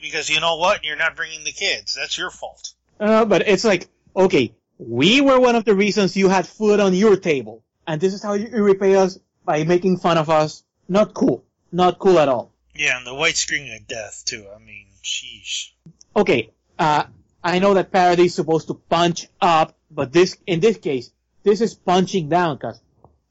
because 0.00 0.30
you 0.30 0.40
know 0.40 0.56
what? 0.56 0.84
You're 0.84 0.96
not 0.96 1.16
bringing 1.16 1.44
the 1.44 1.52
kids. 1.52 1.94
That's 1.94 2.16
your 2.16 2.30
fault. 2.30 2.72
Uh, 2.98 3.24
but 3.26 3.46
it's 3.46 3.64
like, 3.64 3.88
okay, 4.14 4.54
we 4.78 5.20
were 5.20 5.40
one 5.40 5.56
of 5.56 5.64
the 5.64 5.74
reasons 5.74 6.16
you 6.16 6.28
had 6.28 6.46
food 6.46 6.80
on 6.80 6.94
your 6.94 7.16
table, 7.16 7.64
and 7.86 8.00
this 8.00 8.14
is 8.14 8.22
how 8.22 8.34
you 8.34 8.48
repay 8.62 8.96
us 8.96 9.18
by 9.44 9.64
making 9.64 9.98
fun 9.98 10.18
of 10.18 10.28
us. 10.28 10.62
Not 10.88 11.14
cool. 11.14 11.44
Not 11.72 11.98
cool 11.98 12.18
at 12.18 12.28
all. 12.28 12.52
Yeah, 12.74 12.98
and 12.98 13.06
the 13.06 13.14
white 13.14 13.36
screen 13.36 13.72
of 13.74 13.86
death 13.86 14.22
too. 14.24 14.46
I 14.54 14.58
mean, 14.58 14.86
sheesh. 15.02 15.70
Okay, 16.14 16.50
uh, 16.78 17.04
I 17.42 17.58
know 17.58 17.74
that 17.74 17.92
parody 17.92 18.26
is 18.26 18.34
supposed 18.34 18.68
to 18.68 18.74
punch 18.74 19.28
up, 19.40 19.76
but 19.90 20.12
this, 20.12 20.36
in 20.46 20.60
this 20.60 20.76
case, 20.78 21.10
this 21.42 21.60
is 21.60 21.74
punching 21.74 22.28
down, 22.28 22.58
cause 22.58 22.80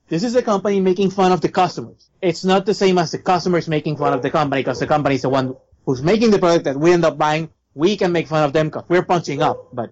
this 0.07 0.23
is 0.23 0.35
a 0.35 0.41
company 0.41 0.79
making 0.79 1.11
fun 1.11 1.31
of 1.31 1.41
the 1.41 1.49
customers. 1.49 2.09
It's 2.21 2.45
not 2.45 2.65
the 2.65 2.73
same 2.73 2.97
as 2.97 3.11
the 3.11 3.19
customers 3.19 3.67
making 3.67 3.97
fun 3.97 4.13
of 4.13 4.21
the 4.21 4.31
company, 4.31 4.63
cause 4.63 4.79
the 4.79 4.87
company 4.87 5.15
is 5.15 5.21
the 5.21 5.29
one 5.29 5.55
who's 5.85 6.01
making 6.01 6.31
the 6.31 6.39
product 6.39 6.65
that 6.65 6.77
we 6.77 6.91
end 6.91 7.05
up 7.05 7.17
buying. 7.17 7.49
We 7.73 7.97
can 7.97 8.11
make 8.13 8.27
fun 8.27 8.43
of 8.43 8.53
them 8.53 8.71
cause 8.71 8.85
we're 8.87 9.03
punching 9.03 9.41
up, 9.41 9.69
but, 9.73 9.91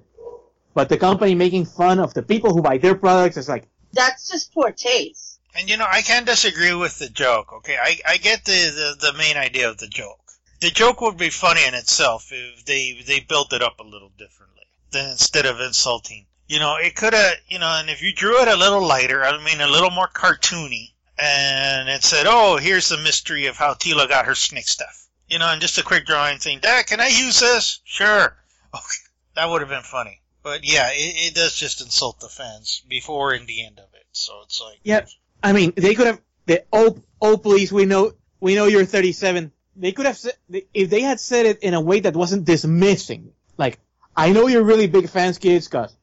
but 0.74 0.90
the 0.90 0.98
company 0.98 1.36
making 1.36 1.66
fun 1.66 2.00
of 2.00 2.14
the 2.14 2.24
people 2.24 2.54
who 2.54 2.62
buy 2.62 2.78
their 2.78 2.96
products 2.96 3.38
is 3.38 3.50
like, 3.50 3.68
That's 3.92 4.28
just 4.30 4.54
poor 4.54 4.72
taste. 4.72 5.40
And 5.56 5.70
you 5.70 5.78
know, 5.78 5.88
I 5.90 6.02
can't 6.02 6.26
disagree 6.26 6.74
with 6.74 6.98
the 6.98 7.10
joke. 7.10 7.54
Okay, 7.54 7.78
I, 7.82 8.00
I 8.08 8.18
get 8.18 8.44
the, 8.46 8.52
the, 9.00 9.12
the 9.12 9.18
main 9.18 9.38
idea 9.38 9.70
of 9.70 9.78
the 9.78 9.88
joke. 9.88 10.20
The 10.62 10.72
joke 10.72 11.02
would 11.02 11.18
be 11.18 11.30
funny 11.30 11.66
in 11.68 11.74
itself 11.74 12.32
if 12.32 12.66
they 12.66 13.04
they 13.06 13.20
built 13.20 13.54
it 13.54 13.62
up 13.62 13.80
a 13.80 13.84
little 13.84 14.12
differently 14.18 14.64
than 14.92 15.12
instead 15.12 15.46
of 15.46 15.60
insulting. 15.60 16.26
You 16.48 16.60
know, 16.60 16.78
it 16.78 16.96
could 16.96 17.14
have, 17.14 17.36
you 17.48 17.60
know, 17.60 17.68
and 17.68 17.90
if 17.90 18.02
you 18.02 18.14
drew 18.14 18.42
it 18.42 18.48
a 18.48 18.56
little 18.56 18.82
lighter, 18.82 19.24
I 19.24 19.44
mean, 19.44 19.62
a 19.62 19.68
little 19.68 19.92
more 19.92 20.08
cartoony, 20.08 20.94
and 21.18 21.90
it 21.90 22.04
said, 22.04 22.26
"Oh, 22.28 22.58
here's 22.58 22.90
the 22.90 22.98
mystery 22.98 23.46
of 23.48 23.58
how 23.58 23.74
Teela 23.74 24.08
got 24.08 24.26
her 24.26 24.36
snake 24.36 24.68
stuff." 24.68 25.08
You 25.28 25.38
know, 25.40 25.50
and 25.52 25.62
just 25.62 25.78
a 25.78 25.84
quick 25.84 26.06
drawing 26.06 26.40
thing. 26.40 26.60
Dad, 26.60 26.88
can 26.88 27.00
I 27.00 27.08
use 27.08 27.40
this? 27.40 27.80
Sure. 27.84 28.38
Okay, 28.76 28.98
that 29.36 29.48
would 29.52 29.62
have 29.62 29.70
been 29.70 29.84
funny. 29.84 30.20
But 30.44 30.70
yeah, 30.70 30.90
it, 30.92 31.32
it 31.32 31.36
does 31.36 31.56
just 31.56 31.82
insult 31.82 32.20
the 32.20 32.28
fans 32.28 32.84
before 32.88 33.32
and 33.32 33.48
the 33.48 33.66
end 33.66 33.80
of 33.80 33.86
it. 33.94 34.06
So 34.12 34.34
it's 34.44 34.62
like, 34.62 34.80
Yeah, 34.84 35.06
I 35.42 35.54
mean, 35.54 35.74
they 35.76 35.96
could 35.96 36.08
have. 36.08 36.22
The, 36.46 36.66
oh, 36.74 37.02
oh, 37.22 37.38
please, 37.38 37.72
we 37.72 37.86
know, 37.86 38.12
we 38.42 38.56
know 38.56 38.66
you're 38.66 38.86
37. 38.86 39.52
They 39.78 39.94
could 39.94 40.06
have 40.06 40.18
said 40.18 40.34
if 40.74 40.90
they 40.90 41.02
had 41.02 41.20
said 41.22 41.46
it 41.46 41.60
in 41.60 41.74
a 41.74 41.82
way 41.82 42.02
that 42.02 42.16
wasn't 42.16 42.46
dismissing. 42.46 43.32
Like, 43.58 43.80
I 44.16 44.34
know 44.34 44.48
you're 44.48 44.64
really 44.64 44.88
big 44.88 45.10
fans, 45.10 45.38
kids, 45.38 45.68
cause 45.70 45.96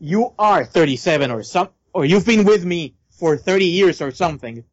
you 0.00 0.34
are 0.38 0.64
37 0.64 1.30
or 1.30 1.42
some, 1.44 1.68
or 1.92 2.04
you've 2.04 2.26
been 2.26 2.44
with 2.44 2.64
me 2.64 2.96
for 3.12 3.36
30 3.36 3.66
years 3.66 4.02
or 4.02 4.10
something. 4.10 4.64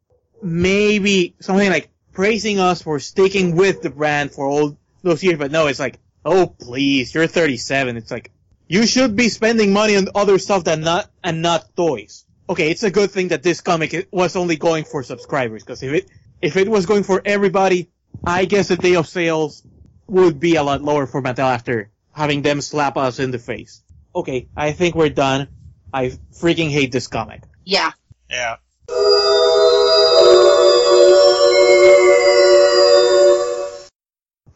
Maybe 0.42 1.36
something 1.40 1.70
like 1.70 1.90
praising 2.12 2.58
us 2.58 2.82
for 2.82 2.98
sticking 2.98 3.54
with 3.54 3.80
the 3.82 3.90
brand 3.90 4.32
for 4.32 4.46
all 4.46 4.76
those 5.02 5.22
years. 5.22 5.38
But 5.38 5.52
no, 5.52 5.68
it's 5.68 5.78
like, 5.78 6.00
oh, 6.24 6.48
please, 6.48 7.14
you're 7.14 7.28
37. 7.28 7.96
It's 7.96 8.10
like 8.10 8.32
you 8.68 8.86
should 8.86 9.16
be 9.16 9.28
spending 9.28 9.72
money 9.72 9.96
on 9.96 10.08
other 10.14 10.38
stuff 10.38 10.64
than 10.64 10.80
not 10.80 11.10
and 11.22 11.42
not 11.42 11.76
toys. 11.76 12.24
Okay, 12.48 12.70
it's 12.70 12.82
a 12.82 12.90
good 12.90 13.10
thing 13.10 13.28
that 13.28 13.42
this 13.42 13.60
comic 13.60 14.08
was 14.10 14.36
only 14.36 14.56
going 14.56 14.84
for 14.84 15.02
subscribers 15.02 15.62
because 15.62 15.82
if 15.82 15.92
it 15.92 16.10
if 16.40 16.56
it 16.56 16.68
was 16.68 16.86
going 16.86 17.04
for 17.04 17.22
everybody, 17.24 17.90
I 18.24 18.44
guess 18.44 18.68
the 18.68 18.76
day 18.76 18.96
of 18.96 19.06
sales 19.06 19.62
would 20.06 20.40
be 20.40 20.56
a 20.56 20.62
lot 20.62 20.82
lower 20.82 21.06
for 21.06 21.22
Mattel 21.22 21.54
after 21.54 21.90
having 22.12 22.42
them 22.42 22.60
slap 22.60 22.96
us 22.96 23.18
in 23.18 23.30
the 23.30 23.38
face. 23.38 23.82
Okay, 24.14 24.48
I 24.56 24.72
think 24.72 24.94
we're 24.94 25.08
done. 25.08 25.48
I 25.94 26.18
freaking 26.34 26.70
hate 26.70 26.92
this 26.92 27.06
comic. 27.06 27.42
Yeah. 27.64 27.92
yeah. 28.28 28.56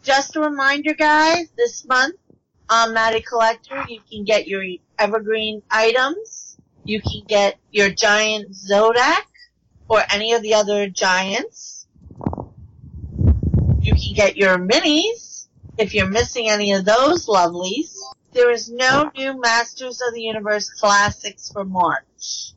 Just 0.03 0.37
a 0.37 0.41
reminder, 0.41 0.95
guys, 0.95 1.49
this 1.57 1.85
month 1.87 2.17
on 2.69 2.95
Matty 2.95 3.21
Collector, 3.21 3.85
you 3.89 4.01
can 4.11 4.25
get 4.25 4.47
your 4.47 4.64
evergreen 4.99 5.62
items. 5.71 6.57
You 6.85 7.01
can 7.01 7.23
get 7.27 7.59
your 7.71 7.91
giant 7.91 8.53
Zodak 8.53 9.25
or 9.89 10.03
any 10.12 10.33
of 10.33 10.43
the 10.43 10.55
other 10.55 10.89
giants. 10.89 11.87
You 13.81 13.95
can 13.95 14.14
get 14.14 14.37
your 14.37 14.59
minis 14.59 15.47
if 15.79 15.95
you're 15.95 16.09
missing 16.09 16.49
any 16.49 16.73
of 16.73 16.85
those 16.85 17.27
lovelies. 17.27 17.97
There 18.33 18.51
is 18.51 18.71
no 18.71 19.11
new 19.17 19.41
Masters 19.41 20.01
of 20.07 20.14
the 20.14 20.23
Universe 20.23 20.71
classics 20.71 21.51
for 21.51 21.64
March. 21.64 22.53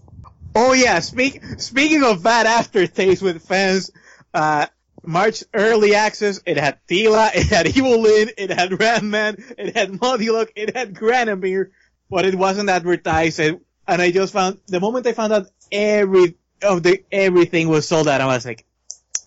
Oh 0.56 0.74
yeah, 0.74 1.00
speak, 1.00 1.44
speaking 1.58 2.04
of 2.04 2.24
bad 2.24 2.46
aftertaste 2.46 3.22
with 3.22 3.42
fans, 3.48 3.92
uh, 4.34 4.66
March 5.10 5.44
early 5.56 5.96
access, 5.96 6.40
it 6.46 6.58
had 6.58 6.78
Teela, 6.88 7.32
it 7.34 7.48
had 7.48 7.66
Evil 7.76 8.06
it 8.06 8.52
had 8.52 8.80
Ram-Man, 8.80 9.44
it 9.58 9.76
had 9.76 9.92
Modulok, 9.92 10.50
it 10.56 10.76
had 10.76 10.94
Granamyr, 10.94 11.72
but 12.12 12.26
it 12.26 12.36
wasn't 12.36 12.70
advertised, 12.70 13.40
and, 13.40 13.60
and 13.88 14.02
I 14.04 14.12
just 14.12 14.34
found, 14.34 14.60
the 14.68 14.80
moment 14.80 15.08
I 15.08 15.14
found 15.14 15.34
out 15.34 15.48
every, 15.72 16.36
of 16.62 16.84
the, 16.84 17.04
everything 17.12 17.70
was 17.70 17.88
sold 17.88 18.08
out, 18.08 18.22
I 18.22 18.28
was 18.28 18.46
like, 18.46 18.66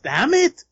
damn 0.05 0.33
it! 0.35 0.65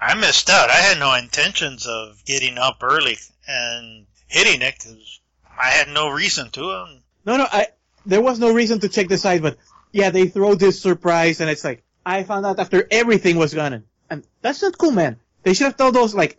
I 0.00 0.14
missed 0.14 0.48
out. 0.48 0.70
I 0.70 0.80
had 0.80 0.98
no 0.98 1.14
intentions 1.14 1.86
of 1.86 2.24
getting 2.24 2.56
up 2.56 2.78
early 2.82 3.18
and 3.46 4.06
hitting 4.28 4.62
it 4.62 4.76
because 4.78 5.20
I 5.60 5.68
had 5.68 5.88
no 5.88 6.08
reason 6.08 6.50
to. 6.52 6.70
And 6.70 7.00
No, 7.26 7.36
no, 7.36 7.46
I, 7.50 7.66
there 8.06 8.22
was 8.22 8.38
no 8.38 8.52
reason 8.52 8.80
to 8.80 8.88
check 8.88 9.08
the 9.08 9.18
site, 9.18 9.42
but 9.42 9.58
yeah, 9.92 10.08
they 10.08 10.28
throw 10.28 10.54
this 10.54 10.80
surprise, 10.80 11.42
and 11.42 11.50
it's 11.50 11.64
like, 11.64 11.84
I 12.06 12.22
found 12.22 12.46
out 12.46 12.58
after 12.58 12.86
everything 12.90 13.36
was 13.36 13.52
gone. 13.52 13.84
And 14.14 14.24
that's 14.42 14.62
not 14.62 14.78
cool, 14.78 14.92
man. 14.92 15.18
They 15.42 15.54
should 15.54 15.64
have 15.64 15.76
told 15.76 15.96
us, 15.96 16.14
like, 16.14 16.38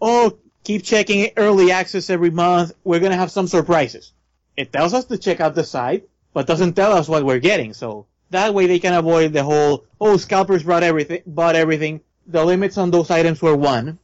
oh, 0.00 0.38
keep 0.64 0.82
checking 0.82 1.30
early 1.36 1.70
access 1.70 2.08
every 2.08 2.30
month. 2.30 2.72
We're 2.82 3.00
gonna 3.00 3.16
have 3.16 3.30
some 3.30 3.46
surprises. 3.46 4.12
It 4.56 4.72
tells 4.72 4.94
us 4.94 5.04
to 5.06 5.18
check 5.18 5.38
out 5.38 5.54
the 5.54 5.64
site, 5.64 6.08
but 6.32 6.46
doesn't 6.46 6.76
tell 6.76 6.92
us 6.92 7.08
what 7.08 7.26
we're 7.26 7.38
getting. 7.38 7.74
So 7.74 8.06
that 8.30 8.54
way 8.54 8.66
they 8.66 8.78
can 8.78 8.94
avoid 8.94 9.34
the 9.34 9.42
whole, 9.42 9.84
oh, 10.00 10.16
scalpers 10.16 10.62
brought 10.62 10.82
everything, 10.82 11.20
bought 11.26 11.56
everything. 11.56 12.00
The 12.26 12.42
limits 12.42 12.78
on 12.78 12.90
those 12.90 13.10
items 13.10 13.42
were 13.42 13.54
one, 13.54 13.98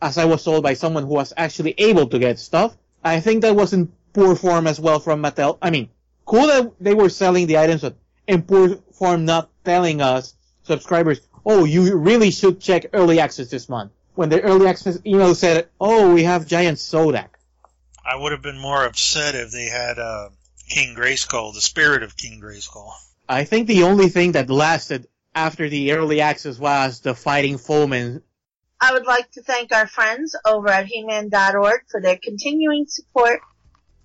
as 0.00 0.16
I 0.16 0.24
was 0.24 0.42
told 0.42 0.62
by 0.62 0.72
someone 0.72 1.02
who 1.02 1.10
was 1.10 1.34
actually 1.36 1.74
able 1.76 2.06
to 2.06 2.18
get 2.18 2.38
stuff. 2.38 2.74
I 3.04 3.20
think 3.20 3.42
that 3.42 3.54
was 3.54 3.74
in 3.74 3.92
poor 4.14 4.34
form 4.34 4.66
as 4.66 4.80
well 4.80 4.98
from 4.98 5.22
Mattel. 5.22 5.58
I 5.60 5.68
mean, 5.68 5.90
cool 6.24 6.46
that 6.46 6.72
they 6.80 6.94
were 6.94 7.10
selling 7.10 7.48
the 7.48 7.58
items, 7.58 7.82
but 7.82 7.96
in 8.26 8.40
poor 8.42 8.76
form 8.92 9.26
not 9.26 9.50
telling 9.62 10.00
us 10.00 10.34
subscribers, 10.62 11.20
oh, 11.46 11.64
you 11.64 11.96
really 11.96 12.32
should 12.32 12.60
check 12.60 12.86
early 12.92 13.20
access 13.20 13.48
this 13.48 13.68
month. 13.68 13.92
When 14.16 14.28
the 14.28 14.42
early 14.42 14.66
access 14.66 14.98
email 15.06 15.34
said, 15.34 15.68
oh, 15.80 16.12
we 16.12 16.24
have 16.24 16.46
giant 16.46 16.78
Zodak. 16.78 17.28
I 18.04 18.16
would 18.16 18.32
have 18.32 18.42
been 18.42 18.58
more 18.58 18.84
upset 18.84 19.34
if 19.34 19.52
they 19.52 19.66
had 19.66 19.98
uh, 19.98 20.30
King 20.68 20.96
Grayskull, 20.96 21.54
the 21.54 21.60
spirit 21.60 22.02
of 22.02 22.16
King 22.16 22.40
Grayskull. 22.40 22.90
I 23.28 23.44
think 23.44 23.68
the 23.68 23.84
only 23.84 24.08
thing 24.08 24.32
that 24.32 24.50
lasted 24.50 25.06
after 25.34 25.68
the 25.68 25.92
early 25.92 26.20
access 26.20 26.58
was 26.58 27.00
the 27.00 27.14
fighting 27.14 27.58
foeman. 27.58 28.22
I 28.80 28.92
would 28.92 29.06
like 29.06 29.30
to 29.32 29.42
thank 29.42 29.72
our 29.72 29.86
friends 29.86 30.36
over 30.44 30.68
at 30.68 30.86
He-Man.org 30.86 31.80
for 31.90 32.00
their 32.00 32.18
continuing 32.22 32.86
support. 32.88 33.40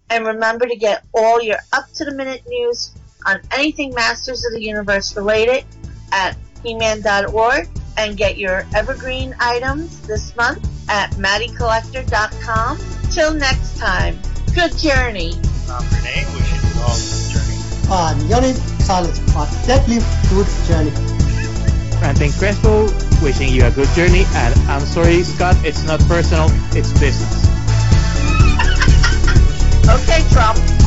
And 0.10 0.26
remember 0.26 0.68
to 0.68 0.76
get 0.76 1.06
all 1.14 1.42
your 1.42 1.58
up-to-the-minute 1.72 2.44
news 2.48 2.92
on 3.26 3.42
anything 3.52 3.94
Masters 3.94 4.46
of 4.46 4.54
the 4.54 4.62
Universe 4.62 5.16
related 5.16 5.66
at 6.12 6.36
He-Man.org 6.64 7.68
and 7.98 8.18
get 8.18 8.38
your 8.38 8.66
evergreen 8.74 9.36
items 9.40 10.02
this 10.08 10.36
month 10.36 10.68
at 10.90 11.12
MattyCollector.com. 11.12 12.78
Till 13.12 13.34
next 13.34 13.78
time, 13.78 14.18
good 14.56 14.78
journey. 14.78 15.34
I'm 15.70 15.84
Renee, 15.90 16.26
wishing 16.34 16.62
you 16.64 16.82
all 16.82 16.92
a 16.92 17.18
ah, 17.90 17.92
ah, 17.92 18.14
good 18.16 18.28
journey. 18.30 18.30
I'm 18.30 18.30
Joni, 18.30 18.54
silent 18.82 19.20
but 19.34 19.50
deadly 19.68 20.00
good 20.30 20.48
journey. 20.68 20.92
Ranting 22.02 22.32
Crespo, 22.32 22.90
wishing 23.22 23.50
you 23.54 23.66
a 23.66 23.72
good 23.72 23.90
journey, 23.90 24.24
and 24.34 24.54
I'm 24.68 24.82
sorry, 24.82 25.24
Scott, 25.24 25.56
it's 25.64 25.84
not 25.86 26.00
personal, 26.02 26.48
it's 26.76 26.92
business. 27.00 27.48
Okay, 29.92 30.24
Trump. 30.30 30.81